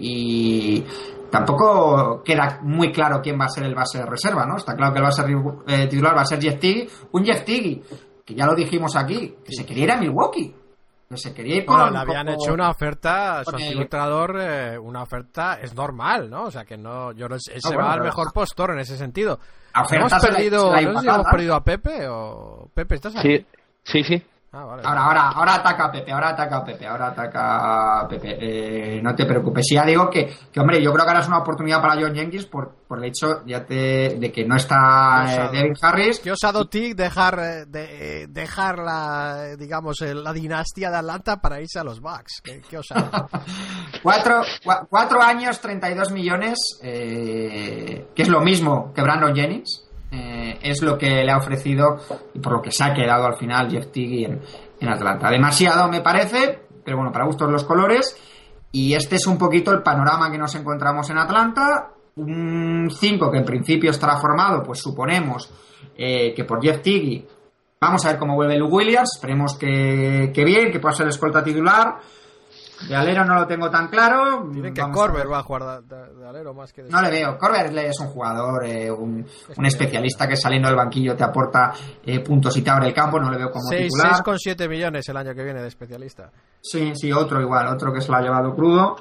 [0.82, 0.86] y
[1.30, 4.58] tampoco queda muy claro quién va a ser el base de reserva, ¿no?
[4.58, 5.24] Está claro que el base
[5.68, 7.82] eh, titular va a ser Jeff Tiggy, un Jeff Tiggy
[8.26, 10.54] que ya lo dijimos aquí, que se quería ir a Milwaukee,
[11.10, 15.04] que se quería ir con Bueno, le habían hecho una oferta, su entrenador, eh, una
[15.04, 16.44] oferta es normal, ¿no?
[16.44, 18.80] O sea que no, yo no sé, Ah, se bueno, va al mejor postor en
[18.80, 19.40] ese sentido.
[19.92, 23.22] Hemos la- perdido, la no hemos perdido a Pepe o Pepe, ¿estás ahí?
[23.38, 23.46] Sí,
[23.84, 24.24] sí, sí.
[24.60, 24.82] Ah, vale.
[24.84, 28.38] Ahora, ahora, ahora ataca a Pepe, ahora ataca a Pepe, ahora ataca a Pepe.
[28.98, 29.64] Eh, no te preocupes.
[29.68, 32.16] Sí, ya digo que, que, hombre, yo creo que ahora es una oportunidad para John
[32.16, 35.50] Jenkins por, por el hecho ya te- de que no está eh.
[35.52, 36.20] Devin Harris.
[36.20, 41.78] Qué osado Tig dejar, eh, de, dejar la, digamos, la dinastía de Atlanta para irse
[41.78, 42.42] a los Bucks.
[42.44, 43.30] Qué, qué osado.
[44.02, 49.84] Cuatro, cua- cuatro años, 32 millones, eh, que es lo mismo que Brandon Jennings.
[50.12, 51.98] Eh, es lo que le ha ofrecido
[52.34, 55.30] y por lo que se ha quedado al final Jeff Tiggy en, Atlanta.
[55.30, 58.16] Demasiado me parece, pero bueno, para gustos los colores.
[58.72, 61.92] Y este es un poquito el panorama que nos encontramos en Atlanta.
[62.16, 65.52] Un 5 que en principio estará formado, pues suponemos
[65.96, 67.26] eh, que por Jeff Tiggy.
[67.80, 69.16] Vamos a ver cómo vuelve Lou Williams.
[69.16, 71.98] Esperemos que, que bien, que pueda ser escolta titular.
[72.88, 74.48] De alero no lo tengo tan claro.
[74.52, 76.90] Dicen que Vamos Corber va a jugar de, alero más que de...
[76.90, 77.38] No le veo.
[77.38, 79.26] Corber es un jugador, eh, un,
[79.58, 81.74] un especialista que saliendo del banquillo te aporta
[82.06, 83.20] eh, puntos y te abre el campo.
[83.20, 84.24] No le veo como Seis- titular.
[84.24, 86.30] 6,7 millones el año que viene de especialista.
[86.62, 88.96] Sí, sí, otro igual, otro que se lo ha llevado crudo.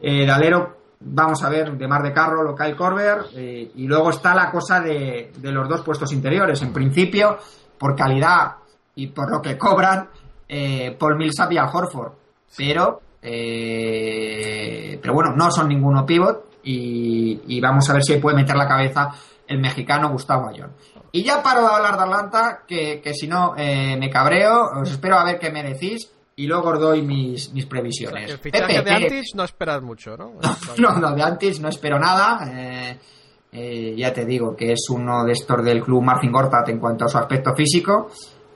[0.00, 4.10] Eh, de alero vamos a ver, de Mar de Carro Kyle Corber, eh, y luego
[4.10, 6.60] está la cosa de, de los dos puestos interiores.
[6.62, 7.36] En principio,
[7.78, 8.56] por calidad
[8.94, 10.08] y por lo que cobran,
[10.48, 12.12] eh, Paul Millsap y Al Horford.
[12.56, 18.36] Pero, eh, pero bueno, no son ninguno pivot y, y vamos a ver si puede
[18.36, 19.10] meter la cabeza
[19.46, 20.72] el mexicano Gustavo Ayón.
[21.10, 24.90] Y ya paro de hablar de Atlanta, que, que si no eh, me cabreo, os
[24.90, 28.30] espero a ver qué me decís y luego os doy mis, mis previsiones.
[28.30, 30.32] El fichaje Pepe, de ¿qué- Antich no esperas mucho, ¿no?
[30.78, 32.40] no, no, de antes no espero nada.
[32.52, 32.98] eh,
[33.50, 37.06] eh, ya te digo que es uno de estos del club Martin Gortat en cuanto
[37.06, 38.10] a su aspecto físico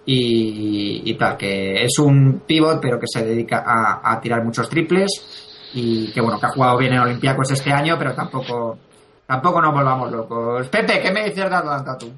[0.05, 6.13] y, tal, que es un pivot pero que se dedica a, tirar muchos triples y
[6.13, 8.79] que bueno, que ha jugado bien en Olympiacos este año, pero tampoco
[9.27, 10.69] tampoco nos volvamos locos.
[10.69, 12.13] Pepe, ¿qué me dices de Atlanta tú?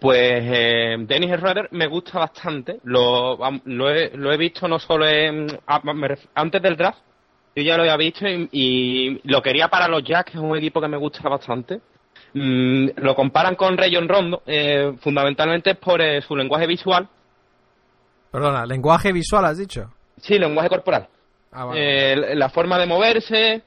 [0.00, 2.78] Pues eh, Dennis Schroeder me gusta bastante.
[2.84, 6.98] Lo, lo, he, visto no solo en, a- me ref- antes del draft,
[7.56, 10.56] yo ya lo había visto y, y lo quería para los Jacks, que es un
[10.56, 11.80] equipo que me gusta bastante.
[12.34, 17.08] Mm, lo comparan con Rayon Rondo, eh, fundamentalmente por eh, su lenguaje visual.
[18.30, 19.90] Perdona, lenguaje visual has dicho.
[20.18, 21.08] Sí, lenguaje corporal.
[21.52, 22.12] Ah, vale.
[22.12, 23.62] Eh, la forma de moverse.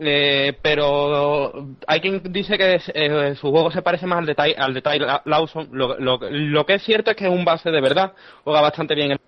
[0.00, 1.52] eh, pero
[1.86, 4.80] hay quien dice que eh, su juego se parece más al de, Ty- al de
[4.82, 5.68] Tyler Lawson.
[5.72, 8.12] Lo, lo- lo que es cierto es que es un base de verdad.
[8.44, 9.12] Juega bastante bien.
[9.12, 9.20] el-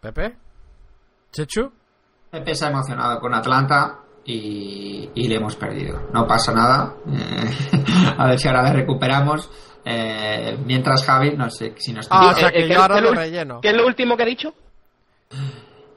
[0.00, 0.36] Pepe.
[1.32, 1.72] Chechu.
[2.30, 6.02] Pepe se ha emocionado con Atlanta y, y le hemos perdido.
[6.12, 6.94] No pasa nada.
[7.10, 9.50] Eh, a ver si ahora le recuperamos.
[9.84, 13.60] Eh, mientras Javi, no sé si nos Ah, que, eh, que relleno.
[13.62, 14.52] ¿Qué es lo último que ha dicho?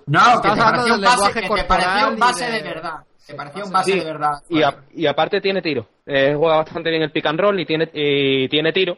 [0.05, 2.61] No, que te pareció un base, que te de...
[2.63, 3.03] verdad.
[3.27, 4.31] Te un base de verdad.
[4.47, 5.87] Y, a, y, aparte tiene tiro.
[6.05, 8.97] Eh, juega bastante bien el pick and roll y tiene, y tiene tiro.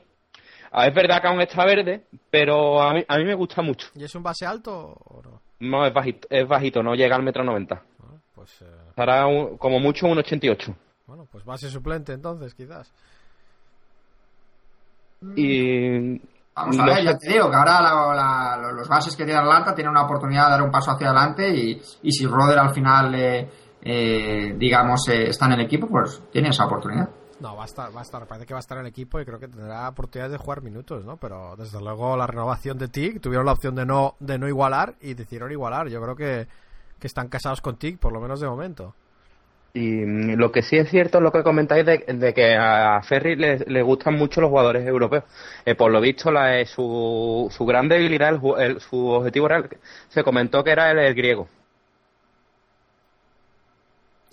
[0.72, 3.88] Ah, es verdad que aún está verde, pero a mí, a mí me gusta mucho.
[3.96, 5.42] ¿Y es un base alto o no?
[5.60, 7.82] No, es bajito, es bajito no llega al metro 90.
[8.44, 10.76] Pues, eh, Estará un- como mucho un 88.
[11.08, 12.92] bueno, pues base suplente entonces, quizás.
[15.36, 16.20] Y
[16.56, 19.74] Vamos a ver, ya te digo que ahora la- la- los bases que tiene Atlanta
[19.74, 23.16] tienen una oportunidad de dar un paso hacia adelante y, y si Roder al final,
[23.16, 23.50] eh,
[23.82, 27.10] eh, digamos, eh, está en el equipo, pues tiene esa oportunidad.
[27.40, 29.20] No, va a estar, va a estar, parece que va a estar en el equipo
[29.20, 31.16] y creo que tendrá oportunidad de jugar minutos, ¿no?
[31.18, 34.96] Pero desde luego la renovación de TIC, tuvieron la opción de no, de no igualar
[35.02, 35.88] y decidieron igualar.
[35.88, 36.48] Yo creo que,
[37.04, 38.96] que están casados con TIC, por lo menos de momento.
[39.74, 43.02] Y mm, lo que sí es cierto es lo que comentáis de, de que a
[43.04, 45.26] Ferry le, le gustan mucho los jugadores europeos.
[45.66, 49.50] Eh, por lo visto, la, eh, su, su gran debilidad, el ju- el- su objetivo
[49.50, 49.68] real,
[50.08, 51.50] se comentó que era el, el griego.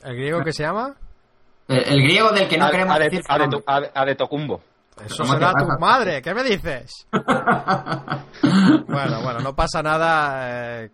[0.05, 0.95] ¿El griego que se llama?
[1.66, 3.91] El, el griego del que no A- queremos a de- decir a de- a de-
[3.95, 4.61] a de Tocumbo.
[5.05, 6.93] Eso ¿Cómo te será tu madre, ¿qué me dices?
[7.12, 10.83] bueno, bueno, no pasa nada.
[10.85, 10.91] eh,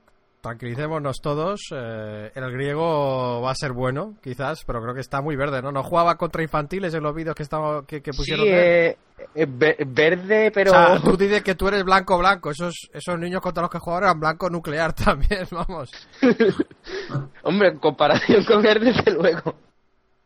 [0.47, 1.61] tranquilicémonos todos.
[1.73, 5.73] eh, el griego va a ser bueno, quizás, pero creo que está muy verde, ¿no?
[5.73, 8.47] No jugaba contra infantiles en los vídeos que, estaba, que, que Sí, pusieron.
[8.47, 8.53] él.
[8.55, 8.97] eh,
[9.35, 10.71] eh, ve- verde, pero...
[10.71, 12.51] O sea, tú dices que tú eres blanco blanco.
[12.51, 15.91] Esos, esos niños contra los que jugaban eran blanco nuclear también, vamos.
[17.43, 19.55] Hombre, en comparación con él, desde luego.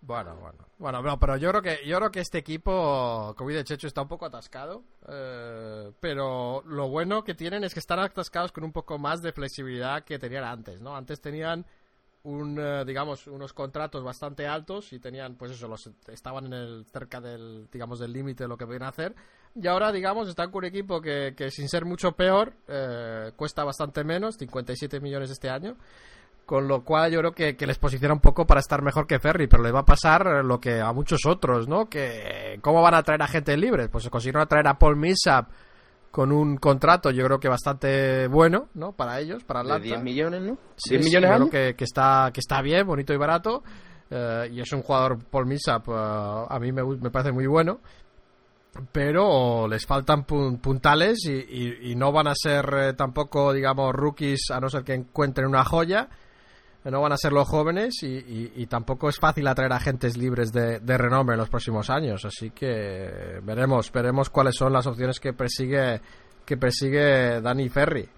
[0.03, 0.59] Bueno, bueno.
[0.81, 4.01] Bueno, no, pero yo creo que yo creo que este equipo, como dice Checho, está
[4.01, 4.83] un poco atascado.
[5.09, 9.33] eh, pero lo bueno que tienen es que están atascados con un poco más de
[9.33, 10.97] flexibilidad que tenían antes, ¿no?
[10.97, 11.67] Antes tenían
[12.23, 16.87] un, eh, digamos, unos contratos bastante altos y tenían, pues eso, los, estaban en el,
[16.87, 19.15] cerca del, digamos, del límite de lo que podían hacer.
[19.55, 23.65] Y ahora, digamos, están con un equipo que, que sin ser mucho peor, eh, cuesta
[23.65, 25.77] bastante menos, 57 millones este año.
[26.47, 29.21] Con lo cual yo creo que, que les posiciona un poco para estar mejor que
[29.21, 31.89] Ferry, pero le va a pasar lo que a muchos otros, ¿no?
[31.89, 33.89] Que ¿cómo van a traer a gente libre?
[33.89, 35.49] Pues consiguieron traer a Paul Millsap
[36.11, 38.91] con un contrato yo creo que bastante bueno, ¿no?
[38.91, 39.85] Para ellos, para De Atlanta.
[39.87, 40.59] 10 millones, ¿no?
[40.77, 43.63] Sí, 10 sí, millones creo que, que está que está bien, bonito y barato.
[44.11, 45.93] eh, y es un jugador Paul Millsap, eh,
[46.49, 47.79] a mí me, me parece muy bueno.
[48.93, 53.93] Pero les faltan pun- puntales y, y- y no van a ser eh, tampoco, digamos,
[53.95, 56.09] rookies a no ser que encuentren una joya.
[56.85, 60.51] No van a ser los jóvenes y, y- y tampoco es fácil atraer agentes libres
[60.53, 62.25] de, de renombre en los próximos años.
[62.25, 66.01] Así que veremos, veremos cuáles son las opciones que persigue
[66.45, 68.09] que persigue Danny Ferry.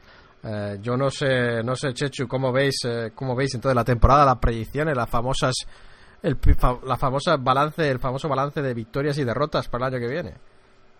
[0.45, 4.25] Eh, yo no sé, no sé, Chechu, cómo veis, eh, cómo veis entonces la temporada,
[4.25, 5.55] las predicciones, las famosas,
[6.23, 6.39] el,
[6.87, 10.35] la famosa balance, el famoso balance de victorias y derrotas para el año que viene.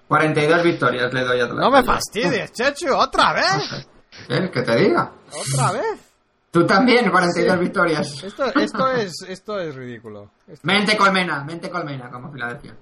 [0.09, 1.47] 42 victorias le doy a.
[1.47, 3.87] No me fastidies, Chechu, otra vez,
[4.29, 4.51] ¿Qué?
[4.51, 5.11] ¿Que te diga?
[5.29, 6.12] otra vez.
[6.53, 8.23] Tú también, 42 victorias.
[8.23, 10.31] Esto, esto es, esto es ridículo.
[10.47, 12.77] Esto- Mente colmena, mente colmena, como Filadelfia.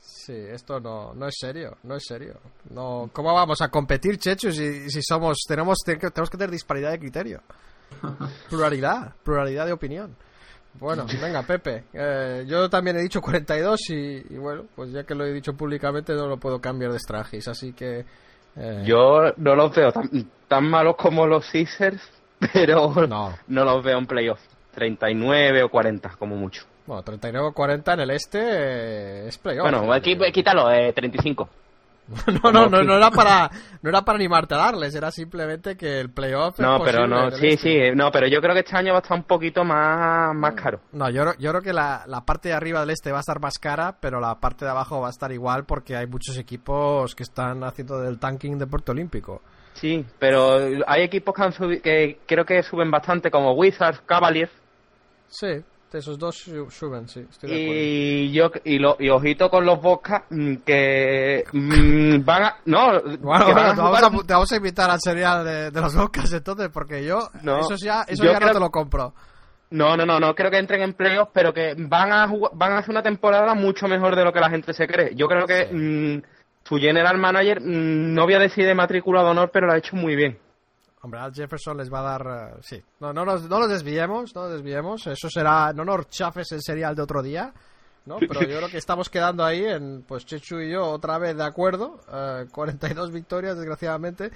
[0.00, 2.34] sí, esto no, no es serio, no es serio.
[2.70, 6.98] No, ¿cómo vamos a competir, Chechu, si, si somos, tenemos, tenemos que tener disparidad de
[6.98, 7.40] criterio?
[8.50, 10.14] Pluralidad, pluralidad de opinión.
[10.74, 11.84] Bueno, venga, Pepe.
[11.94, 15.54] Eh, yo también he dicho 42 y, y, bueno, pues ya que lo he dicho
[15.54, 18.04] públicamente no lo puedo cambiar de Stragis, así que...
[18.54, 18.82] Eh...
[18.86, 20.08] Yo no los veo tan,
[20.46, 22.02] tan malos como los Caesars,
[22.52, 23.34] pero no.
[23.46, 24.40] no los veo en playoff.
[24.72, 26.64] 39 o 40 como mucho.
[26.86, 29.70] Bueno, 39 o 40 en el este eh, es playoff.
[29.70, 31.48] Bueno, aquí quítalo, eh, 35.
[32.42, 33.50] No, no, no, no era para
[33.82, 37.30] no era para animarte a darles, era simplemente que el playoff No, es pero no,
[37.32, 37.90] sí, este.
[37.90, 40.54] sí, no, pero yo creo que este año va a estar un poquito más, más
[40.54, 40.80] caro.
[40.92, 43.40] No, yo, yo creo que la, la parte de arriba del este va a estar
[43.40, 47.14] más cara, pero la parte de abajo va a estar igual porque hay muchos equipos
[47.14, 49.42] que están haciendo del tanking de Puerto Olímpico.
[49.80, 54.50] Sí, pero hay equipos que, han subi- que creo que suben bastante, como Wizards, Cavaliers,
[55.28, 55.62] Sí,
[55.92, 57.80] esos dos su- suben, sí, estoy de acuerdo.
[57.82, 60.24] y yo y, lo, y ojito con los Bosca
[60.64, 64.52] que mm, van a no Bueno, que bueno, van a te, vamos a, te vamos
[64.52, 68.24] a invitar al serial de, de los Bocas entonces, porque yo No, eso ya, eso
[68.24, 69.14] yo ya no te lo compro.
[69.70, 72.72] no no no no creo que entren en playoffs pero que van a jugar- van
[72.72, 75.46] a hacer una temporada mucho mejor de lo que la gente se cree yo creo
[75.46, 76.22] que mm,
[76.68, 79.78] su general manager mm, no voy a decir de matrícula de honor pero lo ha
[79.78, 80.38] hecho muy bien
[81.00, 82.54] Hombre, Al Jefferson les va a dar...
[82.56, 85.06] eh, sí, no, no, nos, no nos desviemos, no nos desviemos.
[85.06, 85.72] Eso será...
[85.72, 87.54] No nos chafes el serial de otro día,
[88.06, 88.16] ¿no?
[88.18, 90.02] Pero yo creo que estamos quedando ahí en...
[90.02, 92.00] Pues Chechu y yo otra vez de acuerdo.
[92.12, 94.32] eh, 42 victorias, desgraciadamente.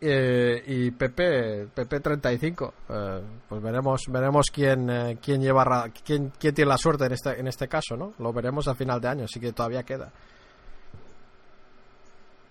[0.00, 2.74] eh, y Pepe, Pepe 35.
[2.90, 5.62] Eh, pues veremos veremos quién, eh, quién lleva...
[5.62, 8.14] ra- Quién, quién tiene la suerte en este, en este caso, ¿no?
[8.18, 10.10] Lo veremos a final de año, así que todavía queda.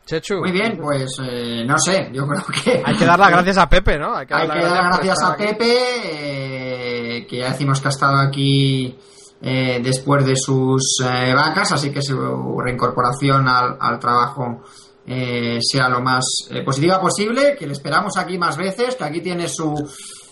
[0.05, 0.39] Chechu.
[0.39, 2.81] Muy bien, pues eh, no sé, yo creo que...
[2.85, 4.15] Hay que dar las gracias a Pepe, ¿no?
[4.15, 5.43] Hay que dar por gracias estar a aquí.
[5.43, 8.97] Pepe, eh, que ya decimos que ha estado aquí
[9.41, 14.61] eh, después de sus eh, vacas, así que su reincorporación al, al trabajo
[15.05, 19.21] eh, sea lo más eh, positiva posible, que le esperamos aquí más veces, que aquí
[19.21, 19.73] tiene su,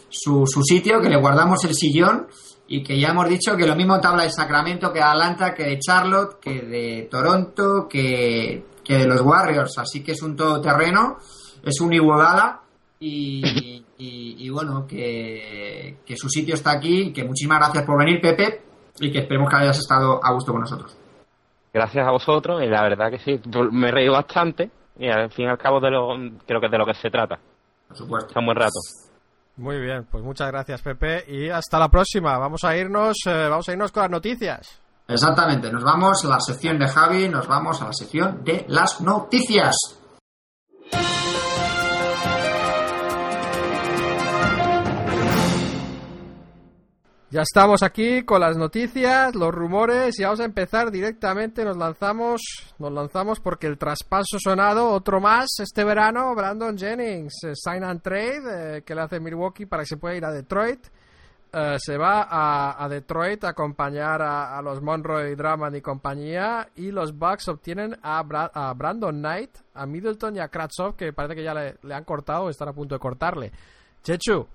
[0.09, 2.28] su, su sitio, que le guardamos el sillón
[2.67, 5.55] y que ya hemos dicho que lo mismo te habla de Sacramento que de Atlanta,
[5.55, 10.35] que de Charlotte, que de Toronto, que, que de los Warriors, así que es un
[10.35, 11.17] todoterreno,
[11.63, 12.59] es un Iguodala
[12.99, 18.19] y, y, y bueno, que, que su sitio está aquí, que muchísimas gracias por venir
[18.19, 18.63] Pepe
[18.99, 20.97] y que esperemos que hayas estado a gusto con nosotros.
[21.71, 23.39] gracias a vosotros y la verdad que sí
[23.71, 26.07] me he reído bastante y al fin y al cabo de lo
[26.47, 27.39] creo que es de lo que se trata
[27.89, 28.27] Por supuesto.
[28.29, 28.79] está un buen rato
[29.57, 32.39] Muy bien, pues muchas gracias Pepe y hasta la próxima.
[32.39, 34.81] Vamos a irnos, eh, vamos a irnos con las noticias.
[35.10, 39.01] Exactamente, nos vamos a la sección de Javi, nos vamos a la sección de las
[39.01, 39.76] noticias.
[47.32, 51.66] Ya estamos aquí con las noticias, los rumores y vamos a empezar directamente.
[51.66, 52.41] Nos lanzamos,
[52.78, 58.03] nos lanzamos porque el traspaso sonado, otro más este verano, Brandon Jennings, eh, sign and
[58.03, 60.88] trade eh, que le hace Milwaukee para que se pueda ir a Detroit.
[61.52, 66.68] Eh, se va a, a Detroit a acompañar a, a los Monroe Drummond y compañía
[66.76, 71.12] y los Bucks obtienen a, Bra- a Brandon Knight, a Middleton y a Kratzov que
[71.12, 73.52] parece que ya le, le han cortado o están a punto de cortarle.
[74.04, 74.45] Chechu,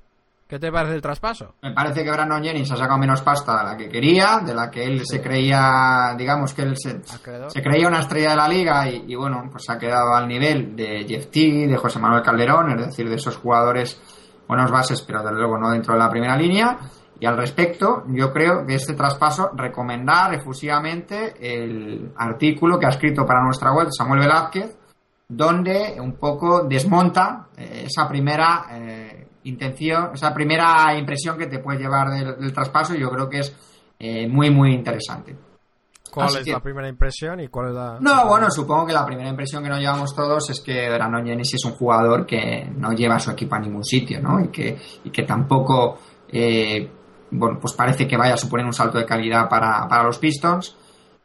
[0.47, 1.55] ¿qué te parece el traspaso?
[1.63, 4.71] Me parece que Brandon Jennings ha sacado menos pasta de la que quería, de la
[4.71, 7.01] que él se creía, digamos que él se,
[7.49, 10.77] se creía una estrella de la liga y, y bueno, pues ha quedado al nivel
[10.77, 14.01] de Jeff T, de José Manuel Calderón, es decir, de esos jugadores
[14.47, 16.79] buenos bases, pero desde luego no dentro de la primera línea.
[17.19, 23.25] Y al respecto, yo creo que este traspaso recomendar efusivamente el artículo que ha escrito
[23.25, 24.77] para nuestra web Samuel Velázquez,
[25.29, 31.81] donde un poco desmonta eh, esa primera eh, intención, esa primera impresión que te puedes
[31.81, 33.57] llevar del, del traspaso yo creo que es
[33.99, 35.37] eh, muy muy interesante.
[36.15, 37.99] ¿Cuál Así es que- la primera impresión y cuál es la...?
[38.01, 41.55] No, bueno, supongo que la primera impresión que nos llevamos todos es que Brandon Jennings
[41.55, 44.39] es un jugador que no lleva a su equipo a ningún sitio, ¿no?
[44.41, 45.99] Y que, y que tampoco,
[46.29, 46.89] eh,
[47.33, 50.77] bueno, pues parece que vaya a suponer un salto de calidad para, para los Pistons.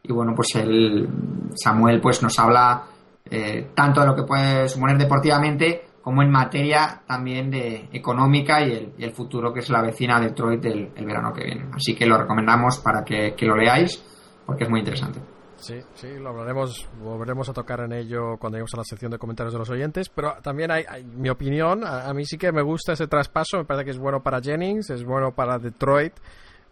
[0.01, 1.07] Y bueno, pues el
[1.55, 2.83] Samuel pues nos habla
[3.29, 8.71] eh, tanto de lo que puede suponer deportivamente como en materia también de económica y
[8.71, 11.65] el, y el futuro que es la vecina de Detroit el, el verano que viene.
[11.75, 14.01] Así que lo recomendamos para que, que lo leáis
[14.49, 15.19] porque es muy interesante.
[15.57, 19.17] Sí, sí, lo hablaremos, volveremos a tocar en ello cuando lleguemos a la sección de
[19.17, 22.51] comentarios de los oyentes, pero también hay, hay- mi opinión, a, a mí sí que
[22.53, 26.13] me gusta ese traspaso, me parece que es bueno para Jennings, es bueno para Detroit.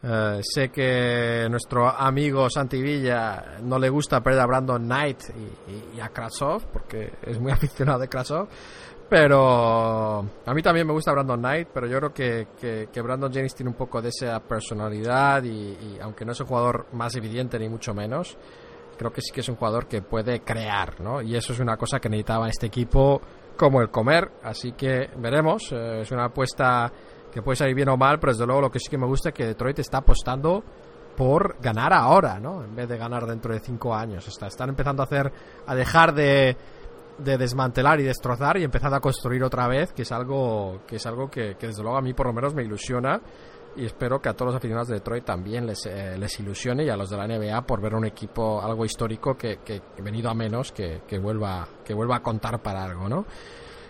[0.04, 5.72] Eh, sé que nuestro amigo Santi Villa no le gusta perder a Brandon Knight y,
[5.72, 8.48] y- y a Krasov, porque es muy aficionado de Krasov,
[9.10, 13.56] pero a mí también me gusta Brandon Knight, pero yo creo que, que- Brandon Jennings
[13.56, 17.58] tiene un poco de esa personalidad y, y aunque no es un jugador más evidente
[17.60, 18.38] ni mucho menos,
[18.98, 21.22] creo que sí que es un jugador que puede crear, ¿no?
[21.22, 23.22] Y eso es una cosa que necesitaba este equipo
[23.56, 26.92] como el comer, así que veremos, eh, es una apuesta
[27.32, 29.30] que puede salir bien o mal, pero desde luego lo que sí que me gusta
[29.30, 30.64] es que Detroit está apostando
[31.16, 32.64] por ganar ahora, ¿no?
[32.64, 34.28] En vez de ganar dentro de cinco años.
[34.28, 35.32] Está, están empezando a hacer,
[35.66, 36.56] a dejar de,
[37.18, 41.06] de desmantelar y destrozar y empezar a construir otra vez, que es algo que es
[41.06, 43.22] algo que, desde luego a mí por lo menos me ilusiona
[43.76, 46.90] y espero que a todos los aficionados de Detroit también les, eh, les ilusione y
[46.90, 50.34] a los de la NBA por ver un equipo algo histórico que, que venido a
[50.34, 53.26] menos que, que vuelva que vuelva a contar para algo, ¿no?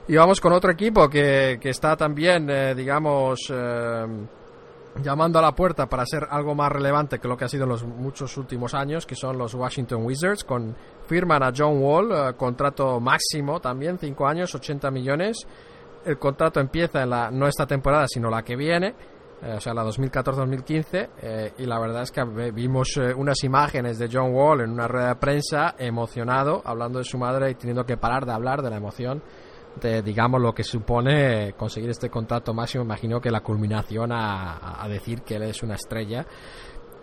[0.10, 4.06] Y vamos con otro equipo que, que está también, eh, digamos, eh,
[5.02, 7.70] llamando a la puerta para ser algo más relevante que lo que ha sido en
[7.70, 10.76] los muchos últimos años, que son los Washington Wizards, con
[11.08, 15.48] firman a John Wall, eh, contrato máximo también, 5 años, 80 millones.
[16.06, 18.96] El contrato empieza en la, no esta temporada, sino la que viene,
[19.42, 24.00] eh, o sea, la 2014-2015, eh, y la verdad es que vimos eh, unas imágenes
[24.00, 27.86] de John Wall en una rueda de prensa emocionado, hablando de su madre y teniendo
[27.86, 29.22] que parar de hablar de la emoción
[29.80, 32.84] de, digamos, lo que supone conseguir este contrato máximo.
[32.84, 36.26] Imagino que la culminación a, a decir que él es una estrella.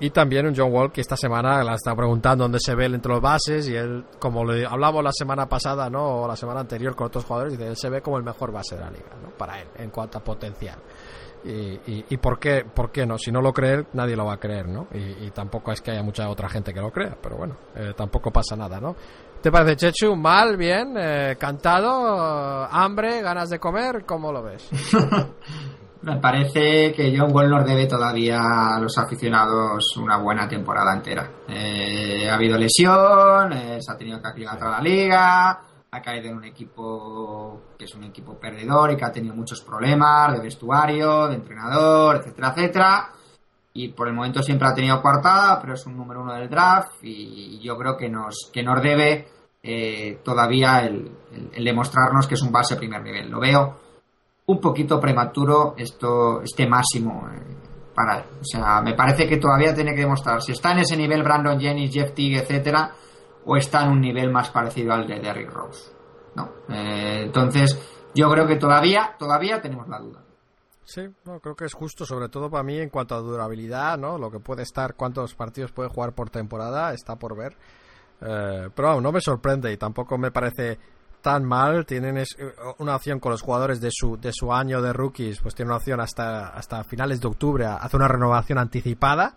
[0.01, 2.95] Y también un John Wall que esta semana la está preguntando dónde se ve él
[2.95, 6.23] entre los bases y él, como le hablamos la semana pasada, ¿no?
[6.23, 8.75] O la semana anterior con otros jugadores, dice, él se ve como el mejor base
[8.75, 9.31] de la liga, ¿no?
[9.31, 10.79] Para él, en cuanto a potencial.
[11.45, 13.19] Y, y, y, por, qué, por qué no?
[13.19, 14.89] Si no lo cree, nadie lo va a creer, ¿no?
[14.93, 17.93] Y, y tampoco es que haya mucha otra gente que lo crea, pero bueno, eh,
[17.95, 18.97] tampoco pasa nada, ¿no?
[19.45, 20.17] ¿Te parece, Chechu?
[20.17, 20.57] ¿Mal?
[20.57, 20.95] ¿Bien?
[20.97, 22.65] Eh, ¿Cantado?
[22.65, 23.21] ¿Hambre?
[23.21, 24.03] ¿Ganas de comer?
[24.07, 24.71] ¿Cómo lo ves?
[26.01, 31.31] Me parece que John Wall nos debe todavía a los aficionados una buena temporada entera.
[31.47, 35.61] Eh, ha habido lesión, eh, se ha tenido que aclimatar a la liga,
[35.91, 39.61] ha caído en un equipo que es un equipo perdedor y que ha tenido muchos
[39.61, 43.11] problemas de vestuario, de entrenador, etcétera, etcétera.
[43.75, 46.95] Y por el momento siempre ha tenido coartada, pero es un número uno del draft
[47.03, 49.34] y yo creo que nos, que nos debe
[49.67, 51.11] eh, todavía el,
[51.65, 53.31] demostrarnos que es un base primer nivel.
[53.31, 53.81] Lo veo
[54.47, 57.57] un poquito prematuro esto este máximo eh,
[57.95, 58.19] para.
[58.19, 61.59] O sea, me parece que todavía tiene que demostrar si está en ese nivel Brandon
[61.59, 62.93] Jennings, Jeff Teague, etcétera,
[63.47, 65.91] o está en un nivel más parecido al de Derrick Rose.
[66.37, 66.51] ¿no?
[66.69, 67.79] Eh, entonces,
[68.15, 70.21] yo creo que todavía, todavía tenemos la duda.
[70.85, 74.19] Sí, no, creo que es justo, sobre todo para mí en cuanto a durabilidad, ¿no?
[74.19, 77.57] Lo que puede estar, cuántos partidos puede jugar por temporada, está por ver.
[78.25, 80.79] Eh, pero no, no me sorprende y tampoco me parece
[81.21, 82.23] tan mal, tienen
[82.79, 85.79] una opción con los jugadores de su, de su año de rookies, pues tienen una
[85.79, 89.35] opción hasta, hasta finales de octubre a hacer una renovación anticipada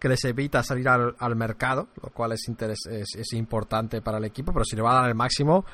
[0.00, 4.18] que les evita salir al, al mercado, lo cual es, interes, es, es, importante para
[4.18, 5.64] el equipo, pero si le va a dar el máximo,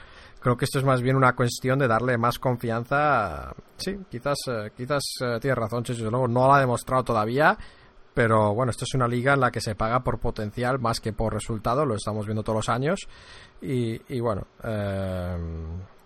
[0.41, 3.55] creo que esto es más bien una cuestión de darle más confianza.
[3.77, 7.57] Sí, quizás, uh, quizás uh, tiene razón, Checho, luego no lo ha demostrado todavía,
[8.15, 11.13] pero bueno, esto es una liga en la que se paga por potencial más que
[11.13, 13.01] por resultado, lo estamos viendo todos los años.
[13.61, 15.37] Y, y bueno, eh,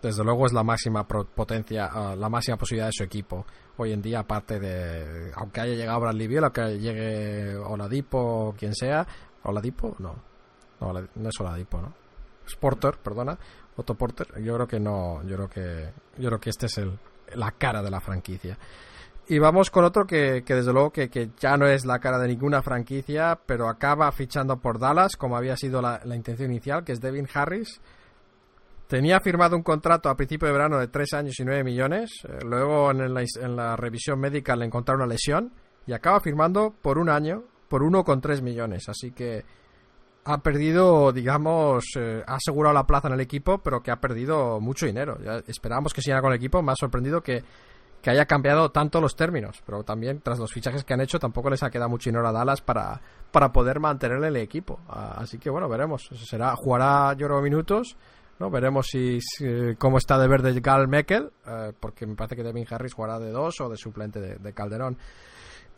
[0.01, 3.45] desde luego es la máxima potencia, uh, la máxima posibilidad de su equipo
[3.77, 8.53] hoy en día, aparte de, aunque haya llegado Bradley Beal, o que llegue Oladipo o
[8.55, 9.07] quien sea,
[9.43, 10.15] Oladipo, no,
[10.81, 11.95] no, no es Oladipo, ¿no?
[12.47, 13.39] Es Porter, perdona,
[13.77, 16.99] Otto Porter, yo creo que no, yo creo que, yo creo que este es el,
[17.35, 18.59] la cara de la franquicia.
[19.31, 22.19] Y vamos con otro que, que desde luego que, que, ya no es la cara
[22.19, 26.83] de ninguna franquicia, pero acaba fichando por Dallas, como había sido la, la intención inicial,
[26.83, 27.79] que es Devin Harris.
[28.87, 32.11] Tenía firmado un contrato a principio de verano de 3 años y 9 millones.
[32.25, 35.53] Eh, luego en la, en la, revisión médica le encontraron una lesión.
[35.87, 38.89] Y acaba firmando por un año, por 1,3 millones.
[38.89, 39.45] Así que
[40.25, 44.59] ha perdido, digamos, eh, ha asegurado la plaza en el equipo, pero que ha perdido
[44.59, 45.19] mucho dinero.
[45.23, 46.63] Ya esperábamos que siguiera con el equipo.
[46.63, 47.45] Me ha sorprendido que
[48.01, 51.51] que haya cambiado tanto los términos, pero también tras los fichajes que han hecho tampoco
[51.51, 53.01] les ha quedado mucho dinero a Dallas para,
[53.31, 54.81] para poder mantener el equipo.
[54.89, 56.09] Así que bueno, veremos.
[56.25, 57.97] Será, jugará yo creo minutos,
[58.39, 58.51] ¿no?
[58.51, 62.67] Veremos si, si cómo está de verde Gal Meckel, eh, porque me parece que Devin
[62.71, 64.97] Harris jugará de dos o de suplente de Calderón.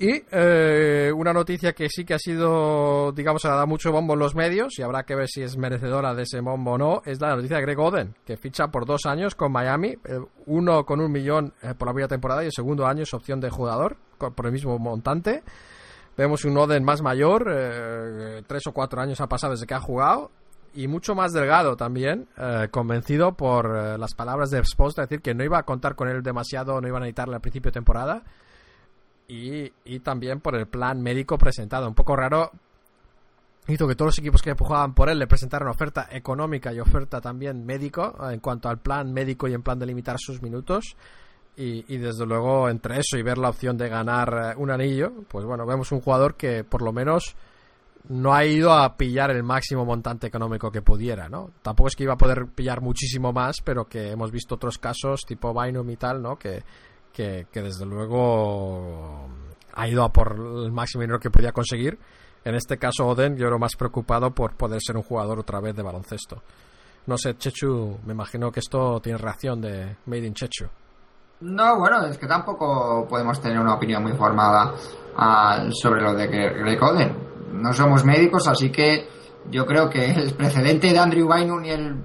[0.02, 4.20] Y eh, una noticia que sí que ha sido, digamos, ha dado mucho bombo en
[4.20, 7.20] los medios y habrá que ver si es merecedora de ese bombo o no, es
[7.20, 11.02] la noticia de Greg Oden, que ficha por dos años con Miami, eh, uno con
[11.02, 13.98] un millón eh, por la primera temporada y el segundo año es opción de jugador,
[14.16, 15.42] por el mismo montante.
[16.16, 19.80] Vemos un Oden más mayor, eh, tres o cuatro años ha pasado desde que ha
[19.80, 20.30] jugado,
[20.72, 22.26] y mucho más delgado también,
[22.70, 26.80] convencido por las palabras de Spost, decir que no iba a contar con él demasiado,
[26.80, 28.22] no iban a necesitarle al principio de temporada
[29.30, 31.86] y, y, también por el plan médico presentado.
[31.86, 32.50] Un poco raro.
[33.68, 37.20] Hizo que todos los equipos que empujaban por él le presentaran oferta económica y oferta
[37.20, 40.96] también médico en cuanto al plan médico y en plan de limitar sus minutos.
[41.56, 45.44] Y, y, desde luego entre eso y ver la opción de ganar un anillo, pues
[45.44, 47.36] bueno, vemos un jugador que por lo menos
[48.08, 51.50] no ha ido a pillar el máximo montante económico que pudiera, ¿no?
[51.62, 55.20] Tampoco es que iba a poder pillar muchísimo más, pero que hemos visto otros casos
[55.26, 56.36] tipo Bynum y tal, ¿no?
[56.36, 56.64] Que,
[57.12, 59.28] que, desde luego
[59.72, 61.98] ha ido a por el máximo dinero que podía conseguir.
[62.44, 65.76] En este caso, Oden, yo era más preocupado por poder ser un jugador otra vez
[65.76, 66.42] de baloncesto.
[67.06, 70.66] No sé, Chechu, me imagino que esto tiene reacción de Made in Chechu.
[71.40, 74.74] No, bueno, es que tampoco podemos tener una opinión muy formada
[75.16, 77.16] ah, sobre lo de Greg Oden.
[77.52, 79.08] No somos médicos, así que
[79.50, 81.96] yo creo que el precedente de Andrew Bynum y el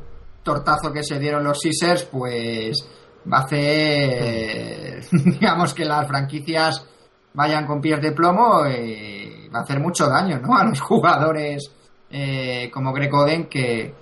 [0.42, 2.88] tortazo que se dieron los Caesars, pues
[3.32, 6.86] va a hacer, digamos, que las franquicias
[7.34, 10.56] vayan con pies de plomo y va a hacer mucho daño, ¿no?
[10.56, 11.72] A los jugadores
[12.10, 13.94] eh, como Greg Oden que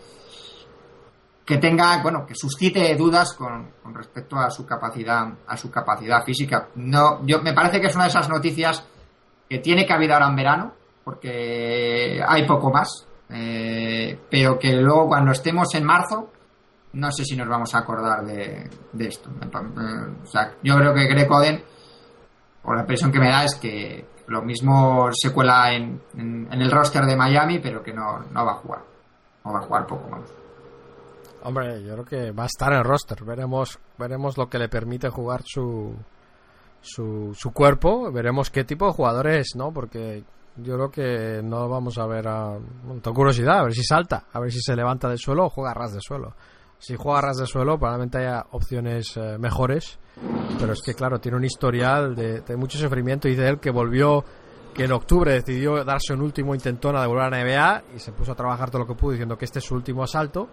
[1.46, 6.24] que tenga, bueno, que suscite dudas con, con, respecto a su capacidad, a su capacidad
[6.24, 6.70] física.
[6.76, 8.86] No, yo me parece que es una de esas noticias
[9.50, 10.74] que tiene haber ahora en verano,
[11.04, 16.32] porque hay poco más, eh, pero que luego cuando estemos en marzo,
[16.94, 19.30] no sé si nos vamos a acordar de, de esto.
[19.30, 21.64] O yo creo que Greg Oden,
[22.62, 26.72] por la impresión que me da es que lo mismo se cuela en, en, el
[26.72, 28.82] roster de Miami, pero que no, no va a jugar.
[29.44, 30.30] No va a jugar poco, vamos.
[31.44, 33.24] Hombre, yo creo que va a estar en el roster.
[33.26, 35.94] Veremos, veremos lo que le permite jugar su,
[36.80, 38.12] su, su cuerpo.
[38.12, 39.74] Veremos qué tipo de jugadores, ¿no?
[39.74, 40.24] Porque
[40.56, 42.58] yo creo que no vamos a ver a.
[43.02, 45.72] Tengo curiosidad, a ver si salta, a ver si se levanta del suelo o juega
[45.72, 46.34] a ras de suelo.
[46.84, 50.00] Si juega a ras de suelo, probablemente haya opciones eh, mejores.
[50.60, 53.30] Pero es que, claro, tiene un historial de, de mucho sufrimiento.
[53.30, 54.26] De él que volvió
[54.74, 58.12] que en octubre decidió darse un último intentón a volver a la NBA y se
[58.12, 60.50] puso a trabajar todo lo que pudo diciendo que este es su último asalto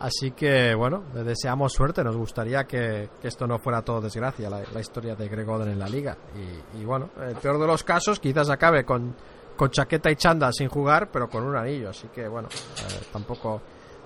[0.00, 2.02] Así que, bueno, le deseamos suerte.
[2.02, 5.70] Nos gustaría que, que esto no fuera todo desgracia, la, la, historia de Greg Oden
[5.70, 6.16] en la liga.
[6.34, 9.14] Y, y, bueno, el peor de los casos, quizás acabe con,
[9.56, 11.90] con chaqueta y chanda sin jugar, pero con un anillo.
[11.90, 13.62] Así que, bueno, eh, tampoco,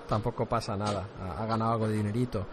[0.08, 1.06] tampoco pasa nada.
[1.38, 2.46] Ha, ganado algo de dinerito.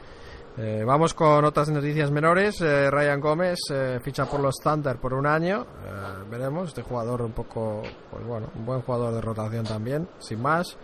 [0.58, 2.62] Eh, vamos con otras noticias menores.
[2.62, 5.62] Eh, Ryan Gómez eh, ficha por los Thunder por un año.
[5.64, 6.70] Eh, veremos.
[6.70, 10.78] Este jugador un poco, pues bueno, un buen jugador de rotación también, sin más.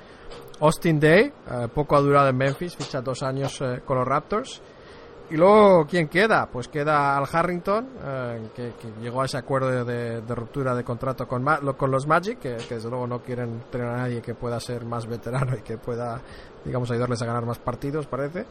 [0.60, 1.34] Austin Day,
[1.74, 4.62] poco ha durado en Memphis, ficha dos años con los Raptors.
[5.30, 6.48] Y luego, ¿quién queda?
[6.52, 11.46] Pues queda Al Harrington, eh, que, llegó a ese acuerdo de, ruptura de contrato con,
[11.78, 15.08] con los Magic, que, desde luego no quieren tener a nadie que pueda ser más
[15.08, 16.20] veterano y que pueda,
[16.66, 18.46] digamos, ayudarles a ganar más partidos, parece.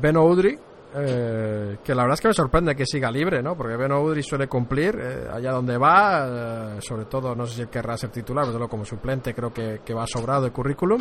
[0.00, 0.58] ben Oudry,
[0.94, 3.54] eh, que la verdad es que me sorprende que siga libre, ¿no?
[3.56, 7.68] Porque Ben Udry suele cumplir eh, allá donde va, eh, sobre todo, no sé si
[7.68, 11.00] querrá ser titular, pero como suplente creo que, que va sobrado de currículum.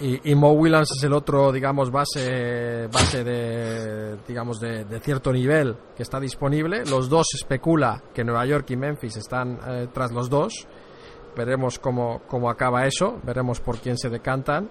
[0.00, 5.76] Y, Mo Williams es el otro, digamos, base, base de, digamos, de, de, cierto nivel
[5.94, 6.84] que está disponible.
[6.86, 9.58] Los dos especula que Nueva York y Memphis están
[9.92, 10.66] tras los dos.
[11.36, 14.70] Veremos cómo, cómo acaba eso, veremos por quién se decantan.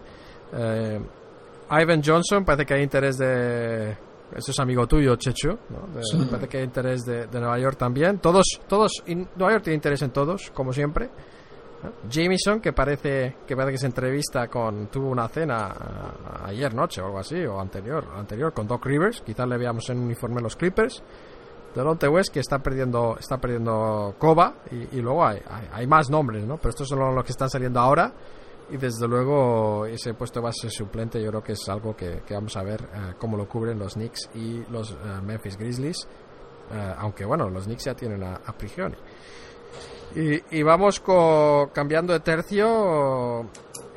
[0.52, 3.96] Ivan Johnson parece que hay interés de,
[4.36, 5.50] eso es amigo tuyo, Chechu.
[5.70, 5.88] ¿no?
[5.94, 6.18] De, sí.
[6.30, 8.20] Parece que hay interés de, de, Nueva York también.
[8.20, 11.10] Todos, todos, Nueva York tiene interés en todos, como siempre.
[11.84, 11.92] ¿no?
[12.10, 17.02] Jameson, que parece que parece que se entrevista con, tuvo una cena a, ayer noche
[17.02, 19.22] o algo así, o anterior, anterior con Doc Rivers.
[19.22, 21.02] Quizás le veamos en uniforme los Clippers.
[21.76, 26.10] Delonte West que está perdiendo, está perdiendo Coba y, y luego hay, hay, hay, más
[26.10, 26.58] nombres, ¿no?
[26.58, 28.12] Pero estos son los que están saliendo ahora
[28.72, 32.64] y desde luego ese puesto base suplente yo creo que es algo que, vamos a
[32.64, 36.08] ver uh, cómo lo cubren los Knicks y los uh, Memphis Grizzlies
[36.72, 38.96] uh, aunque bueno los Knicks ya tienen a, a Prigioni.
[40.16, 43.48] Y, y, vamos con, cambiando de tercio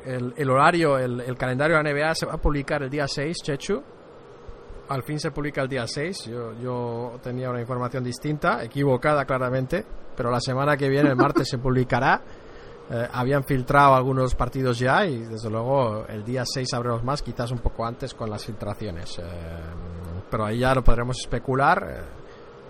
[0.05, 3.37] el, horario el, el, calendario de la NBA se va a publicar el día 6
[3.43, 3.81] Chechu.
[4.89, 9.83] Al fin se publica el día 6 yo, yo tenía una información distinta equivocada claramente
[10.15, 12.21] pero la semana que viene el martes se publicará
[12.89, 17.51] eh, habían filtrado algunos partidos ya y desde luego el día 6 sabremos más, quizás
[17.51, 19.19] un poco antes con las filtraciones.
[19.19, 19.23] Eh,
[20.29, 21.87] pero ahí ya lo podremos especular.
[21.89, 22.23] Eh,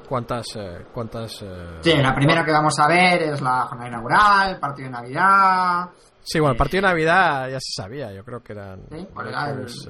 [0.08, 0.46] ¿Cuántas?
[0.94, 1.44] cuántas
[1.82, 5.90] sí, la primera que vamos a ver es la jornada inaugural, el partido de Navidad.
[6.22, 8.82] Sí, bueno, el partido de Navidad ya se sabía, yo creo que eran.
[8.92, 9.08] ¿Sí?
[9.16, 9.90] Records,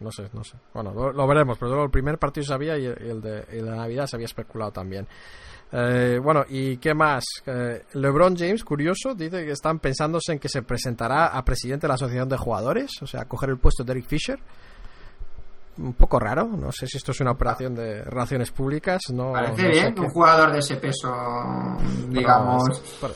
[0.00, 0.56] no sé, no sé.
[0.72, 4.06] Bueno, lo, lo, veremos, pero el primer partido sabía y el de, el de Navidad
[4.06, 5.06] se había especulado también.
[5.72, 7.24] Eh, bueno, ¿y qué más?
[7.46, 11.88] Eh, LeBron James, curioso, dice que están pensándose en que se presentará a presidente de
[11.88, 14.38] la Asociación de Jugadores, o sea, coger el puesto de Eric Fisher.
[15.78, 19.00] Un poco raro, no sé si esto es una operación de relaciones públicas.
[19.14, 21.08] No, Parece no bien que un jugador de ese peso,
[22.08, 22.64] digamos.
[23.00, 23.14] Pero,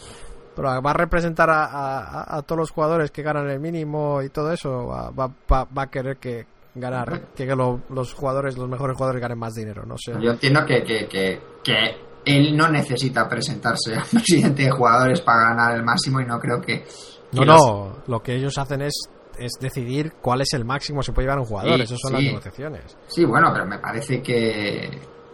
[0.55, 4.31] pero, va a representar a, a, a, todos los jugadores que ganan el mínimo y
[4.31, 4.87] todo eso.
[4.87, 9.39] Va, va, va a querer que ganar, que lo, los jugadores, los mejores jugadores ganen
[9.39, 10.13] más dinero, no sé.
[10.21, 15.51] Yo entiendo que, que, que, que él no necesita presentarse a presidente de jugadores para
[15.51, 16.85] ganar el máximo y no creo que...
[17.33, 18.95] no, no, lo que ellos hacen es,
[19.39, 22.11] es decidir cuál es el máximo que se puede llevar un jugador, sí, esas son
[22.11, 22.17] sí.
[22.17, 22.99] las negociaciones.
[23.07, 24.91] Sí, bueno, pero me parece que,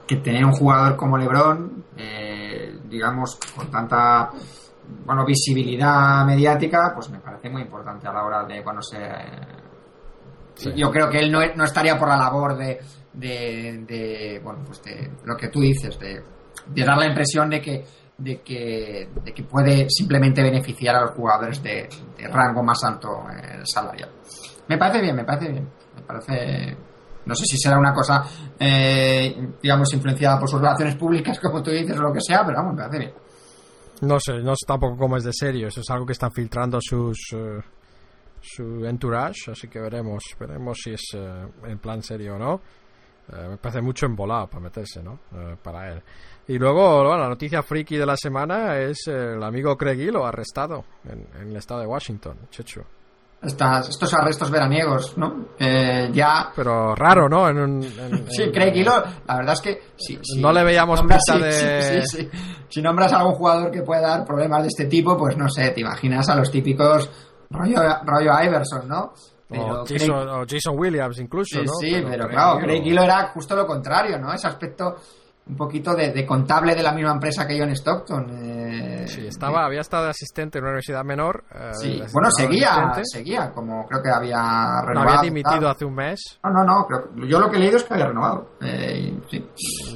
[0.07, 4.31] que tener un jugador como LeBron, eh, digamos, con tanta
[5.05, 8.99] bueno visibilidad mediática, pues me parece muy importante a la hora de cuando se.
[10.55, 10.73] Sí.
[10.77, 12.81] Yo creo que él no, no estaría por la labor de,
[13.13, 16.23] de, de, bueno, pues de lo que tú dices, de,
[16.67, 17.85] de dar la impresión de que
[18.19, 21.89] de que, de que puede simplemente beneficiar a los jugadores de,
[22.31, 24.11] rango más alto eh, salarial.
[24.69, 25.69] Me parece bien, me parece bien.
[25.97, 26.77] Me parece.
[27.25, 28.23] No sé si será una cosa,
[28.59, 32.59] eh, digamos, influenciada por sus relaciones públicas, como tú dices, o lo que sea, pero
[32.59, 33.13] vamos, me parece bien.
[34.03, 35.69] No sé, no sé tampoco cómo es de serio.
[35.69, 37.61] Eso es algo que están filtrando sus eh,
[38.41, 42.61] su entourage, así que veremos, veremos si es eh, en plan serio o no.
[43.33, 45.21] Eh, me parece mucho embolado para meterse, ¿no?
[45.63, 46.03] Para él.
[46.51, 50.27] Y luego, bueno, la noticia friki de la semana es eh, el amigo Craig Hilo
[50.27, 52.81] arrestado en, en el estado de Washington, Chechu.
[53.43, 55.47] Estas, estos arrestos veraniegos, ¿no?
[55.59, 56.51] Eh, ya.
[56.57, 57.49] Pero raro, ¿no?
[57.49, 58.93] En un- en- Sí, Craig Hilo,
[59.27, 60.41] la verdad es que sí, sí.
[60.43, 62.39] No le veíamos Nombras- pinta sí, de- sí, sí, sí.
[62.69, 65.71] Si nombras a algún jugador que pueda dar problemas de este tipo, pues no sé,
[65.71, 67.09] te imaginas a los típicos
[67.49, 69.13] rollo, rollo Iverson, ¿no?
[69.53, 71.73] o, Craig- Jason, o Jason Williams incluso, Sí, ¿no?
[71.81, 74.33] sí, pero, Craig claro, Craig Hilo era justo lo contrario, ¿no?
[74.33, 74.97] Ese aspecto
[75.47, 78.27] un poquito de, de contable de la misma empresa que John Stockton.
[78.31, 81.43] eh, Sí, estaba, había estado de asistente en una universidad menor.
[81.53, 83.03] eh, Sí, bueno, seguía, asistente.
[83.07, 85.19] seguía, como creo que había No, renovado.
[85.19, 86.39] había dimitido hace un mes.
[86.45, 88.51] No, no, no, creo- yo lo que he leído es que había renovado.
[88.61, 89.49] Eh, sí.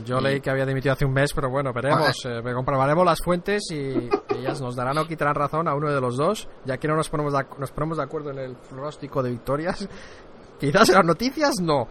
[0.04, 2.16] Yo leí que había dimitido hace un mes, pero bueno, veremos.
[2.24, 6.16] eh, comprobaremos las fuentes y ellas nos darán o quitarán razón a uno de los
[6.16, 6.48] dos.
[6.64, 9.88] Ya que no nos ponemos de, nos ponemos de acuerdo en el pronóstico de victorias.
[10.58, 11.86] Quizás en las noticias no.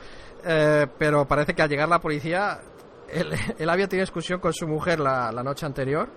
[0.46, 2.60] Eh, pero parece que al llegar la policía,
[3.10, 6.10] él, había tenido discusión con su mujer la, noche anterior.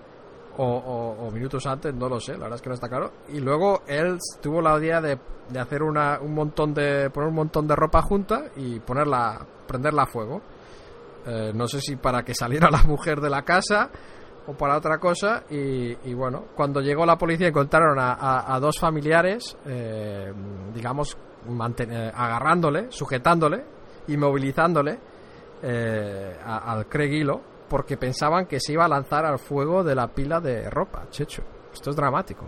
[0.59, 3.11] O, minutos antes, no lo sé, la verdad es que no está claro.
[3.29, 5.19] Y luego él tuvo la idea de,
[5.59, 7.11] hacer una, un montón de.
[7.11, 9.45] poner un montón de ropa junta y ponerla.
[9.67, 10.41] prenderla a fuego.
[11.27, 13.91] Eh, no sé si para que saliera la mujer de la casa
[14.47, 15.43] o para otra cosa.
[15.51, 20.33] Y, bueno, cuando llegó la policía encontraron a, dos familiares, eh,
[20.73, 21.15] digamos,
[21.77, 23.63] eh, agarrándole, sujetándole,
[24.07, 25.16] inmovilizándole
[25.63, 29.93] eh, a- al Craig Hilo porque pensaban que se iba a lanzar al fuego de
[29.95, 31.43] la pila de ropa, Checho.
[31.73, 32.45] Esto es dramático.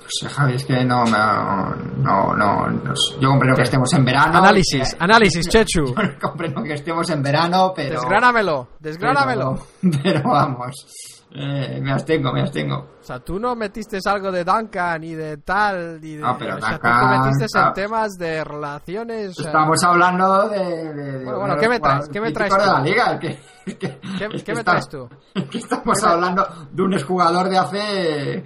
[0.00, 4.38] Pues, Javi, es que no, no, no, no, yo comprendo que estemos en verano.
[4.38, 5.86] análisis, que- análisis, Chechu.
[5.86, 8.00] Yo comprendo que estemos en verano, pero...
[8.00, 9.58] Desgránamelo, desgránamelo.
[9.82, 12.76] Pero, pero vamos, eh, me abstengo, me abstengo.
[13.00, 16.22] O sea, tú no metiste algo de Duncan ni de tal, ni de...
[16.22, 17.72] No, pero o sea, tú Duncan, metiste en claro.
[17.74, 19.38] temas de relaciones...
[19.38, 20.58] Estamos hablando de...
[20.58, 22.08] de- de Bueno, bueno, ¿qué me traes?
[22.08, 22.76] ¿Qué me traes críticos de tú?
[22.78, 23.18] la liga,
[23.68, 25.08] ¿Qué, qué me está- traes tú?
[25.50, 28.44] que estamos ¿Qué me- hablando de un exjugador de hace...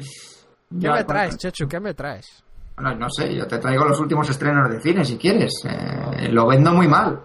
[0.81, 1.69] ¿Qué me traes, Chechu?
[1.69, 2.43] ¿Qué me traes?
[2.75, 5.53] Bueno, no sé, yo te traigo los últimos estrenos de cine si quieres.
[5.67, 7.21] Eh, lo vendo muy mal.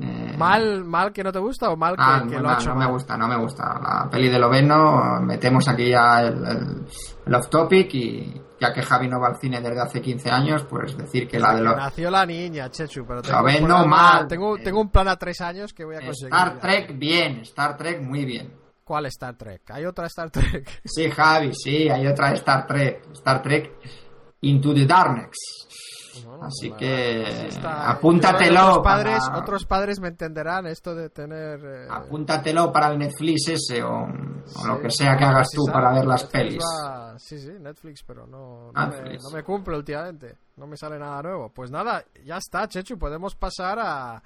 [0.00, 2.60] Eh, ¿Mal, ¿Mal que no te gusta o mal que, Ah, que lo ha mal,
[2.60, 2.86] hecho no mal?
[2.86, 3.78] me gusta, no me gusta.
[3.82, 6.86] La peli de Loveno, metemos aquí ya el, el-
[7.26, 10.64] el off topic y ya que Javi no va al cine desde hace 15 años,
[10.68, 13.68] pues decir que la de los Nació la niña, Chechu, pero tengo, Lo ven un
[13.68, 14.26] plan- mal.
[14.28, 16.32] tengo, tengo un plan a tres años que voy a conseguir.
[16.34, 16.60] Star ya.
[16.60, 18.52] Trek bien, Star Trek muy bien.
[18.84, 19.62] ¿Cuál Star Trek?
[19.70, 20.80] ¿Hay otra Star Trek?
[20.84, 23.72] Sí, Javi, sí, hay otra Star Trek, Star Trek
[24.40, 25.36] Into the Darkness.
[26.42, 31.60] Así que apúntatelo Otros para- padres, otros padres me entenderán esto de tener...
[31.64, 35.92] eh, Apúntatelo para el Netflix ese o, o lo que sea que hagas tú para
[35.92, 36.62] ver las Netflix pelis.
[36.64, 40.36] va- Sí, sí, Netflix, pero no, no, me, no me cumple últimamente.
[40.56, 41.50] No me sale nada nuevo.
[41.50, 42.98] Pues nada, ya está, Chechu.
[42.98, 44.22] Podemos pasar a,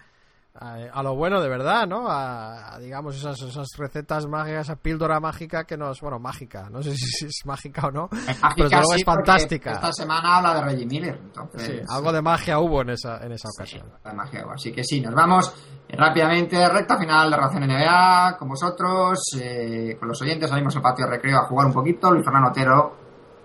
[0.61, 2.09] a, a lo bueno de verdad, ¿no?
[2.09, 6.01] A, a, digamos, esas, esas recetas mágicas, esa píldora mágica que nos...
[6.01, 6.69] Bueno, mágica.
[6.71, 8.09] No sé si, es mágica o no.
[8.29, 9.73] Es mágica, luego sí, es fantástica.
[9.73, 11.67] Esta semana habla de Reggie Miller, entonces...
[11.67, 13.93] Sí, algo de magia hubo en esa, en esa Sí, ocasión.
[14.05, 14.45] de magia.
[14.55, 15.53] Así que sí, nos vamos
[15.89, 20.83] eh, rápidamente, recta final de Ración NBA, con vosotros, eh, con los oyentes, salimos al
[20.83, 22.97] patio de recreo a jugar un poquito, Luis Fernando Otero,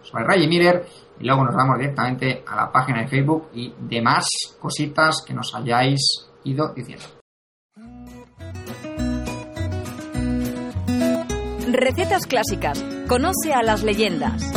[0.02, 0.86] soy Reggie Miller,
[1.20, 4.26] y luego nos vamos directamente a la página de Facebook y demás
[4.60, 7.06] cositas que nos hayáis ido diciendo.
[11.72, 12.84] Recetas clásicas.
[13.08, 14.52] Conoce a las leyendas.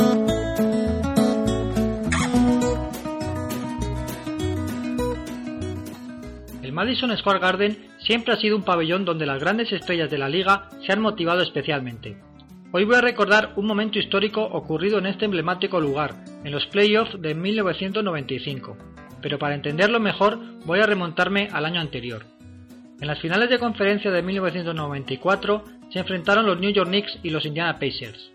[6.62, 10.28] El Madison Square Garden siempre ha sido un pabellón donde las grandes estrellas de la
[10.28, 12.16] liga se han motivado especialmente.
[12.72, 17.20] Hoy voy a recordar un momento histórico ocurrido en este emblemático lugar, en los playoffs
[17.22, 18.76] de 1995,
[19.24, 22.26] pero para entenderlo mejor voy a remontarme al año anterior.
[23.00, 27.46] En las finales de conferencia de 1994 se enfrentaron los New York Knicks y los
[27.46, 28.32] Indiana Pacers.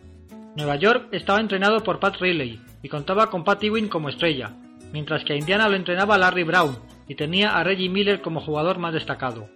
[0.55, 4.55] Nueva York estaba entrenado por Pat Riley y contaba con Pat Ewing como estrella,
[4.91, 8.79] mientras que a Indiana lo entrenaba Larry Brown y tenía a Reggie Miller como jugador
[8.79, 9.47] más destacado.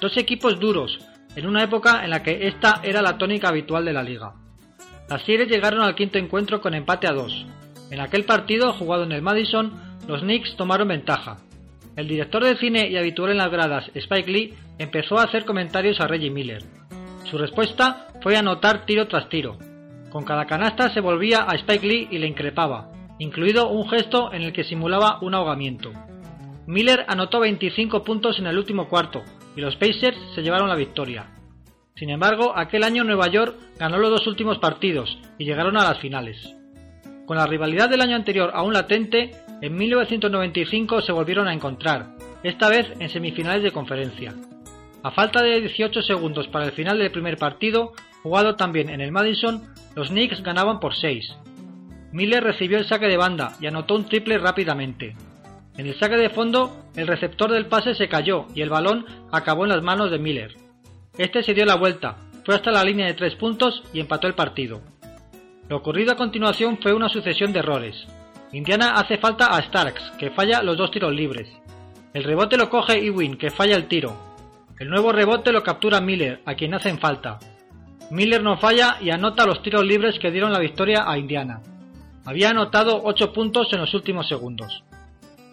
[0.00, 0.98] Dos equipos duros,
[1.36, 4.32] en una época en la que esta era la tónica habitual de la liga.
[5.10, 7.44] Las series llegaron al quinto encuentro con empate a dos.
[7.90, 11.38] En aquel partido, jugado en el Madison, los Knicks tomaron ventaja.
[11.96, 16.00] El director de cine y habitual en las gradas, Spike Lee, empezó a hacer comentarios
[16.00, 16.62] a Reggie Miller.
[17.24, 19.58] Su respuesta fue anotar tiro tras tiro.
[20.10, 24.42] Con cada canasta se volvía a Spike Lee y le increpaba, incluido un gesto en
[24.42, 25.92] el que simulaba un ahogamiento.
[26.66, 29.22] Miller anotó 25 puntos en el último cuarto
[29.56, 31.26] y los Pacers se llevaron la victoria.
[31.96, 35.98] Sin embargo, aquel año Nueva York ganó los dos últimos partidos y llegaron a las
[35.98, 36.56] finales.
[37.26, 42.68] Con la rivalidad del año anterior aún latente, en 1995 se volvieron a encontrar, esta
[42.68, 44.34] vez en semifinales de conferencia.
[45.02, 47.92] A falta de 18 segundos para el final del primer partido,
[48.22, 49.62] jugado también en el Madison,
[49.94, 51.36] los Knicks ganaban por 6.
[52.12, 55.16] Miller recibió el saque de banda y anotó un triple rápidamente.
[55.76, 59.64] En el saque de fondo, el receptor del pase se cayó y el balón acabó
[59.64, 60.54] en las manos de Miller.
[61.16, 64.34] Este se dio la vuelta, fue hasta la línea de tres puntos y empató el
[64.34, 64.80] partido.
[65.68, 68.06] Lo ocurrido a continuación fue una sucesión de errores.
[68.52, 71.48] Indiana hace falta a Starks, que falla los dos tiros libres.
[72.12, 74.16] El rebote lo coge Ewing, que falla el tiro.
[74.78, 77.38] El nuevo rebote lo captura Miller, a quien hacen falta.
[78.10, 81.60] Miller no falla y anota los tiros libres que dieron la victoria a Indiana.
[82.24, 84.82] Había anotado 8 puntos en los últimos segundos.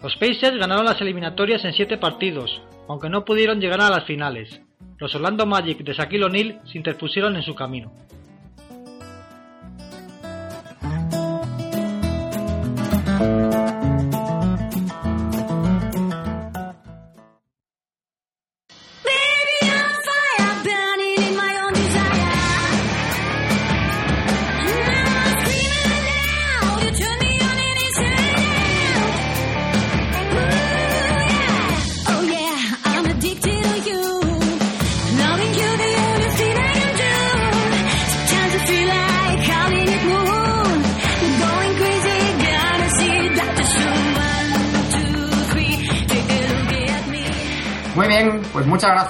[0.02, 4.60] Los Pacers ganaron las eliminatorias en 7 partidos, aunque no pudieron llegar a las finales.
[4.98, 7.92] Los Orlando Magic de Shaquille O'Neal se interpusieron en su camino.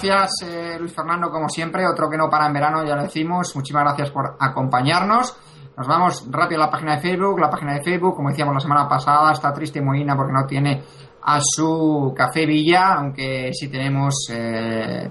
[0.01, 3.55] Gracias eh, Luis Fernando, como siempre, otro que no para en verano, ya lo decimos,
[3.55, 5.37] muchísimas gracias por acompañarnos.
[5.77, 8.61] Nos vamos rápido a la página de Facebook, la página de Facebook, como decíamos la
[8.61, 10.83] semana pasada, está triste Moina porque no tiene
[11.23, 15.11] a su Café Villa, aunque sí tenemos, eh,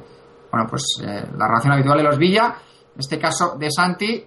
[0.51, 2.55] bueno, pues eh, la relación habitual de los Villa,
[2.93, 4.26] en este caso de Santi,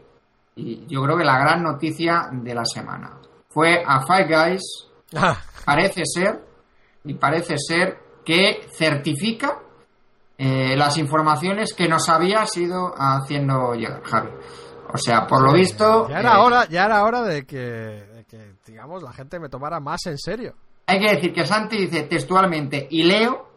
[0.56, 3.18] y yo creo que la gran noticia de la semana.
[3.48, 6.44] Fue a Five Guys, Ah, parece ser,
[7.04, 9.58] y parece ser que certifica
[10.42, 14.30] eh, las informaciones que nos había sido haciendo llegar, Javi.
[14.92, 18.24] O sea, por lo visto, ya era eh, hora, ya era hora de que, de
[18.26, 20.54] que, digamos, la gente me tomara más en serio.
[20.86, 23.48] hay que decir que Santi dice textualmente, y Leo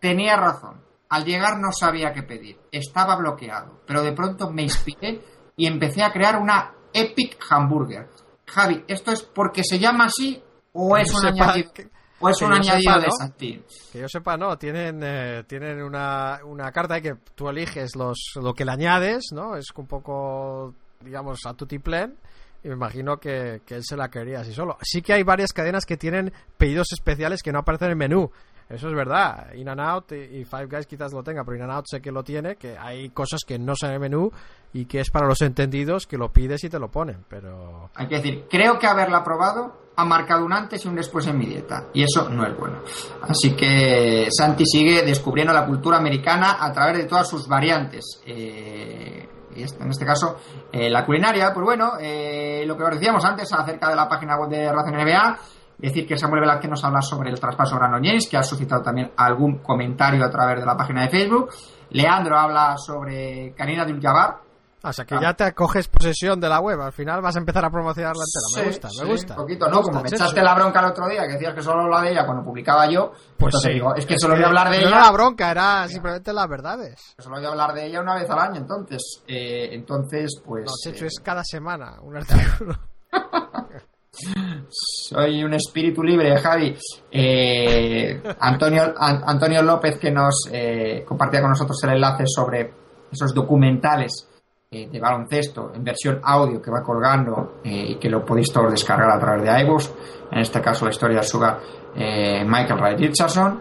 [0.00, 0.82] tenía razón.
[1.08, 5.22] Al llegar no sabía qué pedir, estaba bloqueado, pero de pronto me inspiré
[5.56, 8.06] y empecé a crear una Epic Hamburger.
[8.46, 10.42] Javi, ¿esto es porque se llama así
[10.74, 11.88] o Que es un añadido, que-
[12.20, 13.12] o es que un añadido sepa, de ¿no?
[13.12, 13.62] Santi?
[13.92, 18.54] Que yo sepa, no, tienen, eh, tienen una, una carta que tú eliges los, lo
[18.54, 19.56] que le añades, ¿no?
[19.56, 22.16] Es un poco, digamos, a tutiplén.
[22.64, 24.76] Y me imagino que, que él se la quería así solo.
[24.82, 28.32] Sí que hay varias cadenas que tienen pedidos especiales que no aparecen en el menú.
[28.68, 29.54] Eso es verdad.
[29.54, 32.12] In and Out y, Five Guys quizás lo tenga, pero In and Out sé que
[32.12, 34.30] lo tiene, que hay cosas que no son en el menú
[34.74, 37.24] y que es para los entendidos que lo pides y te lo ponen.
[37.28, 41.26] Pero Hay que decir, creo que haberla probado ha marcado un antes y un después
[41.26, 41.86] en mi dieta.
[41.94, 42.80] Y eso no es bueno.
[43.22, 48.20] Así que Santi sigue descubriendo la cultura americana a través de todas sus variantes.
[48.24, 50.38] Eh, este- en este caso,
[50.70, 54.36] eh, la culinaria, pues bueno, eh, lo que os decíamos antes acerca de la página
[54.38, 55.38] web de Razón NBA,
[55.78, 59.12] decir que Samuel Velázquez nos habla sobre el traspaso de James, que ha suscitado también
[59.16, 61.50] algún comentario a través de la página de Facebook.
[61.90, 64.40] Leandro habla sobre Karina Abdul-Jabbar,
[64.80, 65.20] O sea que Ah.
[65.20, 66.80] ya te acoges posesión de la web.
[66.80, 68.46] Al final vas a empezar a promocionarla entera.
[68.54, 69.32] Me Sí, gusta, sí, me gusta.
[69.34, 69.76] Un poquito, Me ¿no?
[69.78, 72.10] gusta, Como me echaste la bronca el otro día, que decías que solo hablaba de
[72.12, 74.82] ella cuando publicaba yo, pues entonces digo, es que solo voy a hablar de no
[74.86, 74.88] ella.
[74.96, 77.14] era la bronca, era simplemente las verdades.
[77.18, 79.24] Solo voy a hablar de ella una vez al año, entonces.
[79.26, 80.64] Eh, entonces, pues.
[80.66, 82.74] No, Chechu, eh, es cada semana un artículo.
[85.08, 86.76] soy un espíritu libre, Javi.
[87.10, 92.70] Eh, Antonio, An- Antonio López, que nos eh, compartía con nosotros el enlace sobre
[93.10, 94.28] esos documentales
[94.70, 99.10] eh, de baloncesto en versión audio que va colgando y que lo podéis todos descargar
[99.10, 99.90] a través de iVoox.
[100.32, 101.58] En este caso, la historia de Sugar
[101.94, 103.60] Michael Ray Richardson.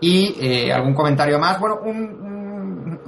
[0.00, 1.60] Y algún comentario más.
[1.60, 2.39] Bueno, un, un,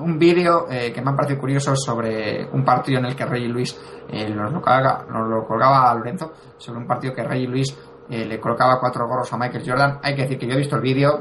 [0.02, 3.46] un vídeo eh, que me ha parecido curioso sobre un partido en el que Rey
[3.48, 6.32] Luis eh, nos, lo colgaba, nos lo colgaba a Lorenzo.
[6.58, 7.76] Sobre un partido que Rey Luis
[8.10, 9.98] eh, le colocaba cuatro gorros a Michael Jordan.
[10.02, 11.20] Hay que decir que yo he visto el vídeo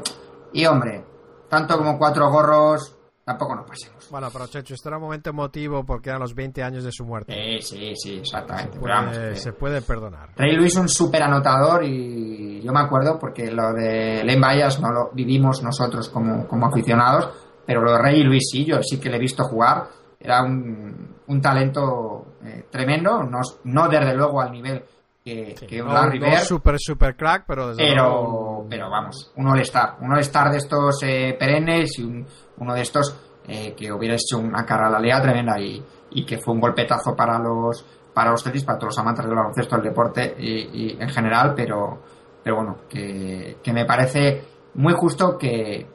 [0.52, 1.04] y, hombre,
[1.48, 4.08] tanto como cuatro gorros tampoco nos pasemos.
[4.10, 7.04] Bueno, pero Chechu, esto era un momento emotivo porque eran los 20 años de su
[7.04, 7.32] muerte.
[7.60, 8.78] Sí, sí, sí, exactamente.
[8.80, 10.30] Puede- vamos, se puede perdonar.
[10.36, 14.90] Ray Luis un súper anotador y yo me acuerdo porque lo de Lane Bayas no
[14.90, 17.28] lo vivimos nosotros como, como aficionados,
[17.66, 19.84] pero lo de Ray Luis sí, yo sí que le he visto jugar.
[20.20, 24.84] Era un, un talento eh, tremendo, no, no desde luego al nivel
[25.24, 28.90] que, que un no, Larry no Bird, super, super crack, pero desde pero, luego- pero
[28.90, 29.96] vamos, un All-Star.
[30.00, 32.26] Un All-Star de estos eh, perennes y un-
[32.58, 33.16] uno de estos
[33.48, 37.84] eh, que hubiera hecho una carralea tremenda y, y que fue un golpetazo para los
[38.14, 41.54] para los Celtics, para todos los amantes del baloncesto, del deporte y, y en general,
[41.56, 42.02] pero,
[42.44, 44.44] pero bueno, que, que me parece
[44.74, 45.86] muy justo que,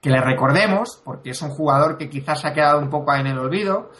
[0.00, 3.26] que le recordemos, porque es un jugador que quizás se ha quedado un poco en
[3.26, 3.90] el olvido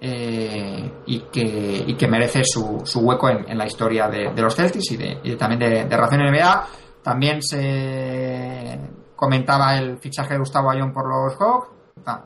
[0.00, 4.42] eh, y, que, y que merece su, su hueco en, en la historia de, de
[4.42, 6.66] los Celtics y, de, y también de, de Ración NBA.
[7.02, 8.78] También se
[9.14, 11.68] comentaba el fichaje de Gustavo Ayón por los Hawks.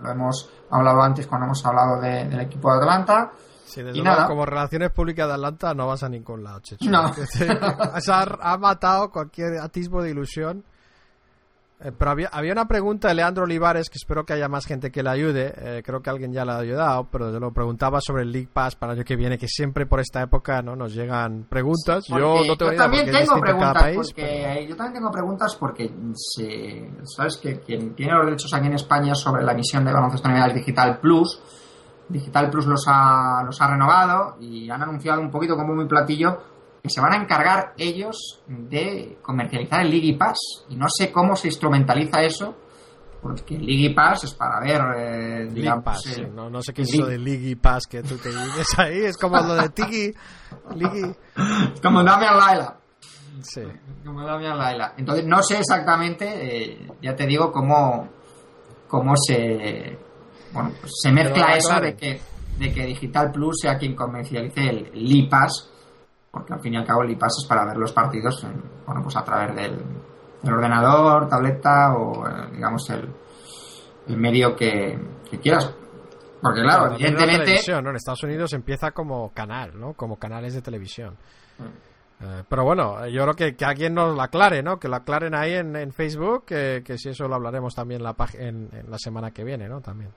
[0.02, 3.30] Lo hemos hablado antes cuando hemos hablado de- del equipo de Atlanta.
[3.64, 4.26] Sí, y nada.
[4.26, 6.90] como relaciones públicas de Atlanta no vas a ningún lado, Chechu.
[6.90, 7.12] No.
[8.42, 10.64] Ha matado cualquier atisbo de ilusión.
[11.82, 14.90] Eh, pero había, había una pregunta de Leandro Olivares, que espero que haya más gente
[14.90, 15.55] que le ayude.
[15.57, 18.48] eh, creo que alguien ya le ha ayudado, pero desde luego preguntaba sobre el League
[18.52, 22.07] Pass para el año que viene, que siempre por esta época no nos llegan preguntas.
[22.09, 22.16] Yo
[22.47, 23.97] no tengo idea también es tengo preguntas país.
[23.97, 28.74] porque yo también tengo preguntas porque se- sabes que quien tiene los derechos aquí en
[28.74, 31.40] España sobre la emisión de baloncesto nivel Digital Plus
[32.09, 36.39] Digital Plus los ha, los ha renovado y han anunciado un poquito como muy platillo
[36.82, 40.39] que se van a encargar ellos de comercializar el League Pass
[40.69, 42.57] y no sé cómo se instrumentaliza eso
[43.23, 46.73] porque el League Pass es para ver eh, digamos, Pass, el- sí, no, no sé
[46.73, 49.55] qué es League- eso de League Pass que tú te dices ahí, es como lo
[49.57, 50.12] de Tiki.
[50.74, 51.15] League.
[51.82, 52.77] como Damian Laila
[53.43, 53.62] Sí.
[54.05, 54.94] como Damian Laila.
[54.98, 56.27] Entonces no sé exactamente,
[56.73, 58.09] eh, ya te digo, cómo,
[58.89, 59.98] cómo se
[60.52, 62.20] bueno, pues se mezcla eso de que,
[62.59, 65.70] de que Digital Plus sea quien comercialice el LIPAS,
[66.31, 69.02] porque al fin y al cabo el LIPAS es para ver los partidos en- bueno,
[69.02, 69.78] pues a través del,
[70.43, 73.09] del ordenador, tableta o eh, digamos el,
[74.09, 74.98] el medio que,
[75.31, 75.74] que quieras.
[76.43, 77.90] Porque claro, evidentemente ¿no?
[77.90, 79.93] En Estados Unidos empieza como canal, ¿no?
[79.94, 81.16] Como canales de televisión.
[82.23, 84.78] Eh, pero bueno, yo creo que, que alguien nos lo aclare, ¿no?
[84.78, 88.15] Que lo aclaren ahí en, en Facebook, que, que si eso lo hablaremos también la
[88.35, 89.81] en, en la semana que viene, ¿no?
[89.81, 90.11] También.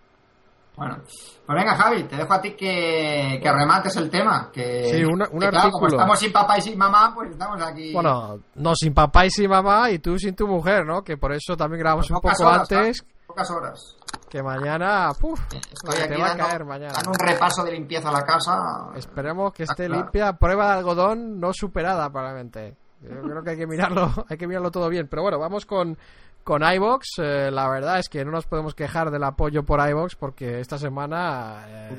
[0.75, 0.97] Bueno,
[1.45, 4.49] pues venga Javi, te dejo a ti que, que remates el tema.
[4.51, 7.93] Que, Sí, un que, claro, como estamos sin papá y sin mamá, pues estamos aquí.
[7.93, 11.03] Bueno, no sin papá y sin mamá y tú sin tu mujer, ¿no?
[11.03, 13.97] Que por eso también grabamos un pocas poco horas, antes, Pocas horas.
[14.29, 15.39] que mañana, ¡puf!
[15.53, 16.93] Estoy aquí te va a caer mañana.
[16.93, 18.57] dando un repaso de limpieza a la casa.
[18.95, 20.01] Esperemos que esté Ah, claro.
[20.03, 22.75] limpia, prueba de algodón no superada probablemente.
[23.01, 25.07] Yo creo que hay que mirarlo, hay que mirarlo todo bien.
[25.07, 25.97] Pero bueno, vamos con,
[26.43, 27.05] con iVox.
[27.19, 30.77] Eh, la verdad es que no nos podemos quejar del apoyo por iVox porque esta
[30.77, 31.95] semana eh,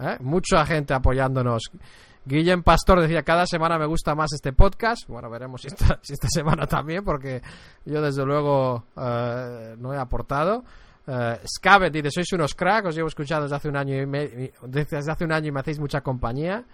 [0.00, 1.62] eh, mucha gente apoyándonos.
[2.24, 5.08] Guillem Pastor decía, cada semana me gusta más este podcast.
[5.08, 7.42] Bueno, veremos si esta, si esta semana también, porque
[7.84, 10.62] yo desde luego eh, no he aportado.
[11.04, 14.52] Eh, Scavet dice, sois unos cracks, os llevo escuchando desde hace un año y me-
[14.62, 16.64] desde hace un año y me hacéis mucha compañía.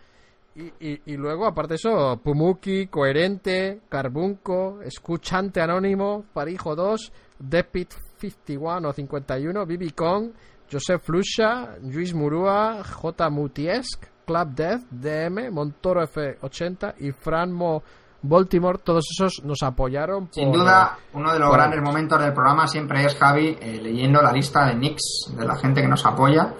[0.58, 7.92] Y, y- y luego, aparte de eso, Pumuki, Coherente, Carbunco, Escuchante Anónimo, Parijo 2, Depit
[8.18, 10.30] 51 o 51, Bibi Kong,
[10.70, 13.30] Joseph Lusha, Luis Murúa, J.
[13.30, 17.82] Mutiesk, Club Death, DM, Montoro F80 y Franmo
[18.20, 20.28] Baltimore, todos esos nos apoyaron.
[20.32, 24.20] Sin duda, uno de los por- grandes momentos del programa siempre es Javi eh, leyendo
[24.20, 26.52] la lista de nicks de la gente que nos apoya.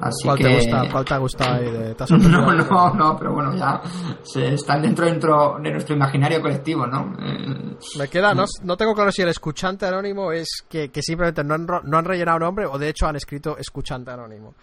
[0.00, 0.44] Así ¿Cuál que...
[0.44, 0.82] te gusta?
[0.90, 1.70] ¿Cuál te ha gustado ahí?
[1.70, 2.04] De, ¿te?
[2.10, 3.80] No, no, no, pero bueno, ya
[4.22, 7.12] se están dentro, dentro de nuestro imaginario colectivo, ¿no?
[7.18, 11.44] Eh, Me queda, no, no tengo claro si el escuchante anónimo es que, que simplemente
[11.44, 14.54] no han, no han rellenado nombre o de hecho han escrito escuchante anónimo.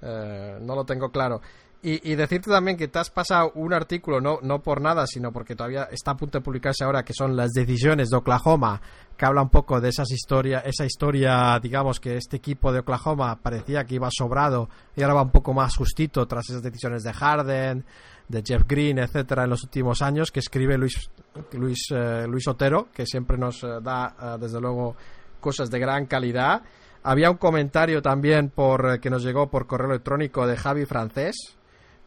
[0.00, 1.40] Eh, no lo tengo claro.
[1.88, 5.54] Y, decirte también que te has pasado un artículo, no, no por nada, sino porque
[5.54, 8.80] todavía está a punto de publicarse ahora, que son las decisiones de Oklahoma,
[9.16, 13.40] que habla un poco de esas historia, esa historia, digamos, que este equipo de Oklahoma
[13.40, 17.12] parecía que iba sobrado y ahora va un poco más justito tras esas decisiones de
[17.12, 17.84] Harden,
[18.26, 21.08] de Jeff Green, etcétera, en los últimos años, que escribe Luis,
[21.52, 24.96] Luis, eh, Luis Otero, que siempre nos eh, da, eh, desde luego,
[25.38, 26.62] cosas de gran calidad.
[27.04, 31.56] Había un comentario también por que nos llegó por correo electrónico de Javi Francés,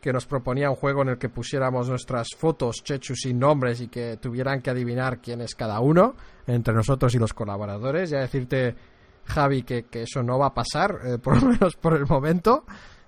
[0.01, 3.87] que nos proponía un juego en el que pusiéramos nuestras fotos, Chechu, sin nombres y
[3.87, 6.15] que tuvieran que adivinar quién es cada uno,
[6.47, 8.09] entre nosotros y los colaboradores.
[8.09, 8.75] Ya decirte,
[9.25, 12.63] Javi, que, que eso no va a pasar, eh, por lo menos por el momento,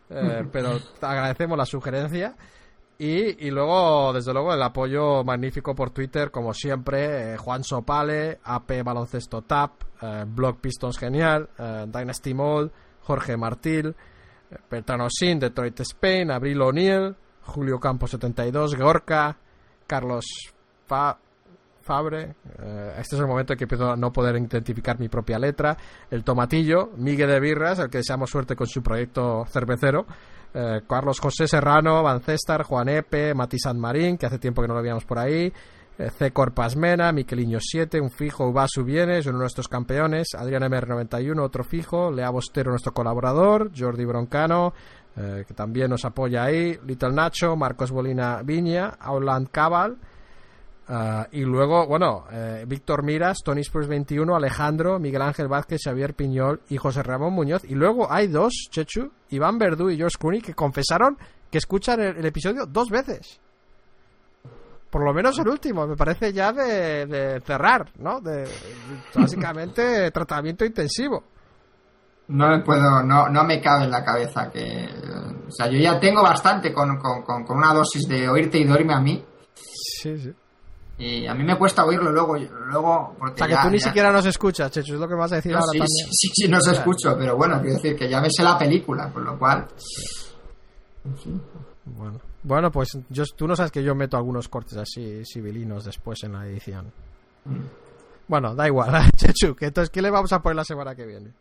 [0.10, 2.36] eh, pero agradecemos la sugerencia.
[2.98, 8.40] Y, y luego, desde luego, el apoyo magnífico por Twitter, como siempre, eh, Juan Sopale,
[8.44, 9.72] AP Baloncesto Tap,
[10.28, 11.50] Blog Pistons Genial,
[11.88, 13.96] Dynasty Mall, Jorge Martil,
[14.70, 19.38] Bertrano Sin, Detroit Spain, Abril O'Neill, Julio Campos 72, Gorka,
[19.88, 20.26] Carlos
[20.86, 21.18] Fa-
[21.82, 25.40] Fabre, eh, este es el momento en que empiezo a no poder identificar mi propia
[25.40, 25.76] letra,
[26.12, 30.06] el Tomatillo, Miguel de Birras, al que deseamos suerte con su proyecto cervecero,
[30.54, 34.68] eh, Carlos José Serrano, Van Cestar, Juan Epe, Mati San Marín, que hace tiempo que
[34.68, 35.52] no lo veíamos por ahí,
[36.10, 36.32] C.
[36.32, 42.12] Corpasmena, Miqueliño 7, un fijo, Ubasu Vienes, uno de nuestros campeones, Adrián MR91, otro fijo,
[42.12, 44.74] Lea Bostero, nuestro colaborador, Jordi Broncano,
[45.16, 49.98] eh, que también nos apoya ahí, Little Nacho, Marcos Bolina Viña, Auland Cabal,
[50.94, 56.14] Ah, y luego, bueno, eh, Víctor Miras, Tony Spurs 21, Alejandro, Miguel Ángel Vázquez, Xavier
[56.16, 57.64] Piñol y José Ramón Muñoz.
[57.64, 61.18] Y luego hay dos, Chechu, Iván Verdú y George Clooney, que confesaron
[61.50, 63.40] que escuchan el episodio dos veces.
[64.92, 68.20] Por lo menos el último, me parece ya de, de cerrar, ¿no?
[68.22, 68.48] De,
[69.16, 71.24] básicamente tratamiento intensivo.
[72.28, 74.88] No me puedo, no, no me cabe en la cabeza que.
[75.48, 78.66] O sea, yo ya tengo bastante con, con, con, con una dosis de oírte y
[78.66, 79.26] dormirme a mí.
[79.56, 80.34] Sí, sí.
[80.98, 82.36] Y a mí me cuesta oírlo luego.
[82.38, 85.08] luego porque O sea, que ya- tú ni ya- siquiera nos escuchas, Chechu, es lo
[85.08, 86.08] que vas a decir No, ahora sí, también.
[86.10, 88.58] sí, sí, sí, no se escucho, pero bueno, quiero decir que ya me sé la
[88.58, 89.68] película, por lo cual.
[91.86, 96.24] Bueno, bueno pues yo, tú no sabes que yo meto algunos cortes así civilinos después
[96.24, 96.92] en la edición.
[98.28, 101.32] Bueno, da igual, Chechu, que entonces, ¿qué le vamos a poner la semana que viene?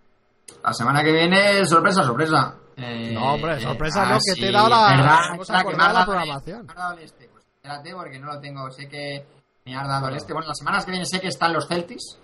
[0.64, 2.56] La semana que viene, sorpresa, sorpresa.
[2.76, 5.50] Eh, No, hombre, eh, sorpresa ah, no, que sí, te he dado la- verdad, vamos
[5.50, 6.66] a que acordar me has la dado- programación.
[6.66, 7.28] me has dado el este.
[7.28, 8.70] Pues espérate, porque no lo tengo.
[8.72, 9.26] Sé que
[9.66, 10.32] me has dado el este.
[10.32, 12.18] Bueno, las semanas que vienen sé que están los Celtics.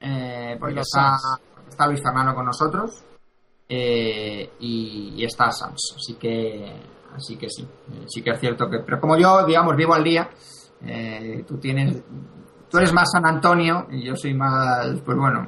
[0.00, 1.16] Eh, porque los está,
[1.68, 3.04] está Luis Fernando con nosotros.
[3.68, 5.94] eh, y, y está Sams.
[5.96, 6.72] Así que,
[7.14, 7.62] así que sí.
[7.62, 8.78] eh, sí que es cierto que.
[8.84, 10.28] Pero como yo, digamos, vivo al día,
[10.86, 12.02] eh, tú tienes.
[12.70, 15.44] Tú eres más San Antonio y yo soy más, pues bueno,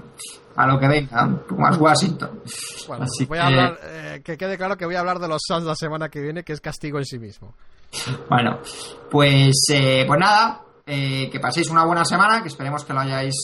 [0.56, 2.40] a lo que venga, un poco más Washington.
[2.88, 5.28] Bueno, Así voy a que- hablar, eh, que quede claro que voy a hablar de
[5.28, 7.54] los Suns la semana que viene, que es castigo en sí mismo.
[8.28, 8.58] Bueno,
[9.08, 13.34] pues, eh, pues nada, que paséis una buena semana, que esperemos que lo hayáis,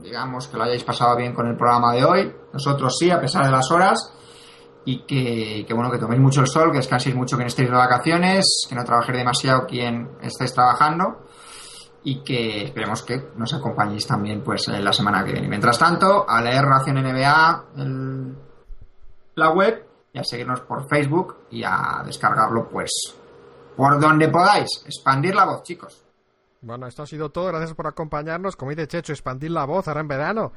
[0.00, 2.32] digamos, que lo hayáis pasado bien con el programa de hoy.
[2.52, 3.98] Nosotros sí, a pesar de las horas.
[4.86, 8.66] Y que, bueno, que toméis mucho el sol, que descanséis mucho quien estéis de vacaciones,
[8.68, 11.26] que no trabajéis demasiado quien estéis trabajando.
[12.02, 15.48] Y que esperemos que nos acompañéis también pues eh, la semana que viene.
[15.48, 18.34] Mientras tanto, a leer Ración NBA, el-
[19.36, 22.90] la web, y a seguirnos por Facebook y a descargarlo pues
[23.76, 24.68] por donde podáis.
[24.84, 26.04] Expandir la voz, chicos.
[26.60, 27.46] Bueno, esto ha sido todo.
[27.48, 28.54] Gracias por acompañarnos.
[28.54, 30.52] Como dice Checho, expandir la voz ahora en verano.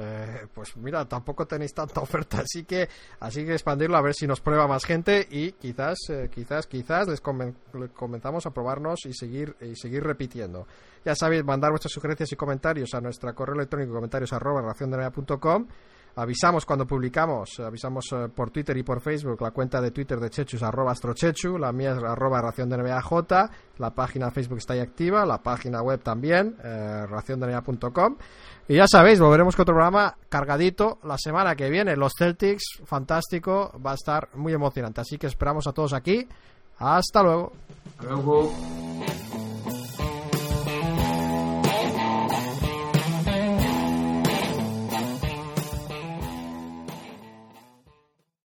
[0.00, 2.88] Eh, pues mira, tampoco tenéis tanta oferta, así que
[3.18, 7.08] así que expandirlo a ver si nos prueba más gente y quizás, eh, quizás, quizás
[7.08, 10.68] les, comenzamos a probarnos y seguir y seguir repitiendo.
[11.04, 15.66] Ya sabéis, mandar vuestras sugerencias y comentarios a nuestra correo electrónico comentarios arroba raciondenea.com.
[16.14, 20.30] Avisamos cuando publicamos, avisamos eh, por Twitter y por Facebook, la cuenta de Twitter de
[20.30, 22.76] Chechu es arroba astrochechu, la mía es arroba ración de
[23.78, 27.06] la página Facebook está ahí activa, la página web también, eh.
[28.68, 31.96] Y ya sabéis, volveremos con otro programa cargadito la semana que viene.
[31.96, 35.00] Los Celtics, fantástico, va a estar muy emocionante.
[35.00, 36.28] Así que esperamos a todos aquí.
[36.78, 37.52] Hasta luego.
[37.98, 38.52] Hasta luego.